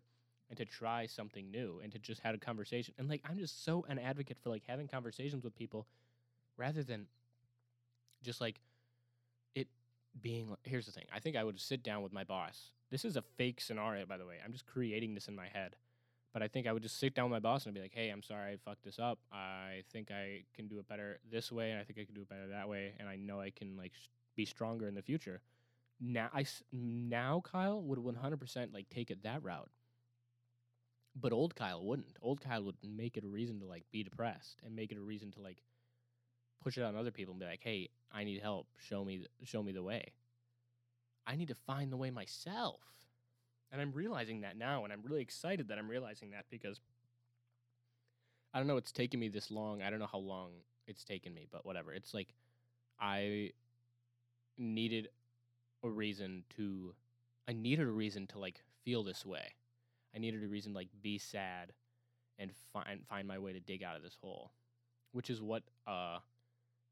and 0.50 0.58
to 0.60 0.66
try 0.66 1.08
something 1.08 1.50
new 1.50 1.80
and 1.84 1.92
to 1.92 1.98
just 1.98 2.22
have 2.22 2.36
a 2.36 2.38
conversation. 2.38 2.94
And 3.00 3.10
like 3.10 3.22
I'm 3.28 3.40
just 3.40 3.66
so 3.66 3.84
an 3.90 3.98
advocate 3.98 4.38
for 4.44 4.52
like 4.52 4.62
having 4.68 4.88
conversations 4.88 5.44
with 5.44 5.56
people 5.56 5.88
rather 6.56 6.84
than 6.84 7.08
just 8.22 8.42
like 8.42 8.60
it 9.56 9.68
being 10.22 10.56
here's 10.64 10.86
the 10.86 10.92
thing 10.92 11.06
i 11.14 11.20
think 11.20 11.36
i 11.36 11.44
would 11.44 11.60
sit 11.60 11.84
down 11.84 12.02
with 12.02 12.14
my 12.14 12.24
boss 12.24 12.72
this 12.90 13.04
is 13.04 13.18
a 13.18 13.22
fake 13.22 13.60
scenario 13.60 14.06
by 14.06 14.18
the 14.18 14.26
way 14.26 14.36
i'm 14.46 14.52
just 14.52 14.66
creating 14.66 15.14
this 15.14 15.28
in 15.28 15.36
my 15.36 15.48
head 15.48 15.76
but 16.34 16.42
i 16.42 16.48
think 16.48 16.68
i 16.68 16.72
would 16.74 16.84
just 16.84 17.00
sit 17.00 17.14
down 17.16 17.30
with 17.30 17.32
my 17.32 17.40
boss 17.40 17.66
and 17.66 17.74
be 17.74 17.82
like 17.82 17.94
hey 17.94 18.10
i'm 18.10 18.24
sorry 18.24 18.54
i 18.54 18.58
fucked 18.58 18.84
this 18.84 19.00
up. 19.00 19.20
I 19.32 19.84
think 19.92 20.12
i 20.12 20.44
can 20.56 20.68
do 20.68 20.80
it 20.80 20.88
better 20.88 21.20
this 21.32 21.52
way 21.52 21.72
and 21.72 21.80
i 21.80 21.84
think 21.84 22.00
i 22.00 22.06
can 22.06 22.14
do 22.14 22.22
it 22.22 22.30
better 22.30 22.48
that 22.48 22.68
way 22.68 22.94
and 23.00 23.08
i 23.08 23.16
know 23.16 23.40
i 23.40 23.50
can 23.50 23.78
like 23.78 23.94
sh- 23.94 24.08
be 24.36 24.46
stronger 24.46 24.88
in 24.88 24.96
the 24.96 25.02
future. 25.02 25.42
Now 26.02 26.30
i 26.34 26.46
now 26.72 27.42
kyle 27.42 27.82
would 27.82 28.00
100% 28.00 28.74
like 28.74 28.90
take 28.90 29.12
it 29.12 29.24
that 29.24 29.44
route. 29.44 29.70
But 31.16 31.32
old 31.32 31.56
kyle 31.56 31.86
wouldn't. 31.86 32.18
Old 32.22 32.42
kyle 32.42 32.64
would 32.64 32.78
make 32.84 33.18
it 33.18 33.24
a 33.24 33.28
reason 33.28 33.60
to 33.60 33.68
like 33.68 33.84
be 33.92 34.04
depressed 34.04 34.62
and 34.66 34.76
make 34.76 34.92
it 34.92 34.98
a 34.98 35.02
reason 35.02 35.32
to 35.34 35.42
like 35.42 35.62
push 36.64 36.78
it 36.78 36.84
on 36.84 36.96
other 36.96 37.12
people 37.12 37.34
and 37.34 37.40
be 37.40 37.46
like, 37.46 37.62
"Hey, 37.62 37.90
I 38.12 38.24
need 38.24 38.42
help. 38.42 38.68
Show 38.80 39.06
me, 39.06 39.28
show 39.44 39.62
me 39.62 39.72
the 39.72 39.84
way." 39.84 40.14
I 41.26 41.36
need 41.36 41.50
to 41.50 41.56
find 41.56 41.92
the 41.92 41.98
way 41.98 42.12
myself, 42.12 42.82
and 43.74 43.82
I'm 43.82 43.92
realizing 43.92 44.42
that 44.42 44.56
now, 44.56 44.84
and 44.84 44.94
I'm 44.94 45.02
really 45.04 45.22
excited 45.22 45.68
that 45.70 45.80
I'm 45.80 45.90
realizing 45.90 46.30
that 46.32 46.46
because 46.52 46.80
I 48.54 48.60
don't 48.60 48.68
know. 48.68 48.78
It's 48.78 48.92
taken 48.92 49.20
me 49.20 49.30
this 49.30 49.50
long. 49.50 49.82
I 49.82 49.90
don't 49.90 49.98
know 49.98 50.08
how 50.10 50.20
long 50.20 50.52
it's 50.86 51.04
taken 51.04 51.34
me, 51.34 51.48
but 51.52 51.66
whatever. 51.66 51.92
It's 51.92 52.14
like 52.14 52.36
I 53.02 53.50
needed 54.60 55.10
a 55.84 55.90
reason 55.90 56.44
to. 56.58 56.94
I 57.50 57.54
needed 57.54 57.88
a 57.88 57.92
reason 57.92 58.28
to 58.28 58.40
like 58.40 58.62
feel 58.86 59.04
this 59.04 59.26
way. 59.26 59.56
I 60.16 60.20
needed 60.20 60.44
a 60.44 60.48
reason 60.48 60.74
to 60.74 60.78
like 60.78 60.90
be 61.02 61.18
sad 61.18 61.74
and 62.38 62.52
find 62.72 63.02
find 63.10 63.28
my 63.28 63.40
way 63.40 63.54
to 63.54 63.60
dig 63.60 63.82
out 63.82 63.96
of 63.96 64.04
this 64.04 64.16
hole, 64.22 64.52
which 65.14 65.32
is 65.32 65.42
what 65.42 65.64
uh 65.88 66.20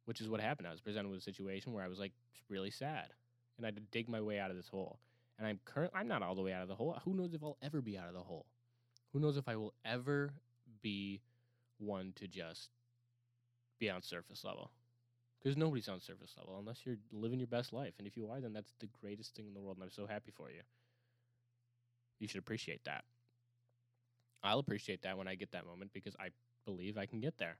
which 0.06 0.20
is 0.20 0.28
what 0.28 0.42
happened. 0.42 0.68
I 0.68 0.72
was 0.72 0.82
presented 0.82 1.10
with 1.10 1.20
a 1.20 1.24
situation 1.24 1.74
where 1.74 1.86
I 1.86 1.88
was 1.88 2.00
like 2.00 2.14
really 2.50 2.72
sad, 2.72 3.14
and 3.58 3.66
I 3.66 3.68
had 3.68 3.76
to 3.76 3.84
dig 3.92 4.10
my 4.10 4.20
way 4.20 4.40
out 4.40 4.50
of 4.50 4.58
this 4.58 4.68
hole. 4.68 4.98
And 5.38 5.48
I'm 5.48 5.60
current. 5.66 5.92
I'm 5.96 6.08
not 6.08 6.22
all 6.22 6.36
the 6.36 6.42
way 6.42 6.54
out 6.54 6.62
of 6.62 6.68
the 6.68 6.76
hole. 6.76 7.00
Who 7.04 7.14
knows 7.14 7.34
if 7.34 7.44
I'll 7.44 7.58
ever 7.62 7.82
be 7.82 7.98
out 7.98 8.08
of 8.08 8.14
the 8.14 8.22
hole? 8.22 8.46
Who 9.14 9.20
knows 9.20 9.38
if 9.38 9.48
I 9.48 9.56
will 9.56 9.74
ever 9.84 10.34
be 10.82 11.22
one 11.80 12.14
to 12.16 12.28
just 12.28 12.70
be 13.80 13.90
on 13.90 14.02
surface 14.02 14.44
level? 14.44 14.72
Because 15.42 15.58
nobody's 15.58 15.90
on 15.90 16.00
surface 16.00 16.36
level 16.38 16.58
unless 16.60 16.86
you're 16.86 16.98
living 17.12 17.40
your 17.40 17.48
best 17.48 17.74
life. 17.74 17.94
And 17.98 18.08
if 18.08 18.16
you 18.16 18.30
are, 18.30 18.40
then 18.40 18.54
that's 18.54 18.74
the 18.80 18.88
greatest 19.02 19.36
thing 19.36 19.48
in 19.48 19.54
the 19.54 19.60
world. 19.60 19.78
And 19.78 19.84
I'm 19.84 19.92
so 19.92 20.06
happy 20.06 20.32
for 20.36 20.50
you. 20.50 20.62
You 22.20 22.28
should 22.28 22.40
appreciate 22.40 22.84
that. 22.86 23.04
I'll 24.44 24.60
appreciate 24.60 25.02
that 25.04 25.18
when 25.18 25.28
I 25.28 25.36
get 25.36 25.52
that 25.52 25.66
moment 25.66 25.92
because 25.94 26.16
I 26.20 26.30
believe 26.66 26.98
I 26.98 27.08
can 27.08 27.20
get 27.20 27.38
there. 27.38 27.58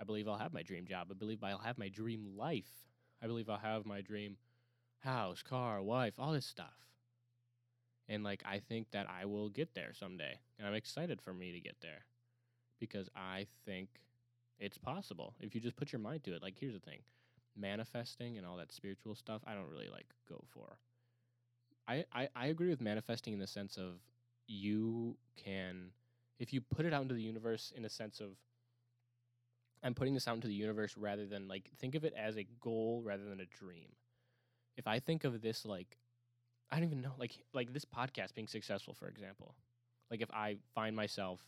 I 0.00 0.04
believe 0.04 0.28
I'll 0.28 0.38
have 0.38 0.52
my 0.52 0.62
dream 0.62 0.86
job. 0.86 1.08
I 1.10 1.14
believe 1.14 1.42
I'll 1.42 1.58
have 1.58 1.78
my 1.78 1.88
dream 1.88 2.36
life. 2.36 2.70
I 3.22 3.26
believe 3.26 3.48
I'll 3.48 3.58
have 3.58 3.86
my 3.86 4.00
dream 4.00 4.36
house, 5.00 5.42
car, 5.42 5.82
wife, 5.82 6.14
all 6.18 6.32
this 6.32 6.46
stuff. 6.46 6.86
And 8.08 8.22
like 8.22 8.42
I 8.46 8.60
think 8.60 8.90
that 8.92 9.06
I 9.10 9.24
will 9.24 9.48
get 9.48 9.74
there 9.74 9.92
someday. 9.92 10.38
And 10.58 10.66
I'm 10.66 10.74
excited 10.74 11.20
for 11.20 11.32
me 11.32 11.52
to 11.52 11.60
get 11.60 11.76
there 11.80 12.04
because 12.78 13.08
I 13.16 13.46
think 13.64 13.88
it's 14.58 14.78
possible 14.78 15.34
if 15.40 15.54
you 15.54 15.60
just 15.60 15.76
put 15.76 15.92
your 15.92 16.00
mind 16.00 16.24
to 16.24 16.34
it. 16.34 16.42
Like 16.42 16.58
here's 16.58 16.74
the 16.74 16.80
thing. 16.80 17.00
Manifesting 17.56 18.36
and 18.36 18.46
all 18.46 18.56
that 18.56 18.72
spiritual 18.72 19.14
stuff, 19.14 19.42
I 19.46 19.54
don't 19.54 19.70
really 19.70 19.88
like 19.88 20.06
go 20.28 20.44
for. 20.52 20.78
I, 21.88 22.04
I 22.12 22.28
I 22.34 22.46
agree 22.46 22.68
with 22.68 22.80
manifesting 22.80 23.32
in 23.32 23.38
the 23.38 23.46
sense 23.46 23.76
of 23.76 24.00
you 24.46 25.16
can 25.36 25.90
if 26.38 26.52
you 26.52 26.60
put 26.60 26.86
it 26.86 26.92
out 26.92 27.02
into 27.02 27.14
the 27.14 27.22
universe 27.22 27.72
in 27.76 27.84
a 27.84 27.88
sense 27.88 28.20
of 28.20 28.30
I'm 29.82 29.94
putting 29.94 30.14
this 30.14 30.26
out 30.26 30.34
into 30.34 30.48
the 30.48 30.54
universe 30.54 30.96
rather 30.96 31.26
than 31.26 31.48
like 31.48 31.70
think 31.78 31.94
of 31.94 32.04
it 32.04 32.14
as 32.16 32.36
a 32.36 32.46
goal 32.60 33.02
rather 33.04 33.24
than 33.24 33.40
a 33.40 33.46
dream. 33.46 33.88
If 34.76 34.86
I 34.86 34.98
think 34.98 35.24
of 35.24 35.40
this 35.42 35.64
like 35.64 35.98
I 36.70 36.76
don't 36.76 36.84
even 36.84 37.00
know 37.00 37.12
like 37.18 37.32
like 37.52 37.72
this 37.72 37.84
podcast 37.84 38.34
being 38.34 38.48
successful 38.48 38.94
for 38.94 39.08
example. 39.08 39.54
Like 40.10 40.20
if 40.20 40.30
I 40.32 40.56
find 40.74 40.94
myself 40.94 41.40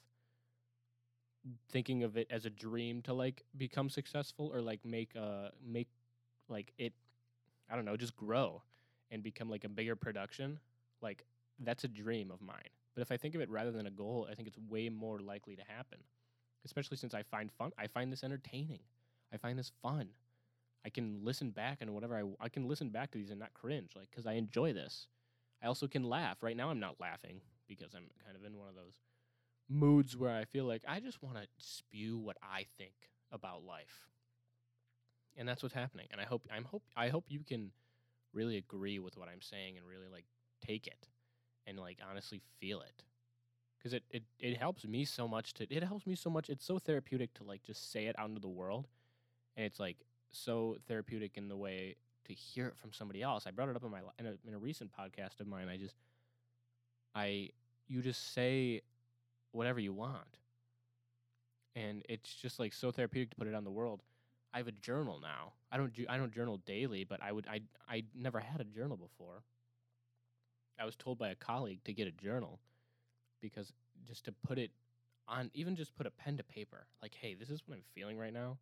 thinking 1.70 2.02
of 2.02 2.16
it 2.16 2.26
as 2.30 2.44
a 2.44 2.50
dream 2.50 3.02
to 3.02 3.14
like 3.14 3.44
become 3.56 3.88
successful 3.88 4.50
or 4.52 4.60
like 4.60 4.84
make 4.84 5.14
a 5.14 5.52
make 5.64 5.88
like 6.48 6.72
it 6.78 6.92
I 7.70 7.76
don't 7.76 7.84
know, 7.84 7.96
just 7.96 8.16
grow 8.16 8.62
and 9.10 9.22
become 9.22 9.50
like 9.50 9.64
a 9.64 9.68
bigger 9.68 9.96
production, 9.96 10.58
like 11.02 11.24
that's 11.60 11.84
a 11.84 11.88
dream 11.88 12.30
of 12.30 12.40
mine. 12.40 12.70
But 12.94 13.02
if 13.02 13.12
I 13.12 13.16
think 13.16 13.34
of 13.34 13.40
it 13.40 13.50
rather 13.50 13.70
than 13.70 13.86
a 13.86 13.90
goal, 13.90 14.26
I 14.30 14.34
think 14.34 14.48
it's 14.48 14.58
way 14.58 14.88
more 14.88 15.20
likely 15.20 15.56
to 15.56 15.62
happen. 15.62 15.98
Especially 16.64 16.96
since 16.96 17.14
I 17.14 17.22
find 17.22 17.50
fun, 17.52 17.72
I 17.78 17.86
find 17.86 18.12
this 18.12 18.24
entertaining. 18.24 18.80
I 19.32 19.36
find 19.36 19.58
this 19.58 19.70
fun. 19.82 20.08
I 20.84 20.90
can 20.90 21.20
listen 21.22 21.50
back 21.50 21.78
and 21.80 21.92
whatever 21.94 22.16
I 22.16 22.44
I 22.44 22.48
can 22.48 22.68
listen 22.68 22.90
back 22.90 23.10
to 23.12 23.18
these 23.18 23.30
and 23.30 23.40
not 23.40 23.54
cringe, 23.54 23.92
like 23.96 24.10
because 24.10 24.26
I 24.26 24.34
enjoy 24.34 24.72
this. 24.72 25.06
I 25.62 25.66
also 25.66 25.88
can 25.88 26.04
laugh. 26.04 26.42
Right 26.42 26.56
now, 26.56 26.70
I'm 26.70 26.80
not 26.80 27.00
laughing 27.00 27.40
because 27.66 27.94
I'm 27.94 28.04
kind 28.24 28.36
of 28.36 28.44
in 28.44 28.56
one 28.56 28.68
of 28.68 28.74
those 28.74 29.00
moods 29.68 30.16
where 30.16 30.34
I 30.34 30.44
feel 30.44 30.64
like 30.64 30.82
I 30.86 31.00
just 31.00 31.22
want 31.22 31.36
to 31.36 31.46
spew 31.58 32.16
what 32.18 32.36
I 32.42 32.66
think 32.78 32.94
about 33.32 33.64
life, 33.64 34.08
and 35.36 35.48
that's 35.48 35.62
what's 35.62 35.74
happening. 35.74 36.06
And 36.10 36.20
I 36.20 36.24
hope 36.24 36.46
I'm 36.54 36.64
hope 36.64 36.82
I 36.96 37.08
hope 37.08 37.24
you 37.28 37.40
can 37.46 37.72
really 38.32 38.56
agree 38.56 38.98
with 38.98 39.16
what 39.16 39.28
I'm 39.28 39.42
saying 39.42 39.76
and 39.76 39.86
really 39.86 40.08
like 40.12 40.26
take 40.64 40.86
it 40.86 41.08
and 41.66 41.78
like 41.78 41.98
honestly 42.08 42.40
feel 42.60 42.80
it 42.80 43.04
because 43.78 43.92
it, 43.92 44.02
it 44.10 44.22
it 44.38 44.56
helps 44.56 44.84
me 44.86 45.04
so 45.04 45.28
much 45.28 45.54
to 45.54 45.66
it 45.74 45.82
helps 45.82 46.06
me 46.06 46.14
so 46.14 46.30
much 46.30 46.48
it's 46.50 46.64
so 46.64 46.78
therapeutic 46.78 47.32
to 47.34 47.44
like 47.44 47.62
just 47.62 47.92
say 47.92 48.06
it 48.06 48.18
out 48.18 48.28
into 48.28 48.40
the 48.40 48.48
world 48.48 48.88
and 49.56 49.64
it's 49.64 49.80
like 49.80 49.96
so 50.32 50.76
therapeutic 50.86 51.36
in 51.36 51.48
the 51.48 51.56
way 51.56 51.96
to 52.26 52.34
hear 52.34 52.66
it 52.68 52.76
from 52.76 52.92
somebody 52.92 53.22
else. 53.22 53.46
I 53.46 53.50
brought 53.50 53.68
it 53.68 53.76
up 53.76 53.84
in 53.84 53.90
my 53.90 54.00
in 54.18 54.26
a, 54.26 54.34
in 54.46 54.54
a 54.54 54.58
recent 54.58 54.90
podcast 54.92 55.40
of 55.40 55.46
mine 55.46 55.68
i 55.68 55.76
just 55.76 55.96
i 57.14 57.48
you 57.86 58.02
just 58.02 58.34
say 58.34 58.82
whatever 59.52 59.80
you 59.80 59.92
want. 59.92 60.36
And 61.74 62.02
it's 62.08 62.34
just 62.34 62.58
like 62.58 62.72
so 62.72 62.90
therapeutic 62.90 63.30
to 63.30 63.36
put 63.36 63.46
it 63.46 63.54
on 63.54 63.64
the 63.64 63.70
world. 63.70 64.02
I 64.52 64.58
have 64.58 64.68
a 64.68 64.72
journal 64.72 65.20
now. 65.20 65.52
I 65.72 65.76
don't 65.76 65.92
do 65.92 66.04
i 66.08 66.16
don't 66.16 66.32
journal 66.32 66.60
daily 66.66 67.04
but 67.04 67.22
i 67.22 67.32
would 67.32 67.46
i 67.46 67.60
i 67.88 68.04
never 68.14 68.40
had 68.40 68.60
a 68.60 68.64
journal 68.64 68.96
before. 68.96 69.42
I 70.80 70.84
was 70.84 70.96
told 70.96 71.18
by 71.18 71.30
a 71.30 71.34
colleague 71.34 71.80
to 71.84 71.92
get 71.92 72.06
a 72.06 72.12
journal 72.12 72.60
because 73.40 73.72
just 74.06 74.24
to 74.26 74.32
put 74.46 74.58
it 74.58 74.70
on 75.26 75.50
even 75.54 75.76
just 75.76 75.94
put 75.96 76.06
a 76.06 76.10
pen 76.10 76.36
to 76.36 76.42
paper 76.42 76.86
like 77.02 77.14
hey 77.14 77.34
this 77.34 77.50
is 77.50 77.62
what 77.66 77.74
i'm 77.76 77.82
feeling 77.94 78.16
right 78.16 78.32
now 78.32 78.56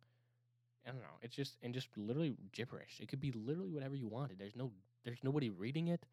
i 0.87 0.91
don't 0.91 1.01
know 1.01 1.17
it's 1.21 1.35
just 1.35 1.57
and 1.61 1.73
just 1.73 1.89
literally 1.97 2.35
gibberish 2.51 2.99
it 3.01 3.07
could 3.07 3.19
be 3.19 3.31
literally 3.31 3.71
whatever 3.71 3.95
you 3.95 4.07
wanted 4.07 4.37
there's 4.39 4.55
no 4.55 4.71
there's 5.03 5.19
nobody 5.23 5.49
reading 5.49 5.87
it 5.87 6.05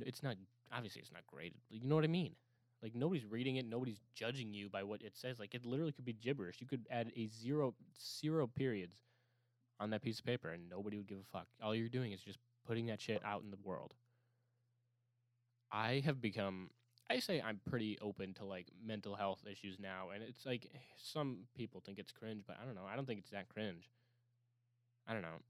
it's 0.00 0.22
not 0.22 0.36
obviously 0.72 1.00
it's 1.00 1.12
not 1.12 1.26
great 1.26 1.54
you 1.68 1.80
know 1.82 1.94
what 1.94 2.04
i 2.04 2.08
mean 2.08 2.34
like 2.82 2.94
nobody's 2.94 3.26
reading 3.26 3.56
it 3.56 3.66
nobody's 3.66 4.00
judging 4.14 4.52
you 4.52 4.68
by 4.68 4.82
what 4.82 5.02
it 5.02 5.16
says 5.16 5.38
like 5.38 5.54
it 5.54 5.64
literally 5.64 5.92
could 5.92 6.04
be 6.04 6.12
gibberish 6.12 6.56
you 6.60 6.66
could 6.66 6.86
add 6.90 7.10
a 7.16 7.26
zero 7.26 7.74
zero 8.20 8.46
periods 8.46 8.96
on 9.78 9.90
that 9.90 10.02
piece 10.02 10.18
of 10.18 10.24
paper 10.24 10.50
and 10.50 10.68
nobody 10.68 10.96
would 10.96 11.06
give 11.06 11.18
a 11.18 11.36
fuck 11.36 11.46
all 11.62 11.74
you're 11.74 11.88
doing 11.88 12.12
is 12.12 12.20
just 12.20 12.38
putting 12.66 12.86
that 12.86 13.00
shit 13.00 13.22
out 13.24 13.42
in 13.42 13.50
the 13.50 13.58
world 13.64 13.94
i 15.72 16.02
have 16.04 16.20
become 16.20 16.70
I 17.10 17.18
say 17.18 17.42
I'm 17.44 17.60
pretty 17.68 17.98
open 18.00 18.34
to 18.34 18.44
like 18.44 18.68
mental 18.86 19.16
health 19.16 19.40
issues 19.50 19.80
now, 19.80 20.10
and 20.14 20.22
it's 20.22 20.46
like 20.46 20.70
eh, 20.72 20.78
some 20.96 21.38
people 21.56 21.82
think 21.84 21.98
it's 21.98 22.12
cringe, 22.12 22.44
but 22.46 22.56
I 22.62 22.64
don't 22.64 22.76
know. 22.76 22.86
I 22.88 22.94
don't 22.94 23.04
think 23.04 23.18
it's 23.18 23.30
that 23.30 23.48
cringe. 23.48 23.90
I 25.06 25.12
don't 25.12 25.22
know. 25.22 25.40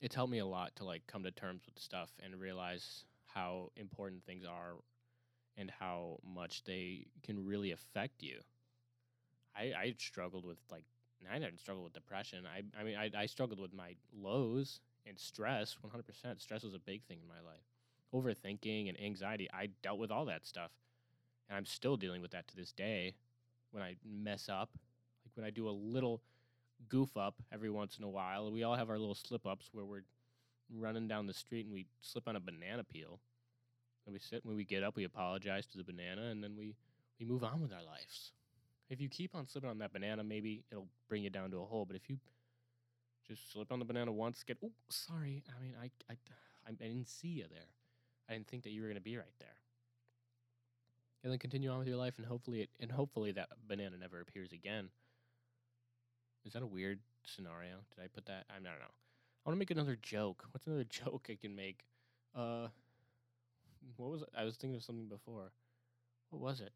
It's 0.00 0.14
helped 0.14 0.32
me 0.32 0.38
a 0.38 0.46
lot 0.46 0.76
to 0.76 0.84
like 0.84 1.06
come 1.06 1.22
to 1.22 1.30
terms 1.30 1.62
with 1.66 1.78
stuff 1.78 2.10
and 2.22 2.38
realize 2.40 3.04
how 3.26 3.70
important 3.76 4.24
things 4.24 4.44
are 4.44 4.74
and 5.56 5.70
how 5.70 6.18
much 6.24 6.64
they 6.64 7.06
can 7.22 7.46
really 7.46 7.72
affect 7.72 8.22
you. 8.22 8.40
I 9.56 9.72
I 9.76 9.94
struggled 9.98 10.44
with 10.44 10.58
like 10.70 10.84
I 11.30 11.38
didn't 11.38 11.60
struggle 11.60 11.82
with 11.84 11.94
depression. 11.94 12.44
I 12.46 12.62
I 12.78 12.84
mean 12.84 12.96
I 12.96 13.10
I 13.16 13.26
struggled 13.26 13.60
with 13.60 13.72
my 13.72 13.94
lows 14.12 14.80
and 15.06 15.18
stress. 15.18 15.76
One 15.80 15.90
hundred 15.90 16.06
percent. 16.06 16.42
Stress 16.42 16.62
was 16.62 16.74
a 16.74 16.78
big 16.78 17.02
thing 17.04 17.18
in 17.22 17.28
my 17.28 17.40
life 17.48 17.64
overthinking 18.16 18.88
and 18.88 19.00
anxiety, 19.00 19.48
I 19.52 19.68
dealt 19.82 19.98
with 19.98 20.10
all 20.10 20.24
that 20.26 20.46
stuff. 20.46 20.70
And 21.48 21.56
I'm 21.56 21.66
still 21.66 21.96
dealing 21.96 22.22
with 22.22 22.32
that 22.32 22.48
to 22.48 22.56
this 22.56 22.72
day 22.72 23.14
when 23.70 23.82
I 23.82 23.96
mess 24.04 24.48
up. 24.48 24.70
Like 25.24 25.36
when 25.36 25.46
I 25.46 25.50
do 25.50 25.68
a 25.68 25.70
little 25.70 26.22
goof 26.88 27.16
up 27.16 27.34
every 27.52 27.70
once 27.70 27.98
in 27.98 28.04
a 28.04 28.08
while. 28.08 28.50
We 28.50 28.62
all 28.62 28.74
have 28.74 28.90
our 28.90 28.98
little 28.98 29.14
slip 29.14 29.46
ups 29.46 29.68
where 29.72 29.84
we're 29.84 30.04
running 30.72 31.08
down 31.08 31.26
the 31.26 31.34
street 31.34 31.66
and 31.66 31.74
we 31.74 31.86
slip 32.00 32.28
on 32.28 32.36
a 32.36 32.40
banana 32.40 32.84
peel. 32.84 33.20
And 34.06 34.12
we 34.12 34.20
sit 34.20 34.44
when 34.44 34.56
we 34.56 34.64
get 34.64 34.82
up, 34.82 34.96
we 34.96 35.04
apologize 35.04 35.66
to 35.66 35.78
the 35.78 35.84
banana 35.84 36.26
and 36.30 36.42
then 36.42 36.54
we, 36.56 36.74
we 37.18 37.26
move 37.26 37.42
on 37.42 37.60
with 37.60 37.72
our 37.72 37.84
lives. 37.84 38.32
If 38.88 39.00
you 39.00 39.08
keep 39.08 39.34
on 39.34 39.46
slipping 39.46 39.70
on 39.70 39.78
that 39.78 39.92
banana, 39.92 40.22
maybe 40.22 40.62
it'll 40.70 40.88
bring 41.08 41.22
you 41.22 41.30
down 41.30 41.50
to 41.50 41.58
a 41.58 41.64
hole. 41.64 41.84
But 41.84 41.96
if 41.96 42.08
you 42.08 42.18
just 43.26 43.52
slip 43.52 43.72
on 43.72 43.80
the 43.80 43.84
banana 43.84 44.12
once, 44.12 44.44
get 44.44 44.58
oh 44.64 44.70
sorry. 44.88 45.42
I 45.48 45.62
mean 45.62 45.74
I 45.80 45.90
I, 46.10 46.16
I 46.68 46.72
didn't 46.72 47.08
see 47.08 47.28
you 47.28 47.44
there. 47.50 47.70
I 48.28 48.34
didn't 48.34 48.48
think 48.48 48.64
that 48.64 48.70
you 48.70 48.82
were 48.82 48.88
going 48.88 48.96
to 48.96 49.02
be 49.02 49.16
right 49.16 49.26
there. 49.38 49.48
And 51.22 51.32
then 51.32 51.38
continue 51.38 51.70
on 51.70 51.78
with 51.78 51.88
your 51.88 51.96
life, 51.96 52.18
and 52.18 52.26
hopefully, 52.26 52.60
it, 52.60 52.70
and 52.78 52.90
hopefully 52.90 53.32
that 53.32 53.48
banana 53.66 53.96
never 53.96 54.20
appears 54.20 54.52
again. 54.52 54.90
Is 56.46 56.52
that 56.52 56.62
a 56.62 56.66
weird 56.66 57.00
scenario? 57.24 57.76
Did 57.94 58.04
I 58.04 58.06
put 58.06 58.26
that? 58.26 58.44
I, 58.48 58.54
don't 58.54 58.64
know. 58.64 58.70
I 58.70 59.48
want 59.48 59.56
to 59.56 59.58
make 59.58 59.72
another 59.72 59.98
joke. 60.00 60.44
What's 60.52 60.66
another 60.66 60.84
joke 60.88 61.26
I 61.28 61.34
can 61.34 61.56
make? 61.56 61.84
Uh, 62.34 62.68
what 63.96 64.10
was? 64.10 64.24
I 64.36 64.44
was 64.44 64.56
thinking 64.56 64.76
of 64.76 64.84
something 64.84 65.08
before. 65.08 65.50
What 66.30 66.40
was 66.40 66.60
it? 66.60 66.72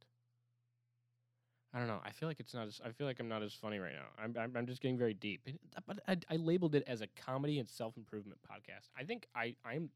I 1.72 1.78
don't 1.78 1.87
know. 1.87 2.00
I 2.04 2.11
feel 2.11 2.28
like 2.28 2.40
it's 2.40 2.52
not 2.52 2.66
as. 2.66 2.80
I 2.85 2.90
feel 2.90 3.06
like 3.06 3.20
I'm 3.20 3.28
not 3.28 3.42
as 3.42 3.54
funny 3.54 3.78
right 3.78 3.92
now. 3.92 4.22
I'm. 4.22 4.35
I'm, 4.37 4.56
I'm 4.56 4.66
just 4.66 4.83
getting 4.83 4.98
very 4.98 5.14
deep. 5.14 5.46
But 5.87 6.00
I, 6.09 6.16
I 6.28 6.37
labeled 6.37 6.74
it 6.74 6.83
as 6.88 7.00
a 7.00 7.06
comedy 7.24 7.61
and 7.61 7.68
self 7.68 7.96
improvement 7.96 8.40
podcast. 8.42 8.88
I 8.98 9.04
think 9.04 9.28
I. 9.37 9.54
I'm 9.64 9.90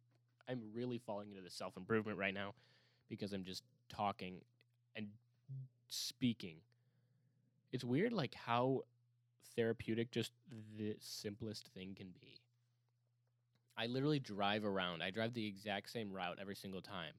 I'm 0.48 0.60
really 0.72 0.98
falling 0.98 1.30
into 1.30 1.42
the 1.42 1.50
self 1.50 1.76
improvement 1.76 2.16
right 2.16 2.34
now 2.34 2.54
because 3.08 3.32
I'm 3.32 3.44
just 3.44 3.64
talking 3.88 4.37
and 4.94 5.08
speaking. 5.88 6.58
It's 7.72 7.82
weird, 7.82 8.12
like 8.12 8.34
how 8.34 8.82
therapeutic 9.57 10.11
just 10.11 10.33
the 10.76 10.96
simplest 11.00 11.68
thing 11.68 11.94
can 11.94 12.09
be. 12.20 12.40
I 13.76 13.87
literally 13.87 14.20
drive 14.20 14.64
around. 14.64 15.02
I 15.02 15.11
drive 15.11 15.35
the 15.35 15.46
exact 15.46 15.90
same 15.90 16.12
route 16.12 16.38
every 16.40 16.54
single 16.54 16.80
time. 16.80 17.14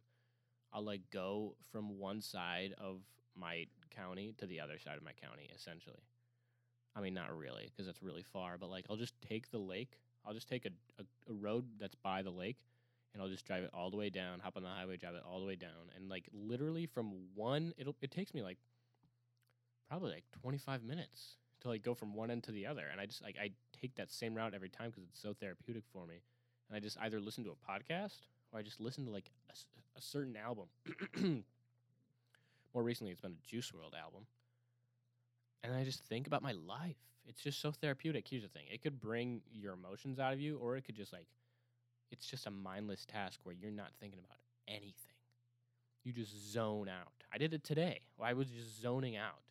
I'll 0.72 0.84
like 0.84 1.02
go 1.12 1.56
from 1.72 2.00
one 2.00 2.22
side 2.22 2.74
of 2.78 3.02
my 3.36 3.66
county 3.96 4.34
to 4.38 4.46
the 4.46 4.62
other 4.62 4.80
side 4.80 4.98
of 4.98 5.04
my 5.04 5.12
county, 5.14 5.50
essentially. 5.56 6.02
I 6.96 7.02
mean, 7.02 7.14
not 7.14 7.38
really, 7.38 7.70
because 7.70 7.86
that's 7.86 8.02
really 8.02 8.24
far, 8.24 8.58
but 8.58 8.70
like 8.70 8.86
I'll 8.90 8.96
just 8.96 9.20
take 9.22 9.52
the 9.52 9.58
lake. 9.58 10.00
I'll 10.26 10.34
just 10.34 10.50
take 10.50 10.66
a, 10.66 10.70
a, 11.00 11.32
a 11.32 11.34
road 11.34 11.66
that's 11.80 11.96
by 11.96 12.22
the 12.22 12.32
lake 12.32 12.58
and 13.14 13.22
I'll 13.22 13.30
just 13.30 13.46
drive 13.46 13.64
it 13.64 13.70
all 13.74 13.90
the 13.90 13.98
way 13.98 14.10
down, 14.10 14.40
hop 14.40 14.58
on 14.58 14.64
the 14.64 14.70
highway, 14.70 14.98
drive 14.98 15.16
it 15.16 15.24
all 15.26 15.40
the 15.40 15.46
way 15.46 15.56
down, 15.56 15.90
and 15.96 16.10
like 16.10 16.28
literally 16.34 16.86
from 16.86 17.14
one, 17.34 17.74
it'll 17.78 17.96
it 18.02 18.12
takes 18.12 18.34
me 18.34 18.44
like 18.44 18.58
probably 19.88 20.12
like 20.12 20.26
25 20.42 20.84
minutes 20.84 21.38
to 21.66 21.70
like 21.70 21.84
go 21.84 21.94
from 21.94 22.14
one 22.14 22.32
end 22.32 22.44
to 22.44 22.52
the 22.52 22.66
other, 22.68 22.86
and 22.92 23.02
I 23.02 23.06
just 23.06 23.22
like 23.22 23.36
I 23.42 23.50
take 23.80 23.96
that 23.96 24.12
same 24.12 24.36
route 24.36 24.54
every 24.54 24.70
time 24.70 24.92
because 24.92 25.04
it's 25.10 25.22
so 25.22 25.34
therapeutic 25.34 25.84
for 25.92 26.06
me, 26.06 26.22
and 26.70 26.78
I 26.78 26.80
just 26.80 26.98
either 27.02 27.20
listen 27.20 27.44
to 27.46 27.52
a 27.52 27.72
podcast 27.72 28.20
or 28.52 28.60
I 28.60 28.62
just 28.62 28.80
listen 28.80 29.06
to 29.06 29.12
like 29.12 29.30
a, 29.50 29.54
a 29.98 30.02
certain 30.02 30.38
album. 30.38 30.66
More 32.74 32.84
recently, 32.84 33.12
it's 33.12 33.22
been 33.22 33.32
a 33.32 33.48
Juice 33.48 33.72
WRLD 33.72 34.00
album, 34.00 34.28
and 35.64 35.74
I 35.74 35.84
just 35.84 36.04
think 36.04 36.28
about 36.28 36.44
my 36.44 36.52
life. 36.52 36.98
It's 37.28 37.42
just 37.42 37.60
so 37.60 37.72
therapeutic. 37.72 38.28
Here's 38.30 38.44
the 38.44 38.50
thing: 38.50 38.66
it 38.72 38.84
could 38.84 39.00
bring 39.00 39.42
your 39.52 39.74
emotions 39.74 40.20
out 40.20 40.34
of 40.34 40.40
you, 40.40 40.58
or 40.58 40.78
it 40.78 40.84
could 40.84 40.96
just 40.96 41.12
like 41.12 41.28
it's 42.12 42.28
just 42.28 42.46
a 42.46 42.52
mindless 42.52 43.06
task 43.06 43.40
where 43.44 43.56
you're 43.60 43.72
not 43.72 43.90
thinking 44.00 44.20
about 44.20 44.38
anything. 44.68 44.94
You 46.04 46.14
just 46.14 46.52
zone 46.52 46.88
out. 46.88 47.12
I 47.34 47.40
did 47.40 47.54
it 47.54 47.64
today. 47.64 48.02
I 48.22 48.34
was 48.34 48.48
just 48.50 48.80
zoning 48.80 49.18
out. 49.18 49.42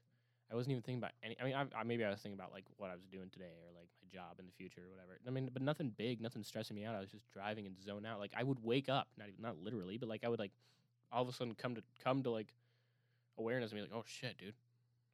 I 0.51 0.55
wasn't 0.55 0.73
even 0.73 0.83
thinking 0.83 1.01
about 1.01 1.13
any. 1.23 1.37
I 1.41 1.45
mean, 1.45 1.55
I, 1.55 1.81
I, 1.81 1.85
maybe 1.85 2.05
I 2.05 2.11
was 2.11 2.21
thinking 2.21 2.39
about 2.39 2.53
like 2.53 2.65
what 2.77 2.91
I 2.91 2.95
was 2.95 3.05
doing 3.07 3.31
today 3.31 3.53
or 3.65 3.73
like 3.75 3.89
my 4.03 4.09
job 4.13 4.39
in 4.39 4.47
the 4.47 4.53
future 4.53 4.83
or 4.83 4.91
whatever. 4.91 5.19
I 5.27 5.31
mean, 5.31 5.51
but 5.53 5.63
nothing 5.63 5.93
big, 5.97 6.21
nothing 6.21 6.43
stressing 6.43 6.77
me 6.77 6.85
out. 6.85 6.95
I 6.95 7.01
was 7.01 7.11
just 7.11 7.31
driving 7.33 7.67
and 7.67 7.81
zone 7.81 8.05
out. 8.05 8.19
Like 8.21 8.33
I 8.37 8.43
would 8.43 8.63
wake 8.63 8.89
up, 8.89 9.09
not 9.19 9.29
even 9.29 9.43
not 9.43 9.57
literally, 9.63 9.99
but 9.99 10.09
like 10.09 10.25
I 10.25 10.29
would 10.29 10.39
like 10.39 10.53
all 11.11 11.23
of 11.23 11.29
a 11.29 11.33
sudden 11.33 11.55
come 11.55 11.75
to 11.77 11.83
come 12.03 12.23
to 12.23 12.31
like 12.31 12.49
awareness 13.39 13.71
and 13.71 13.79
be 13.79 13.83
like, 13.83 13.95
oh 13.95 14.05
shit, 14.07 14.37
dude, 14.39 14.55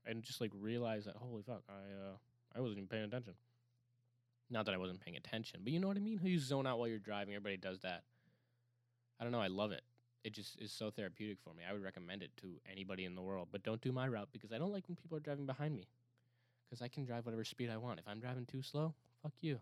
and 0.04 0.22
just 0.22 0.40
like 0.40 0.50
realize 0.58 1.04
that 1.04 1.16
holy 1.16 1.42
fuck, 1.42 1.62
I 1.68 1.72
uh 1.72 2.16
I 2.56 2.60
wasn't 2.60 2.78
even 2.78 2.88
paying 2.88 3.04
attention. 3.04 3.34
Not 4.50 4.66
that 4.66 4.74
I 4.74 4.78
wasn't 4.78 5.00
paying 5.00 5.16
attention, 5.16 5.60
but 5.62 5.72
you 5.72 5.78
know 5.78 5.86
what 5.86 5.96
I 5.96 6.00
mean? 6.00 6.18
How 6.18 6.26
you 6.26 6.40
zone 6.40 6.66
out 6.66 6.78
while 6.78 6.88
you're 6.88 6.98
driving. 6.98 7.34
Everybody 7.34 7.56
does 7.56 7.80
that. 7.80 8.02
I 9.20 9.22
don't 9.22 9.32
know. 9.32 9.40
I 9.40 9.46
love 9.46 9.70
it. 9.70 9.82
It 10.22 10.34
just 10.34 10.60
is 10.60 10.72
so 10.72 10.90
therapeutic 10.90 11.38
for 11.42 11.54
me. 11.54 11.62
I 11.68 11.72
would 11.72 11.82
recommend 11.82 12.22
it 12.22 12.30
to 12.38 12.48
anybody 12.70 13.04
in 13.04 13.14
the 13.14 13.22
world, 13.22 13.48
but 13.50 13.62
don't 13.62 13.80
do 13.80 13.92
my 13.92 14.06
route 14.06 14.28
because 14.32 14.52
I 14.52 14.58
don't 14.58 14.72
like 14.72 14.86
when 14.88 14.96
people 14.96 15.16
are 15.16 15.20
driving 15.20 15.46
behind 15.46 15.74
me. 15.74 15.88
Because 16.68 16.82
I 16.82 16.88
can 16.88 17.04
drive 17.04 17.24
whatever 17.24 17.44
speed 17.44 17.70
I 17.70 17.78
want. 17.78 17.98
If 17.98 18.06
I'm 18.06 18.20
driving 18.20 18.46
too 18.46 18.62
slow, 18.62 18.94
fuck 19.22 19.32
you. 19.40 19.58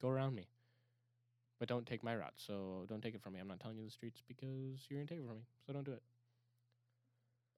Go 0.00 0.08
around 0.08 0.34
me. 0.34 0.48
But 1.58 1.68
don't 1.68 1.86
take 1.86 2.04
my 2.04 2.14
route. 2.14 2.34
So 2.36 2.84
don't 2.88 3.02
take 3.02 3.14
it 3.14 3.22
from 3.22 3.32
me. 3.32 3.40
I'm 3.40 3.48
not 3.48 3.60
telling 3.60 3.78
you 3.78 3.84
the 3.84 3.90
streets 3.90 4.22
because 4.26 4.86
you're 4.88 5.00
gonna 5.00 5.08
take 5.08 5.18
it 5.18 5.26
from 5.26 5.36
me. 5.36 5.44
So 5.66 5.72
don't 5.72 5.84
do 5.84 5.92
it. 5.92 6.02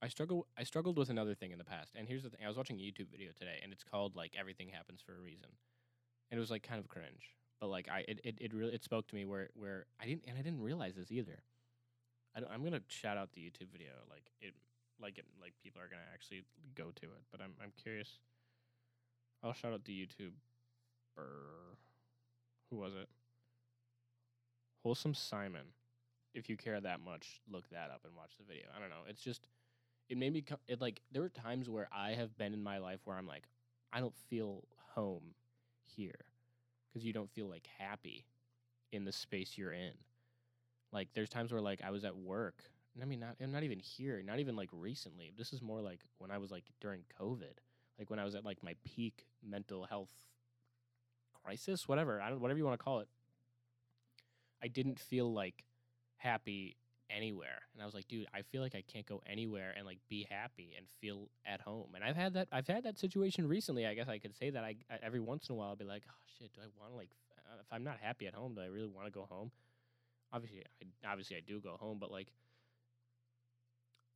I 0.03 0.09
struggle. 0.09 0.49
I 0.59 0.65
struggled 0.65 0.99
with 0.99 1.11
another 1.11 1.35
thing 1.35 1.53
in 1.53 1.59
the 1.59 1.65
past, 1.65 1.93
and 1.95 2.09
here's 2.09 2.25
the 2.25 2.31
thing: 2.31 2.41
I 2.45 2.49
was 2.49 2.57
watching 2.57 2.77
a 2.77 2.83
YouTube 2.83 3.13
video 3.13 3.31
today, 3.39 3.61
and 3.63 3.73
it's 3.73 3.85
called 3.85 4.17
like 4.17 4.33
"Everything 4.37 4.69
Happens 4.69 5.01
for 5.01 5.15
a 5.15 5.21
Reason," 5.21 5.47
and 6.31 6.39
it 6.39 6.41
was 6.41 6.51
like 6.51 6.65
kind 6.65 6.81
of 6.81 6.89
cringe, 6.89 7.37
but 7.61 7.69
like 7.69 7.89
I, 7.89 8.01
it, 8.09 8.21
it, 8.25 8.35
it 8.41 8.53
really 8.53 8.75
it 8.75 8.83
spoke 8.83 9.07
to 9.07 9.15
me 9.15 9.25
where 9.25 9.51
where 9.55 9.87
I 10.01 10.07
didn't 10.07 10.25
and 10.27 10.37
I 10.37 10.43
didn't 10.43 10.61
realize 10.61 10.97
this 10.97 11.13
either. 11.13 11.45
I 12.35 12.41
I'm 12.53 12.65
gonna 12.65 12.83
shout 12.89 13.17
out 13.17 13.33
the 13.33 13.41
YouTube 13.41 13.71
video, 13.73 13.91
like 14.11 14.31
it, 14.41 14.55
like 15.01 15.19
it, 15.19 15.25
like 15.41 15.55
people 15.63 15.81
are 15.81 15.89
gonna 15.89 16.03
actually 16.13 16.43
go 16.75 16.85
to 16.85 17.07
it, 17.07 17.23
but 17.31 17.41
I'm 17.41 17.53
I'm 17.63 17.73
curious. 17.83 18.19
I'll 19.43 19.53
shout 19.53 19.73
out 19.73 19.85
the 19.85 19.93
YouTube. 19.93 20.33
Who 22.71 22.77
was 22.77 22.95
it? 22.95 23.09
Wholesome 24.83 25.15
Simon. 25.15 25.67
If 26.35 26.49
you 26.49 26.57
care 26.57 26.81
that 26.81 27.01
much, 27.01 27.43
look 27.51 27.69
that 27.71 27.91
up 27.91 28.01
and 28.05 28.17
watch 28.17 28.33
the 28.39 28.45
video. 28.45 28.65
I 28.75 28.81
don't 28.81 28.89
know. 28.89 29.05
It's 29.07 29.23
just 29.23 29.47
it 30.09 30.17
made 30.17 30.33
me 30.33 30.45
it 30.69 30.81
like 30.81 31.03
there 31.13 31.23
were 31.23 31.29
times 31.29 31.69
where 31.69 31.89
I 31.93 32.13
have 32.13 32.37
been 32.39 32.55
in 32.55 32.63
my 32.63 32.79
life 32.79 33.01
where 33.05 33.17
I'm 33.17 33.27
like 33.27 33.45
I 33.93 34.01
don't 34.01 34.17
feel 34.31 34.65
home 34.95 35.35
here 35.85 36.25
because 36.89 37.05
you 37.05 37.13
don't 37.13 37.31
feel 37.31 37.49
like 37.49 37.67
happy 37.79 38.25
in 38.93 39.05
the 39.05 39.13
space 39.13 39.57
you're 39.57 39.73
in. 39.73 39.93
Like 40.93 41.09
there's 41.15 41.29
times 41.29 41.53
where 41.53 41.61
like 41.61 41.81
I 41.83 41.91
was 41.91 42.05
at 42.05 42.17
work. 42.17 42.63
and 42.95 43.03
I 43.03 43.07
mean 43.07 43.21
not 43.21 43.37
I'm 43.41 43.53
not 43.53 43.63
even 43.63 43.79
here, 43.79 44.23
not 44.25 44.39
even 44.39 44.57
like 44.57 44.69
recently. 44.73 45.33
This 45.37 45.53
is 45.53 45.63
more 45.63 45.81
like 45.81 46.01
when 46.19 46.31
I 46.31 46.39
was 46.39 46.51
like 46.51 46.65
during 46.81 47.03
COVID. 47.21 47.59
Like 47.99 48.11
when 48.11 48.19
I 48.19 48.25
was 48.25 48.35
at 48.35 48.45
like 48.45 48.63
my 48.63 48.75
peak 48.85 49.27
mental 49.43 49.85
health 49.85 50.11
crisis, 51.45 51.89
whatever. 51.89 52.21
I 52.21 52.31
don't 52.31 52.41
whatever 52.41 52.59
you 52.59 52.65
want 52.65 52.79
to 52.79 52.85
call 52.85 53.01
it. 53.01 53.09
I 54.63 54.69
didn't 54.69 55.01
feel 55.01 55.33
like 55.33 55.65
happy 56.17 56.77
anywhere. 57.11 57.63
And 57.75 57.83
I 57.83 57.87
was 57.87 57.95
like, 57.95 58.09
dude, 58.09 58.27
I 58.33 58.43
feel 58.43 58.63
like 58.63 58.75
I 58.75 58.83
can't 58.83 59.07
go 59.07 59.23
anywhere 59.27 59.75
and 59.77 59.85
like 59.87 59.99
be 60.09 60.27
happy 60.31 60.75
and 60.77 60.87
feel 61.01 61.29
at 61.45 61.61
home. 61.61 61.91
And 61.95 62.05
I've 62.05 62.17
had 62.17 62.35
that 62.35 62.49
I've 62.53 62.67
had 62.67 62.85
that 62.85 62.99
situation 62.99 63.49
recently. 63.49 63.87
I 63.87 63.95
guess 63.95 64.09
I 64.09 64.19
could 64.19 64.37
say 64.37 64.51
that 64.51 64.65
I, 64.65 64.77
I 64.91 64.99
every 65.03 65.21
once 65.21 65.49
in 65.49 65.55
a 65.55 65.57
while 65.57 65.69
I'll 65.69 65.77
be 65.77 65.85
like, 65.85 66.03
oh 66.09 66.15
shit, 66.39 66.53
do 66.55 66.61
I 66.61 66.67
want 66.79 66.93
to 66.93 66.97
like 66.97 67.11
uh, 67.39 67.59
if 67.61 67.67
I'm 67.73 67.85
not 67.85 67.99
happy 68.01 68.27
at 68.27 68.35
home, 68.35 68.55
do 68.55 68.61
I 68.61 68.67
really 68.67 68.89
want 68.89 69.07
to 69.07 69.13
go 69.13 69.27
home? 69.29 69.51
Obviously, 70.33 70.63
I 70.63 71.11
obviously 71.11 71.37
I 71.37 71.41
do 71.47 71.61
go 71.61 71.77
home, 71.79 71.99
but 72.01 72.11
like 72.11 72.33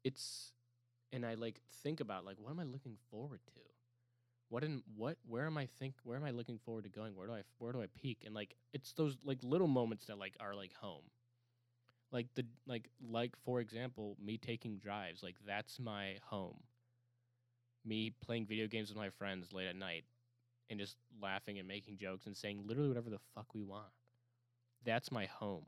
it's 0.05 0.53
and 1.13 1.25
I 1.25 1.35
like 1.35 1.61
think 1.83 2.01
about 2.01 2.25
like 2.25 2.37
what 2.39 2.51
am 2.51 2.61
I 2.61 2.65
looking 2.65 2.97
forward 3.11 3.41
to? 3.55 3.61
What 4.49 4.65
in 4.65 4.83
what 4.97 5.17
where 5.27 5.47
am 5.47 5.59
I 5.59 5.67
think 5.79 5.95
where 6.05 6.17
am 6.17 6.25
I 6.25 6.31
looking 6.31 6.59
forward 6.59 6.85
to 6.85 6.91
going? 6.91 7.17
Where 7.17 7.27
do 7.27 7.35
I 7.35 7.43
where 7.59 7.73
do 7.73 7.83
I 7.83 7.87
peak? 8.01 8.23
And 8.25 8.35
like 8.35 8.57
it's 8.73 8.93
those 8.93 9.17
like 9.25 9.39
little 9.43 9.69
moments 9.69 10.07
that 10.07 10.19
like 10.19 10.37
are 10.41 10.55
like 10.55 10.73
home 10.75 11.03
like 12.13 12.27
the 12.35 12.45
like 12.67 12.89
like 13.11 13.35
for 13.45 13.61
example 13.61 14.17
me 14.23 14.39
taking 14.39 14.79
drives 14.79 15.23
like 15.23 15.37
that's 15.47 15.79
my 15.79 16.15
home 16.25 16.57
me 17.85 18.13
playing 18.25 18.47
video 18.47 18.67
games 18.67 18.89
with 18.89 18.99
my 18.99 19.11
friends 19.11 19.53
late 19.53 19.67
at 19.67 19.77
night 19.77 20.05
and 20.71 20.79
just 20.79 20.97
laughing 21.21 21.59
and 21.59 21.69
making 21.69 21.97
jokes 21.97 22.27
and 22.27 22.37
saying 22.37 22.63
literally 22.67 22.89
whatever 22.89 23.11
the 23.11 23.19
fuck 23.35 23.55
we 23.55 23.63
want 23.63 23.85
that's 24.85 25.11
my 25.11 25.27
home 25.27 25.65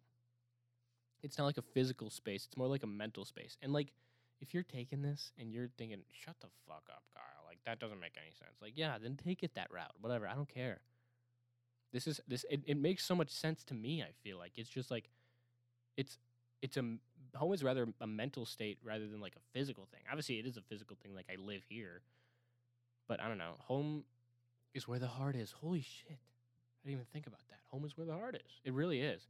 it's 1.22 1.38
not 1.38 1.44
like 1.44 1.58
a 1.58 1.62
physical 1.62 2.10
space 2.10 2.46
it's 2.46 2.56
more 2.56 2.66
like 2.66 2.82
a 2.82 2.86
mental 2.86 3.24
space 3.24 3.56
and 3.62 3.72
like 3.72 3.92
if 4.40 4.54
you're 4.54 4.62
taking 4.62 5.02
this 5.02 5.32
and 5.38 5.52
you're 5.52 5.68
thinking 5.76 5.98
shut 6.12 6.36
the 6.40 6.48
fuck 6.66 6.84
up 6.90 7.02
kyle 7.14 7.44
like 7.46 7.58
that 7.64 7.78
doesn't 7.78 8.00
make 8.00 8.16
any 8.16 8.32
sense 8.32 8.56
like 8.62 8.72
yeah 8.76 8.96
then 9.02 9.16
take 9.16 9.42
it 9.42 9.54
that 9.54 9.68
route 9.72 9.92
whatever 10.00 10.26
i 10.26 10.34
don't 10.34 10.48
care 10.48 10.80
this 11.92 12.06
is 12.06 12.20
this 12.28 12.44
it, 12.50 12.60
it 12.66 12.76
makes 12.76 13.04
so 13.04 13.14
much 13.14 13.30
sense 13.30 13.64
to 13.64 13.74
me 13.74 14.02
i 14.02 14.10
feel 14.22 14.38
like 14.38 14.52
it's 14.56 14.70
just 14.70 14.90
like 14.90 15.08
it's 15.96 16.18
it's 16.62 16.76
a 16.76 16.82
home 17.34 17.52
is 17.52 17.62
rather 17.62 17.86
a 18.00 18.06
mental 18.06 18.46
state 18.46 18.78
rather 18.82 19.06
than 19.06 19.20
like 19.20 19.34
a 19.36 19.58
physical 19.58 19.86
thing. 19.90 20.00
Obviously, 20.08 20.38
it 20.38 20.46
is 20.46 20.56
a 20.56 20.62
physical 20.62 20.96
thing. 21.02 21.14
Like 21.14 21.26
I 21.30 21.36
live 21.40 21.62
here, 21.68 22.02
but 23.06 23.20
I 23.20 23.28
don't 23.28 23.38
know. 23.38 23.54
Home 23.66 24.04
is 24.74 24.88
where 24.88 24.98
the 24.98 25.06
heart 25.06 25.36
is. 25.36 25.52
Holy 25.52 25.82
shit! 25.82 26.10
I 26.10 26.88
didn't 26.88 26.94
even 26.94 27.06
think 27.12 27.26
about 27.26 27.46
that. 27.48 27.60
Home 27.70 27.84
is 27.84 27.96
where 27.96 28.06
the 28.06 28.14
heart 28.14 28.34
is. 28.34 28.60
It 28.64 28.72
really 28.72 29.00
is. 29.00 29.26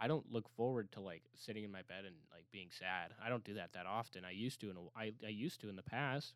I 0.00 0.06
don't 0.06 0.30
look 0.32 0.48
forward 0.56 0.92
to 0.92 1.00
like 1.00 1.22
sitting 1.34 1.64
in 1.64 1.72
my 1.72 1.82
bed 1.82 2.04
and 2.06 2.14
like 2.32 2.44
being 2.52 2.68
sad. 2.70 3.12
I 3.24 3.28
don't 3.28 3.44
do 3.44 3.54
that 3.54 3.72
that 3.72 3.86
often. 3.86 4.24
I 4.24 4.30
used 4.30 4.60
to, 4.60 4.70
in 4.70 4.76
I 4.96 5.12
I 5.24 5.30
used 5.30 5.60
to 5.62 5.68
in 5.68 5.76
the 5.76 5.82
past. 5.82 6.34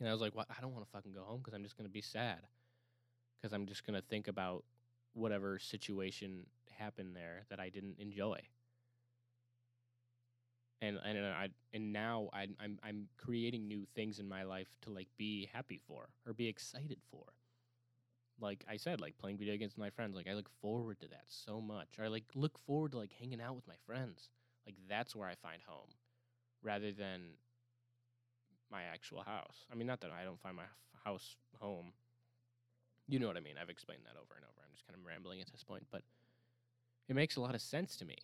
And 0.00 0.08
I 0.08 0.12
was 0.12 0.20
like, 0.20 0.34
"What? 0.34 0.48
I 0.50 0.60
don't 0.60 0.72
want 0.72 0.84
to 0.84 0.90
fucking 0.90 1.12
go 1.12 1.22
home 1.22 1.38
because 1.38 1.54
I'm 1.54 1.62
just 1.62 1.76
gonna 1.76 1.88
be 1.88 2.02
sad. 2.02 2.40
Because 3.40 3.52
I'm 3.52 3.66
just 3.66 3.86
gonna 3.86 4.02
think 4.02 4.28
about 4.28 4.64
whatever 5.14 5.58
situation 5.58 6.46
happened 6.78 7.14
there 7.14 7.44
that 7.48 7.60
I 7.60 7.68
didn't 7.68 7.98
enjoy." 7.98 8.40
and 10.84 10.98
and 11.04 11.18
I 11.26 11.48
and 11.72 11.92
now 11.92 12.28
I, 12.32 12.48
I'm 12.60 12.78
I'm 12.82 13.08
creating 13.16 13.66
new 13.66 13.86
things 13.94 14.18
in 14.18 14.28
my 14.28 14.42
life 14.42 14.68
to 14.82 14.90
like 14.90 15.08
be 15.16 15.48
happy 15.52 15.80
for 15.86 16.08
or 16.26 16.32
be 16.32 16.48
excited 16.48 16.98
for. 17.10 17.24
Like 18.40 18.64
I 18.68 18.76
said, 18.76 19.00
like 19.00 19.16
playing 19.18 19.38
video 19.38 19.56
games 19.56 19.72
with 19.72 19.84
my 19.84 19.90
friends. 19.90 20.16
Like 20.16 20.28
I 20.28 20.34
look 20.34 20.50
forward 20.60 21.00
to 21.00 21.08
that 21.08 21.24
so 21.28 21.60
much. 21.60 21.88
Or 21.98 22.04
I 22.04 22.08
like 22.08 22.24
look 22.34 22.58
forward 22.66 22.92
to 22.92 22.98
like 22.98 23.12
hanging 23.12 23.40
out 23.40 23.54
with 23.54 23.66
my 23.66 23.76
friends. 23.86 24.28
Like 24.66 24.76
that's 24.88 25.14
where 25.14 25.28
I 25.28 25.34
find 25.34 25.60
home, 25.66 25.90
rather 26.62 26.92
than 26.92 27.20
my 28.70 28.82
actual 28.92 29.22
house. 29.22 29.66
I 29.70 29.76
mean, 29.76 29.86
not 29.86 30.00
that 30.00 30.10
I 30.10 30.24
don't 30.24 30.40
find 30.40 30.56
my 30.56 30.64
house 31.04 31.36
home. 31.60 31.92
You 33.06 33.18
know 33.18 33.26
what 33.26 33.36
I 33.36 33.40
mean. 33.40 33.54
I've 33.60 33.70
explained 33.70 34.02
that 34.06 34.16
over 34.18 34.34
and 34.34 34.44
over. 34.44 34.60
I'm 34.64 34.72
just 34.72 34.86
kind 34.86 34.98
of 34.98 35.06
rambling 35.06 35.40
at 35.40 35.52
this 35.52 35.62
point, 35.62 35.86
but 35.92 36.02
it 37.08 37.14
makes 37.14 37.36
a 37.36 37.40
lot 37.40 37.54
of 37.54 37.60
sense 37.60 37.96
to 37.98 38.04
me, 38.06 38.16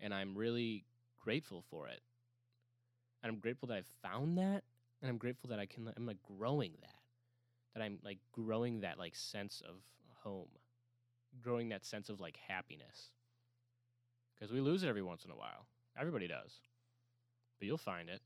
and 0.00 0.12
I'm 0.12 0.36
really 0.36 0.84
grateful 1.18 1.64
for 1.70 1.88
it. 1.88 2.00
And 3.22 3.32
I'm 3.32 3.40
grateful 3.40 3.68
that 3.68 3.78
I 3.78 3.82
found 4.06 4.36
that, 4.38 4.62
and 5.00 5.10
I'm 5.10 5.16
grateful 5.16 5.48
that 5.50 5.58
I 5.58 5.66
can 5.66 5.90
I'm 5.96 6.06
like 6.06 6.22
growing 6.38 6.72
that. 6.82 7.05
That 7.76 7.82
I'm 7.82 7.98
like 8.02 8.18
growing 8.32 8.80
that 8.80 8.98
like 8.98 9.14
sense 9.14 9.62
of 9.68 9.74
home. 10.22 10.48
Growing 11.42 11.68
that 11.68 11.84
sense 11.84 12.08
of 12.08 12.20
like 12.20 12.38
happiness. 12.48 13.10
Cuz 14.40 14.50
we 14.50 14.60
lose 14.60 14.82
it 14.82 14.88
every 14.88 15.02
once 15.02 15.26
in 15.26 15.30
a 15.30 15.36
while. 15.36 15.66
Everybody 15.94 16.26
does. 16.26 16.60
But 17.58 17.66
you'll 17.66 17.76
find 17.76 18.08
it. 18.08 18.22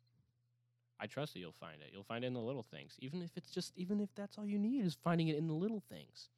I 1.01 1.09
trust 1.09 1.32
that 1.32 1.40
you'll 1.40 1.51
find 1.51 1.82
it. 1.82 1.90
You'll 1.92 2.05
find 2.05 2.22
it 2.22 2.28
in 2.28 2.34
the 2.34 2.40
little 2.40 2.62
things. 2.62 2.94
Even 3.01 3.22
if 3.22 3.36
it's 3.36 3.51
just 3.51 3.76
even 3.76 3.98
if 3.98 4.14
that's 4.14 4.38
all 4.38 4.46
you 4.46 4.59
need 4.59 4.84
is 4.84 4.94
finding 4.94 5.26
it 5.26 5.36
in 5.36 5.48
the 5.48 5.55
little 5.55 5.80
things. 5.80 6.28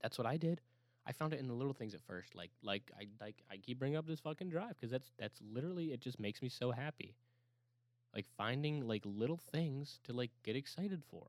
That's 0.00 0.16
what 0.16 0.26
I 0.28 0.36
did. 0.36 0.60
I 1.04 1.10
found 1.10 1.32
it 1.32 1.40
in 1.40 1.48
the 1.48 1.54
little 1.54 1.72
things 1.72 1.92
at 1.92 2.02
first. 2.02 2.36
Like 2.36 2.52
like 2.62 2.92
I 2.96 3.08
like 3.20 3.42
I 3.50 3.56
keep 3.56 3.80
bringing 3.80 3.96
up 3.96 4.06
this 4.06 4.20
fucking 4.20 4.50
drive 4.50 4.76
because 4.78 4.92
that's 4.92 5.10
that's 5.18 5.40
literally 5.42 5.92
it. 5.92 6.00
Just 6.00 6.20
makes 6.20 6.40
me 6.40 6.48
so 6.48 6.70
happy. 6.70 7.16
Like 8.14 8.26
finding 8.36 8.86
like 8.86 9.02
little 9.04 9.38
things 9.38 9.98
to 10.04 10.12
like 10.12 10.30
get 10.42 10.56
excited 10.56 11.02
for, 11.10 11.26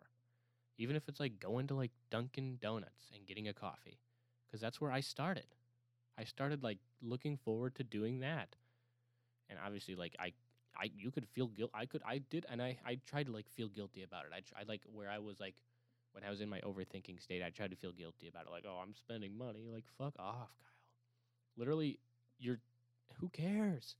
even 0.78 0.96
if 0.96 1.08
it's 1.08 1.20
like 1.20 1.40
going 1.40 1.68
to 1.68 1.76
like 1.76 1.92
Dunkin' 2.10 2.58
Donuts 2.62 3.12
and 3.16 3.26
getting 3.26 3.48
a 3.48 3.54
coffee, 3.54 4.00
because 4.48 4.60
that's 4.62 4.82
where 4.82 4.92
I 4.92 5.00
started. 5.00 5.48
I 6.18 6.26
started 6.26 6.62
like 6.64 6.80
looking 7.02 7.38
forward 7.38 7.76
to 7.76 7.84
doing 7.84 8.20
that, 8.20 8.56
and 9.50 9.58
obviously 9.66 9.96
like 9.96 10.16
I 10.20 10.34
I 10.76 10.92
you 10.96 11.10
could 11.12 11.28
feel 11.28 11.48
guilt. 11.48 11.72
I 11.74 11.86
could 11.86 12.02
I 12.06 12.18
did 12.18 12.46
and 12.50 12.62
I 12.62 12.78
I 12.86 13.00
tried 13.06 13.28
to 13.28 13.32
like 13.32 13.50
feel 13.50 13.70
guilty 13.70 14.04
about 14.04 14.26
it. 14.26 14.32
I 14.36 14.42
tr- 14.42 14.56
I 14.60 14.64
like 14.68 14.82
where 14.92 15.10
I 15.10 15.20
was 15.20 15.40
like 15.40 15.56
when 16.14 16.24
I 16.24 16.30
was 16.30 16.42
in 16.42 16.50
my 16.50 16.60
overthinking 16.62 17.22
state, 17.22 17.44
I 17.44 17.50
tried 17.50 17.72
to 17.72 17.76
feel 17.76 17.92
guilty 17.92 18.28
about 18.28 18.46
it. 18.46 18.52
Like, 18.52 18.66
oh, 18.68 18.80
I'm 18.82 18.94
spending 18.94 19.38
money. 19.38 19.70
Like, 19.72 19.86
fuck 19.98 20.14
off, 20.20 20.56
Kyle. 20.64 20.84
Literally, 21.58 22.00
you're. 22.40 22.60
Who 23.20 23.30
cares? 23.30 23.96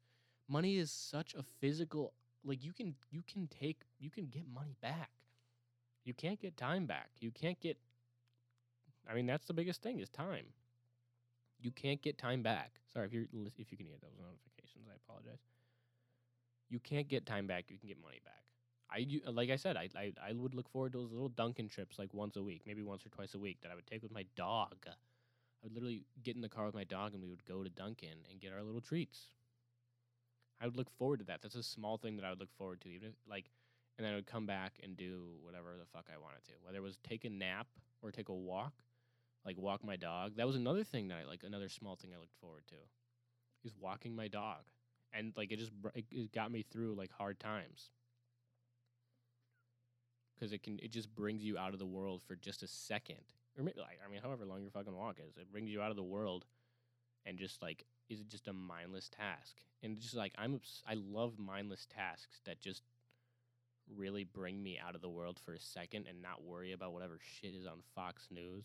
Money 0.48 0.78
is 0.78 0.92
such 0.92 1.34
a 1.34 1.44
physical. 1.60 2.14
Like, 2.46 2.64
you 2.64 2.74
can 2.74 2.96
you 3.12 3.24
can 3.24 3.48
take 3.48 3.82
you 4.00 4.10
can 4.10 4.28
get 4.28 4.44
money 4.48 4.76
back. 4.82 5.12
You 6.06 6.14
can't 6.14 6.40
get 6.40 6.58
time 6.58 6.86
back. 6.86 7.10
You 7.20 7.32
can't 7.32 7.60
get. 7.60 7.78
I 9.10 9.14
mean, 9.14 9.26
that's 9.26 9.46
the 9.48 9.54
biggest 9.54 9.82
thing 9.82 10.00
is 10.00 10.10
time. 10.10 10.54
You 11.60 11.72
can't 11.72 12.02
get 12.02 12.18
time 12.20 12.44
back. 12.44 12.80
Sorry 12.94 13.08
if 13.08 13.14
you're 13.14 13.26
if 13.58 13.72
you 13.72 13.78
can 13.78 13.88
hear 13.88 13.98
those 14.02 14.18
notifications. 14.20 14.88
I 14.90 14.96
apologize. 14.96 15.40
You 16.70 16.80
can't 16.80 17.08
get 17.08 17.26
time 17.26 17.48
back. 17.48 17.66
You 17.70 17.78
can 17.78 17.88
get 17.88 18.02
money 18.02 18.20
back. 18.24 18.44
I 18.90 18.98
u- 19.00 19.22
like 19.32 19.50
I 19.50 19.56
said, 19.56 19.78
I, 19.78 19.90
I 19.96 20.14
I 20.30 20.34
would 20.34 20.54
look 20.54 20.70
forward 20.70 20.92
to 20.94 21.00
those 21.00 21.12
little 21.12 21.30
Dunkin' 21.30 21.70
trips 21.70 21.98
like 22.00 22.14
once 22.14 22.36
a 22.36 22.44
week, 22.44 22.62
maybe 22.66 22.82
once 22.84 23.06
or 23.06 23.10
twice 23.10 23.34
a 23.34 23.40
week 23.40 23.60
that 23.62 23.72
I 23.72 23.76
would 23.76 23.88
take 23.88 24.04
with 24.04 24.12
my 24.12 24.26
dog. 24.36 24.76
I 24.88 24.94
would 25.64 25.74
literally 25.74 26.06
get 26.24 26.36
in 26.36 26.42
the 26.42 26.50
car 26.50 26.66
with 26.66 26.76
my 26.76 26.84
dog 26.86 27.14
and 27.14 27.22
we 27.24 27.30
would 27.30 27.46
go 27.46 27.64
to 27.64 27.70
Dunkin' 27.70 28.26
and 28.32 28.40
get 28.42 28.54
our 28.54 28.64
little 28.64 28.82
treats. 28.82 29.28
I 30.62 30.66
would 30.66 30.78
look 30.78 30.90
forward 30.98 31.20
to 31.20 31.26
that. 31.26 31.42
That's 31.42 31.56
a 31.56 31.64
small 31.64 31.98
thing 31.98 32.16
that 32.18 32.26
I 32.26 32.30
would 32.30 32.40
look 32.40 32.54
forward 32.58 32.82
to, 32.82 32.90
even 32.90 33.10
if 33.10 33.16
like, 33.30 33.52
and 33.98 34.06
then 34.06 34.14
I 34.14 34.16
would 34.16 34.28
come 34.28 34.46
back 34.46 34.80
and 34.82 34.98
do 34.98 35.36
whatever 35.42 35.76
the 35.80 35.86
fuck 35.86 36.08
I 36.14 36.18
wanted 36.18 36.44
to, 36.46 36.54
whether 36.64 36.78
it 36.78 36.84
was 36.84 36.98
take 37.04 37.26
a 37.26 37.30
nap 37.30 37.68
or 38.02 38.12
take 38.12 38.30
a 38.30 38.34
walk, 38.34 38.74
like 39.46 39.58
walk 39.58 39.84
my 39.84 39.96
dog. 39.96 40.34
That 40.38 40.48
was 40.48 40.56
another 40.56 40.84
thing 40.84 41.10
that 41.10 41.20
I 41.24 41.30
like, 41.30 41.44
another 41.44 41.70
small 41.70 41.96
thing 41.96 42.12
I 42.16 42.20
looked 42.20 42.40
forward 42.40 42.64
to. 42.68 42.76
is 43.64 43.74
walking 43.80 44.16
my 44.16 44.28
dog, 44.28 44.62
and 45.14 45.34
like 45.38 45.52
it 45.52 45.60
just 45.60 45.72
it, 45.96 46.32
got 46.32 46.52
me 46.52 46.64
through 46.64 46.96
like 46.96 47.12
hard 47.12 47.40
times 47.40 47.90
because 50.36 50.52
it 50.54 50.64
can 50.64 50.80
it 50.82 50.92
just 50.92 51.14
brings 51.14 51.44
you 51.44 51.58
out 51.58 51.74
of 51.74 51.80
the 51.80 51.86
world 51.86 52.22
for 52.28 52.36
just 52.36 52.64
a 52.64 52.68
second 52.68 53.18
or 53.58 53.64
maybe 53.64 53.80
like 53.80 54.00
I 54.06 54.12
mean 54.12 54.22
however 54.22 54.46
long 54.46 54.62
your 54.62 54.72
fucking 54.72 54.96
walk 54.96 55.18
is 55.26 55.38
it 55.38 55.52
brings 55.52 55.70
you 55.70 55.82
out 55.82 55.92
of 55.92 55.96
the 55.96 56.04
world 56.04 56.46
and 57.26 57.38
just 57.38 57.62
like 57.62 57.86
is 58.10 58.20
it 58.20 58.28
just 58.30 58.48
a 58.48 58.54
mindless 58.54 59.10
task? 59.10 59.56
And 59.82 60.00
just 60.00 60.16
like 60.16 60.34
I'm 60.38 60.56
obs- 60.56 60.84
I 60.88 60.96
love 60.96 61.40
mindless 61.40 61.88
tasks 61.94 62.40
that 62.46 62.62
just 62.62 62.84
really 63.98 64.24
bring 64.24 64.62
me 64.62 64.80
out 64.86 64.96
of 64.96 65.02
the 65.02 65.10
world 65.10 65.40
for 65.44 65.54
a 65.54 65.60
second 65.60 66.06
and 66.08 66.22
not 66.22 66.44
worry 66.44 66.72
about 66.72 66.94
whatever 66.94 67.20
shit 67.20 67.54
is 67.54 67.66
on 67.66 67.80
Fox 67.96 68.28
News 68.32 68.64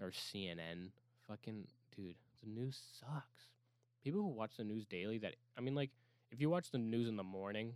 or 0.00 0.10
CNN 0.10 0.90
fucking 1.28 1.66
dude 1.96 2.16
the 2.42 2.50
news 2.50 2.78
sucks. 2.98 3.46
People 4.02 4.22
who 4.22 4.28
watch 4.28 4.56
the 4.56 4.64
news 4.64 4.84
daily 4.84 5.18
that 5.18 5.36
I 5.56 5.60
mean 5.60 5.74
like 5.74 5.90
if 6.30 6.40
you 6.40 6.50
watch 6.50 6.70
the 6.70 6.78
news 6.78 7.08
in 7.08 7.16
the 7.16 7.22
morning 7.22 7.74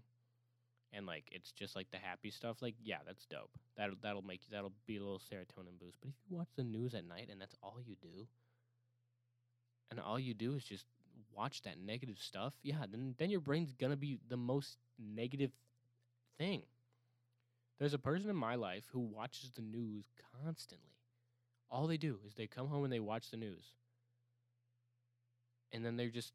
and 0.92 1.06
like 1.06 1.24
it's 1.30 1.52
just 1.52 1.76
like 1.76 1.90
the 1.90 1.98
happy 1.98 2.30
stuff 2.30 2.62
like 2.62 2.74
yeah 2.82 2.98
that's 3.06 3.26
dope. 3.26 3.50
That'll 3.76 3.96
that'll 4.02 4.22
make 4.22 4.40
you 4.48 4.56
that'll 4.56 4.72
be 4.86 4.96
a 4.96 5.00
little 5.00 5.20
serotonin 5.20 5.78
boost. 5.78 5.98
But 6.00 6.08
if 6.08 6.14
you 6.28 6.36
watch 6.36 6.50
the 6.56 6.64
news 6.64 6.94
at 6.94 7.06
night 7.06 7.28
and 7.30 7.40
that's 7.40 7.54
all 7.62 7.78
you 7.84 7.94
do 8.00 8.26
and 9.90 10.00
all 10.00 10.18
you 10.18 10.34
do 10.34 10.54
is 10.54 10.64
just 10.64 10.86
watch 11.34 11.62
that 11.62 11.78
negative 11.78 12.16
stuff 12.18 12.54
yeah 12.62 12.84
then 12.90 13.14
then 13.18 13.30
your 13.30 13.40
brain's 13.40 13.72
gonna 13.72 13.96
be 13.96 14.18
the 14.28 14.36
most 14.36 14.78
negative 14.98 15.50
thing. 16.38 16.62
There's 17.78 17.94
a 17.94 17.98
person 17.98 18.30
in 18.30 18.36
my 18.36 18.54
life 18.54 18.84
who 18.92 19.00
watches 19.00 19.50
the 19.50 19.62
news 19.62 20.06
constantly. 20.42 20.94
All 21.70 21.86
they 21.86 21.96
do 21.96 22.18
is 22.26 22.34
they 22.34 22.46
come 22.46 22.68
home 22.68 22.84
and 22.84 22.92
they 22.92 23.00
watch 23.00 23.30
the 23.30 23.36
news. 23.36 23.72
And 25.72 25.84
then 25.84 25.96
they're 25.96 26.08
just 26.08 26.32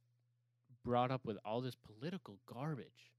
brought 0.84 1.10
up 1.12 1.26
with 1.26 1.38
all 1.46 1.62
this 1.62 1.76
political 1.76 2.38
garbage. 2.46 3.14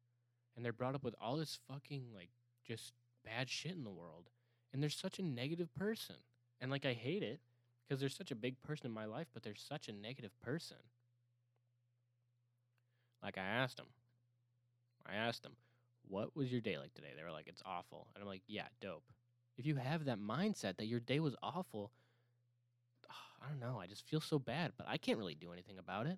And 0.55 0.65
they're 0.65 0.73
brought 0.73 0.95
up 0.95 1.03
with 1.03 1.15
all 1.21 1.37
this 1.37 1.59
fucking 1.69 2.05
like 2.15 2.29
just 2.67 2.93
bad 3.25 3.49
shit 3.49 3.73
in 3.73 3.85
the 3.85 3.91
world. 3.91 4.29
And 4.73 4.83
they're 4.83 4.91
such 4.91 5.19
a 5.19 5.23
negative 5.23 5.75
person. 5.75 6.17
And 6.61 6.71
like 6.71 6.87
i 6.87 6.93
hate 6.93 7.23
it 7.23 7.41
because 7.93 8.01
they're 8.01 8.09
such 8.09 8.31
a 8.31 8.35
big 8.35 8.59
person 8.63 8.87
in 8.87 8.93
my 8.93 9.05
life 9.05 9.27
but 9.35 9.43
they're 9.43 9.55
such 9.55 9.87
a 9.87 9.93
negative 9.93 10.31
person. 10.41 10.79
Like 13.23 13.37
i 13.37 13.43
asked 13.43 13.77
them 13.77 13.89
i 15.07 15.15
asked 15.15 15.43
them 15.43 15.53
what 16.09 16.35
was 16.35 16.51
your 16.51 16.63
day 16.63 16.79
like 16.79 16.95
today? 16.95 17.11
They 17.15 17.23
were 17.23 17.31
like 17.31 17.49
it's 17.49 17.63
awful. 17.67 18.07
And 18.15 18.23
i'm 18.23 18.29
like 18.29 18.45
yeah 18.47 18.69
dope. 18.81 19.05
If 19.59 19.67
you 19.67 19.77
have 19.77 20.07
that 20.07 20.19
mindset 20.19 20.79
that 20.79 20.87
your 20.87 21.01
day 21.01 21.21
was 21.21 21.37
awful 21.43 21.93
i 23.43 23.47
don't 23.47 23.61
know 23.61 23.79
i 23.79 23.87
just 23.87 24.09
feel 24.09 24.23
so 24.23 24.39
bad 24.39 24.73
but 24.79 24.89
i 24.89 24.97
can't 24.97 25.19
really 25.19 25.35
do 25.35 25.53
anything 25.53 25.77
about 25.79 26.07
it. 26.07 26.17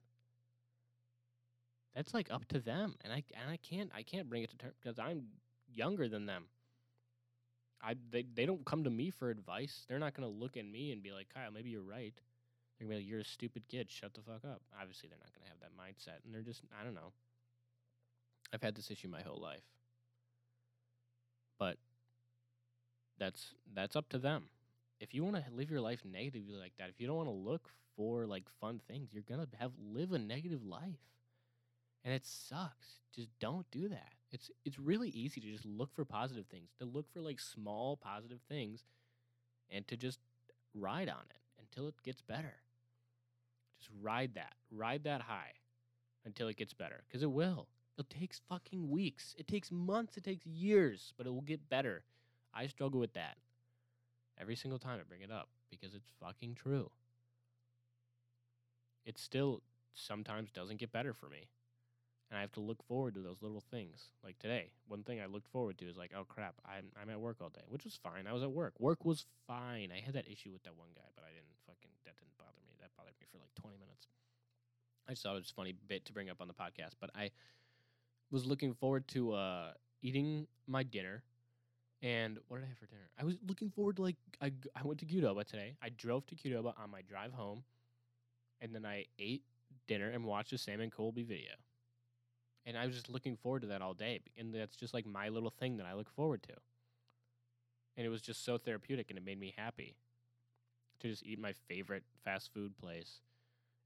That's 1.96 2.14
like 2.14 2.30
up 2.30 2.46
to 2.50 2.60
them 2.60 2.94
and 3.02 3.12
i 3.12 3.24
and 3.34 3.50
i 3.50 3.56
can't 3.56 3.90
i 3.96 4.04
can't 4.04 4.28
bring 4.28 4.44
it 4.44 4.50
to 4.50 4.56
terms 4.56 4.76
because 4.80 5.00
i'm 5.00 5.24
younger 5.72 6.08
than 6.08 6.26
them 6.26 6.44
i 7.84 7.94
they, 8.10 8.24
they 8.34 8.46
don't 8.46 8.64
come 8.64 8.84
to 8.84 8.90
me 8.90 9.10
for 9.10 9.30
advice. 9.30 9.84
They're 9.88 9.98
not 9.98 10.14
going 10.14 10.28
to 10.28 10.38
look 10.38 10.56
at 10.56 10.64
me 10.64 10.92
and 10.92 11.02
be 11.02 11.12
like 11.12 11.28
kyle 11.32 11.50
maybe 11.52 11.70
you're 11.70 11.82
right. 11.82 12.14
They're 12.78 12.88
going 12.88 12.98
to 12.98 13.00
be 13.00 13.04
like 13.04 13.10
you're 13.10 13.20
a 13.20 13.24
stupid 13.24 13.64
kid. 13.68 13.90
Shut 13.90 14.14
the 14.14 14.20
fuck 14.20 14.44
up. 14.44 14.62
Obviously 14.80 15.08
they're 15.08 15.18
not 15.18 15.32
going 15.32 15.44
to 15.44 15.50
have 15.50 15.60
that 15.60 15.76
mindset 15.76 16.24
and 16.24 16.34
they're 16.34 16.42
just 16.42 16.62
i 16.80 16.84
don't 16.84 16.94
know. 16.94 17.12
I've 18.52 18.62
had 18.62 18.74
this 18.74 18.90
issue 18.90 19.08
my 19.08 19.22
whole 19.22 19.40
life. 19.40 19.64
But 21.58 21.76
that's 23.18 23.54
that's 23.74 23.96
up 23.96 24.08
to 24.10 24.18
them. 24.18 24.44
If 25.00 25.14
you 25.14 25.24
want 25.24 25.36
to 25.36 25.44
live 25.52 25.70
your 25.70 25.80
life 25.80 26.00
negatively 26.04 26.56
like 26.56 26.72
that 26.78 26.88
if 26.88 27.00
you 27.00 27.06
don't 27.06 27.16
want 27.16 27.28
to 27.28 27.32
look 27.32 27.70
for 27.96 28.26
like 28.26 28.44
fun 28.60 28.80
things 28.88 29.10
you're 29.12 29.22
going 29.22 29.40
to 29.40 29.48
have 29.58 29.72
live 29.92 30.12
a 30.12 30.18
negative 30.18 30.64
life. 30.64 31.00
And 32.04 32.12
it 32.12 32.26
sucks. 32.26 33.00
Just 33.14 33.28
don't 33.40 33.64
do 33.70 33.88
that. 33.88 34.12
It's 34.34 34.50
it's 34.64 34.80
really 34.80 35.10
easy 35.10 35.40
to 35.40 35.46
just 35.46 35.64
look 35.64 35.94
for 35.94 36.04
positive 36.04 36.46
things, 36.48 36.70
to 36.80 36.84
look 36.84 37.06
for 37.12 37.20
like 37.20 37.38
small 37.38 37.96
positive 37.96 38.40
things, 38.48 38.82
and 39.70 39.86
to 39.86 39.96
just 39.96 40.18
ride 40.74 41.08
on 41.08 41.22
it 41.30 41.40
until 41.60 41.86
it 41.86 41.94
gets 42.02 42.20
better. 42.20 42.56
Just 43.78 43.90
ride 44.02 44.34
that, 44.34 44.54
ride 44.72 45.04
that 45.04 45.22
high 45.22 45.52
until 46.24 46.48
it 46.48 46.56
gets 46.56 46.74
better, 46.74 47.04
because 47.06 47.22
it 47.22 47.30
will. 47.30 47.68
It 47.96 48.10
takes 48.10 48.40
fucking 48.48 48.90
weeks. 48.90 49.36
It 49.38 49.46
takes 49.46 49.70
months. 49.70 50.16
It 50.16 50.24
takes 50.24 50.44
years, 50.44 51.12
but 51.16 51.28
it 51.28 51.30
will 51.30 51.40
get 51.40 51.68
better. 51.68 52.02
I 52.52 52.66
struggle 52.66 52.98
with 52.98 53.12
that 53.12 53.36
every 54.36 54.56
single 54.56 54.80
time 54.80 54.98
I 54.98 55.04
bring 55.08 55.20
it 55.20 55.30
up 55.30 55.48
because 55.70 55.94
it's 55.94 56.10
fucking 56.20 56.56
true. 56.56 56.90
It 59.04 59.16
still 59.16 59.62
sometimes 59.94 60.50
doesn't 60.50 60.80
get 60.80 60.90
better 60.90 61.12
for 61.12 61.28
me 61.28 61.46
and 62.34 62.40
I 62.40 62.42
have 62.42 62.52
to 62.58 62.60
look 62.60 62.82
forward 62.88 63.14
to 63.14 63.20
those 63.20 63.36
little 63.42 63.62
things. 63.70 64.08
Like 64.24 64.36
today, 64.40 64.72
one 64.88 65.04
thing 65.04 65.20
I 65.20 65.26
looked 65.26 65.46
forward 65.46 65.78
to 65.78 65.84
is 65.88 65.96
like, 65.96 66.10
oh 66.18 66.24
crap, 66.24 66.54
I'm 66.66 66.86
I'm 67.00 67.08
at 67.08 67.20
work 67.20 67.36
all 67.40 67.48
day, 67.48 67.62
which 67.68 67.84
was 67.84 67.94
fine. 68.02 68.26
I 68.26 68.32
was 68.32 68.42
at 68.42 68.50
work. 68.50 68.74
Work 68.80 69.04
was 69.04 69.24
fine. 69.46 69.92
I 69.94 70.00
had 70.04 70.14
that 70.14 70.26
issue 70.26 70.50
with 70.50 70.64
that 70.64 70.76
one 70.76 70.88
guy, 70.96 71.06
but 71.14 71.22
I 71.22 71.28
didn't 71.28 71.54
fucking 71.64 71.92
that 72.04 72.18
didn't 72.18 72.36
bother 72.36 72.58
me. 72.66 72.74
That 72.80 72.90
bothered 72.96 73.14
me 73.20 73.26
for 73.30 73.38
like 73.38 73.54
20 73.54 73.76
minutes. 73.76 74.08
I 75.08 75.12
just 75.12 75.22
thought 75.22 75.36
it 75.36 75.46
was 75.46 75.52
a 75.52 75.54
funny 75.54 75.74
bit 75.86 76.04
to 76.06 76.12
bring 76.12 76.28
up 76.28 76.40
on 76.40 76.48
the 76.48 76.54
podcast, 76.54 76.98
but 77.00 77.10
I 77.14 77.30
was 78.32 78.44
looking 78.44 78.74
forward 78.74 79.06
to 79.08 79.34
uh, 79.34 79.72
eating 80.02 80.48
my 80.66 80.82
dinner. 80.82 81.22
And 82.02 82.38
what 82.48 82.56
did 82.56 82.64
I 82.64 82.68
have 82.70 82.78
for 82.78 82.86
dinner? 82.86 83.08
I 83.16 83.24
was 83.24 83.36
looking 83.46 83.70
forward 83.70 83.96
to 83.96 84.02
like 84.02 84.16
I, 84.42 84.50
I 84.74 84.82
went 84.82 84.98
to 85.00 85.06
Qdoba 85.06 85.44
today. 85.44 85.76
I 85.80 85.90
drove 85.90 86.26
to 86.26 86.34
Qdoba 86.34 86.74
on 86.82 86.90
my 86.90 87.02
drive 87.02 87.32
home, 87.32 87.62
and 88.60 88.74
then 88.74 88.84
I 88.84 89.04
ate 89.20 89.44
dinner 89.86 90.10
and 90.10 90.24
watched 90.24 90.52
a 90.52 90.58
Sam 90.58 90.80
and 90.80 90.90
Colby 90.90 91.22
video 91.22 91.52
and 92.66 92.76
I 92.76 92.86
was 92.86 92.94
just 92.94 93.10
looking 93.10 93.36
forward 93.36 93.62
to 93.62 93.68
that 93.68 93.82
all 93.82 93.94
day. 93.94 94.20
And 94.38 94.54
that's 94.54 94.76
just 94.76 94.94
like 94.94 95.06
my 95.06 95.28
little 95.28 95.50
thing 95.50 95.76
that 95.76 95.86
I 95.86 95.94
look 95.94 96.10
forward 96.10 96.42
to. 96.44 96.54
And 97.96 98.06
it 98.06 98.10
was 98.10 98.22
just 98.22 98.44
so 98.44 98.58
therapeutic, 98.58 99.10
and 99.10 99.18
it 99.18 99.24
made 99.24 99.38
me 99.38 99.54
happy 99.56 99.96
to 101.00 101.08
just 101.08 101.24
eat 101.24 101.38
my 101.38 101.52
favorite 101.68 102.02
fast 102.24 102.52
food 102.52 102.76
place 102.76 103.20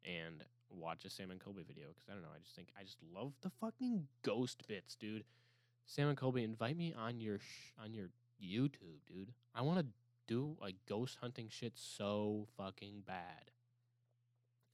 and 0.05 0.45
watch 0.70 1.05
a 1.05 1.11
Sam 1.11 1.31
and 1.31 1.41
Colby 1.41 1.62
video. 1.66 1.89
Because 1.89 2.09
I 2.09 2.12
don't 2.12 2.22
know, 2.22 2.29
I 2.35 2.39
just 2.43 2.55
think 2.55 2.68
I 2.79 2.85
just 2.85 2.99
love 3.14 3.33
the 3.43 3.51
fucking 3.61 4.07
ghost 4.22 4.66
bits, 4.66 4.95
dude. 4.95 5.24
Sam 5.87 6.09
and 6.09 6.16
Colby, 6.16 6.45
invite 6.45 6.76
me 6.76 6.95
on 6.97 7.20
your 7.20 7.39
sh- 7.39 7.72
on 7.83 7.93
your 7.93 8.09
YouTube, 8.43 9.01
dude. 9.07 9.33
I 9.55 9.62
want 9.62 9.81
to 9.81 9.87
do 10.26 10.57
like 10.61 10.76
ghost 10.89 11.18
hunting 11.20 11.49
shit 11.51 11.72
so 11.74 12.47
fucking 12.57 13.03
bad. 13.07 13.51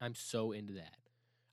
I'm 0.01 0.15
so 0.15 0.53
into 0.53 0.75
that. 0.75 1.04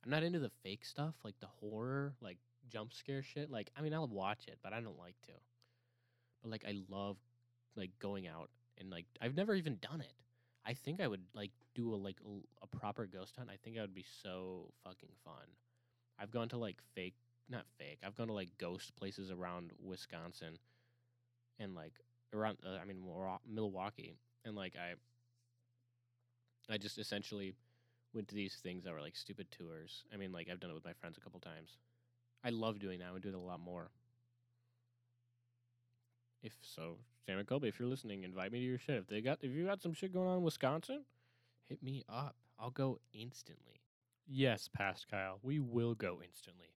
I'm 0.04 0.12
not 0.12 0.24
into 0.24 0.39
the 0.39 0.52
fake 0.64 0.86
stuff, 0.86 1.16
like 1.24 1.39
the 1.39 1.47
horror, 1.47 2.14
like 2.22 2.38
jump 2.70 2.93
scare 2.93 3.22
shit. 3.22 3.52
Like, 3.52 3.70
I 3.78 3.82
mean, 3.82 3.93
I'll 3.93 4.08
watch 4.08 4.47
it, 4.47 4.58
but 4.64 4.74
I 4.74 4.82
don't 4.82 4.97
like 4.99 5.16
to. 5.24 5.34
But 6.41 6.52
like, 6.52 6.66
I 6.68 6.76
love 6.89 7.18
like 7.76 7.91
going 7.99 8.28
out 8.28 8.49
and 8.80 8.89
like 8.89 9.06
I've 9.22 9.36
never 9.36 9.56
even 9.56 9.78
done 9.82 10.02
it. 10.02 10.14
I 10.66 10.74
think 10.74 11.02
I 11.02 11.08
would 11.08 11.22
like 11.34 11.52
do 11.74 11.93
a 11.93 11.95
like 11.95 12.18
a 12.62 12.68
proper 12.68 13.06
ghost 13.06 13.36
hunt. 13.38 13.49
I 13.52 13.58
think 13.64 13.78
I 13.78 13.82
would 13.82 13.95
be 13.95 14.06
so 14.24 14.72
fucking 14.84 15.10
fun. 15.24 15.47
I've 16.20 16.32
gone 16.32 16.49
to 16.49 16.58
like 16.58 16.78
fake, 16.93 17.16
not 17.49 17.66
fake. 17.78 17.99
I've 18.06 18.16
gone 18.16 18.28
to 18.28 18.34
like 18.34 18.49
ghost 18.58 18.95
places 18.95 19.32
around 19.32 19.72
Wisconsin, 19.84 20.58
and 21.60 21.74
like 21.74 21.93
around. 22.34 22.58
Uh, 22.66 22.78
I 22.82 22.86
mean, 22.86 22.97
Milwa- 22.97 23.39
Milwaukee, 23.47 24.16
and 24.45 24.56
like 24.56 24.74
I. 24.76 24.93
I 26.72 26.78
just 26.78 26.99
essentially 26.99 27.54
went 28.14 28.28
to 28.30 28.36
these 28.36 28.55
things 28.55 28.84
that 28.84 28.93
were 28.93 29.01
like 29.01 29.16
stupid 29.16 29.47
tours. 29.51 30.03
I 30.14 30.18
mean, 30.18 30.32
like 30.32 30.49
I've 30.51 30.59
done 30.59 30.72
it 30.72 30.76
with 30.76 30.86
my 30.86 30.93
friends 30.93 31.18
a 31.18 31.22
couple 31.22 31.39
times. 31.39 31.78
I 32.43 32.49
love 32.49 32.80
doing 32.80 32.99
that. 32.99 33.09
I 33.09 33.12
would 33.12 33.22
do 33.22 33.30
it 33.30 33.36
a 33.36 33.39
lot 33.39 33.59
more. 33.59 33.91
If 36.43 36.53
so, 36.62 36.97
Sam 37.26 37.43
Colby, 37.45 37.68
if 37.68 37.80
you're 37.80 37.88
listening, 37.88 38.24
invite 38.24 38.51
me 38.51 38.59
to 38.59 38.66
your 38.66 38.80
shit. 38.80 38.95
If 38.95 39.07
they 39.07 39.22
got, 39.22 39.39
if 39.41 39.51
you 39.51 39.66
got 39.66 39.82
some 39.82 39.93
shit 39.93 40.12
going 40.12 40.28
on 40.28 40.38
in 40.38 40.43
Wisconsin, 40.43 41.03
hit 41.70 41.84
me 41.84 42.03
up. 42.09 42.36
I'll 42.59 42.72
go 42.72 42.99
instantly. 43.14 43.82
Yes, 44.28 44.70
past 44.74 45.07
Kyle, 45.09 45.39
we 45.43 45.59
will 45.59 45.93
go 45.93 46.20
instantly. 46.24 46.74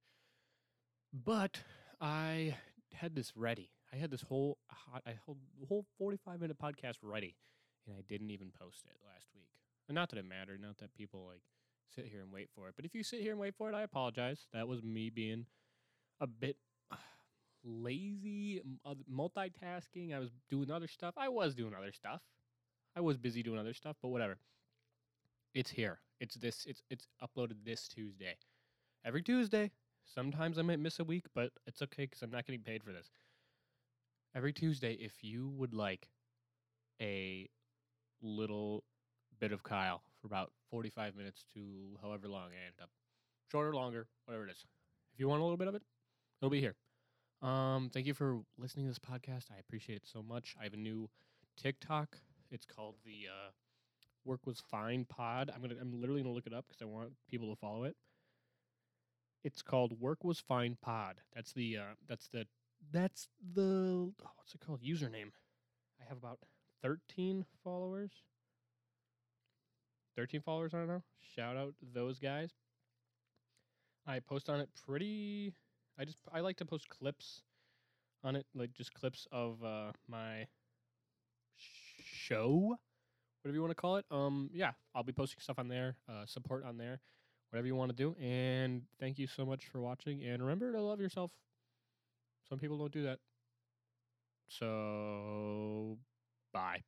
But 1.13 1.63
I 1.99 2.57
had 2.93 3.15
this 3.15 3.35
ready. 3.35 3.71
I 3.93 3.97
had 3.97 4.11
this 4.11 4.21
whole 4.21 4.57
hot, 4.67 5.03
I 5.07 5.13
the 5.59 5.65
whole 5.67 5.85
45 5.97 6.41
minute 6.41 6.57
podcast 6.61 6.97
ready, 7.01 7.35
and 7.87 7.95
I 7.97 8.01
didn't 8.07 8.31
even 8.31 8.51
post 8.59 8.85
it 8.85 8.97
last 9.05 9.27
week. 9.33 9.54
And 9.87 9.95
not 9.95 10.09
that 10.09 10.19
it 10.19 10.25
mattered, 10.27 10.61
not 10.61 10.77
that 10.77 10.93
people 10.93 11.25
like 11.27 11.41
sit 11.95 12.05
here 12.05 12.21
and 12.21 12.31
wait 12.31 12.49
for 12.55 12.67
it. 12.67 12.73
But 12.75 12.85
if 12.85 12.95
you 12.95 13.03
sit 13.03 13.21
here 13.21 13.31
and 13.31 13.39
wait 13.39 13.55
for 13.55 13.69
it, 13.69 13.75
I 13.75 13.83
apologize. 13.83 14.47
That 14.53 14.67
was 14.67 14.81
me 14.83 15.09
being 15.09 15.45
a 16.19 16.27
bit 16.27 16.57
lazy, 17.63 18.61
multitasking. 19.11 20.13
I 20.15 20.19
was 20.19 20.31
doing 20.49 20.71
other 20.71 20.87
stuff. 20.87 21.13
I 21.17 21.29
was 21.29 21.55
doing 21.55 21.73
other 21.77 21.91
stuff. 21.91 22.21
I 22.95 23.01
was 23.01 23.17
busy 23.17 23.43
doing 23.43 23.59
other 23.59 23.73
stuff, 23.73 23.97
but 24.01 24.09
whatever. 24.09 24.37
It's 25.53 25.69
here. 25.71 25.99
It's 26.19 26.35
this. 26.35 26.65
It's 26.65 26.81
it's 26.89 27.07
uploaded 27.23 27.63
this 27.65 27.87
Tuesday. 27.87 28.35
Every 29.03 29.21
Tuesday. 29.21 29.71
Sometimes 30.07 30.59
I 30.59 30.61
might 30.61 30.79
miss 30.79 30.99
a 30.99 31.03
week, 31.03 31.25
but 31.33 31.49
it's 31.65 31.81
okay 31.81 32.03
because 32.03 32.21
I'm 32.21 32.29
not 32.29 32.45
getting 32.45 32.61
paid 32.61 32.83
for 32.83 32.91
this. 32.91 33.09
Every 34.35 34.53
Tuesday, 34.53 34.93
if 34.93 35.23
you 35.23 35.49
would 35.49 35.73
like 35.73 36.09
a 37.01 37.49
little 38.21 38.83
bit 39.39 39.51
of 39.51 39.63
Kyle 39.63 40.01
for 40.21 40.27
about 40.27 40.51
45 40.69 41.15
minutes 41.15 41.45
to 41.53 41.97
however 42.01 42.27
long 42.27 42.49
I 42.51 42.65
end 42.65 42.75
up. 42.81 42.89
Shorter, 43.51 43.73
longer, 43.73 44.07
whatever 44.25 44.47
it 44.47 44.51
is. 44.51 44.65
If 45.13 45.19
you 45.19 45.27
want 45.27 45.41
a 45.41 45.43
little 45.43 45.57
bit 45.57 45.67
of 45.67 45.75
it, 45.75 45.83
it'll 46.41 46.49
be 46.49 46.59
here. 46.59 46.75
Um, 47.41 47.89
thank 47.93 48.05
you 48.05 48.13
for 48.13 48.39
listening 48.57 48.85
to 48.85 48.89
this 48.89 48.99
podcast. 48.99 49.45
I 49.55 49.59
appreciate 49.59 49.97
it 49.97 50.07
so 50.11 50.23
much. 50.23 50.55
I 50.59 50.63
have 50.63 50.73
a 50.73 50.77
new 50.77 51.09
TikTok. 51.61 52.17
It's 52.51 52.65
called 52.65 52.95
the 53.05 53.27
uh, 53.29 53.51
Work 54.23 54.45
Was 54.45 54.61
Fine 54.71 55.05
Pod. 55.05 55.51
I'm 55.53 55.61
gonna 55.61 55.75
I'm 55.79 55.99
literally 55.99 56.21
gonna 56.21 56.33
look 56.33 56.47
it 56.47 56.53
up 56.53 56.65
because 56.67 56.81
I 56.81 56.85
want 56.85 57.11
people 57.29 57.49
to 57.53 57.59
follow 57.59 57.83
it. 57.83 57.95
It's 59.43 59.61
called 59.61 59.99
Work 59.99 60.23
Was 60.23 60.39
Fine 60.39 60.77
Pod. 60.81 61.17
That's 61.33 61.53
the 61.53 61.77
uh, 61.77 61.93
that's 62.07 62.27
the 62.29 62.45
that's 62.91 63.27
the 63.53 64.11
oh, 64.23 64.31
what's 64.35 64.55
it 64.55 64.61
called 64.65 64.81
username. 64.81 65.31
I 66.01 66.05
have 66.07 66.17
about 66.17 66.39
13 66.81 67.45
followers. 67.63 68.11
13 70.15 70.41
followers 70.41 70.73
I 70.73 70.77
don't 70.77 70.87
know. 70.87 71.03
Shout 71.35 71.57
out 71.57 71.73
those 71.93 72.19
guys. 72.19 72.51
I 74.07 74.19
post 74.19 74.49
on 74.49 74.59
it 74.59 74.69
pretty 74.85 75.53
I 75.97 76.05
just 76.05 76.17
I 76.33 76.41
like 76.41 76.57
to 76.57 76.65
post 76.65 76.89
clips 76.89 77.41
on 78.23 78.35
it, 78.35 78.45
like 78.53 78.73
just 78.73 78.93
clips 78.93 79.27
of 79.31 79.63
uh, 79.63 79.91
my 80.09 80.47
show, 82.03 82.75
whatever 83.41 83.55
you 83.55 83.61
want 83.61 83.71
to 83.71 83.75
call 83.75 83.97
it. 83.97 84.05
Um, 84.11 84.49
yeah, 84.53 84.71
I'll 84.93 85.03
be 85.03 85.13
posting 85.13 85.39
stuff 85.39 85.59
on 85.59 85.67
there, 85.67 85.95
uh, 86.09 86.25
support 86.25 86.65
on 86.65 86.77
there, 86.77 86.99
whatever 87.49 87.67
you 87.67 87.75
want 87.75 87.91
to 87.91 87.95
do. 87.95 88.15
And 88.21 88.81
thank 88.99 89.17
you 89.19 89.27
so 89.27 89.45
much 89.45 89.67
for 89.67 89.79
watching. 89.79 90.23
And 90.23 90.41
remember 90.41 90.71
to 90.73 90.81
love 90.81 90.99
yourself. 90.99 91.31
Some 92.49 92.59
people 92.59 92.77
don't 92.77 92.91
do 92.91 93.03
that. 93.03 93.19
So, 94.47 95.97
bye. 96.53 96.83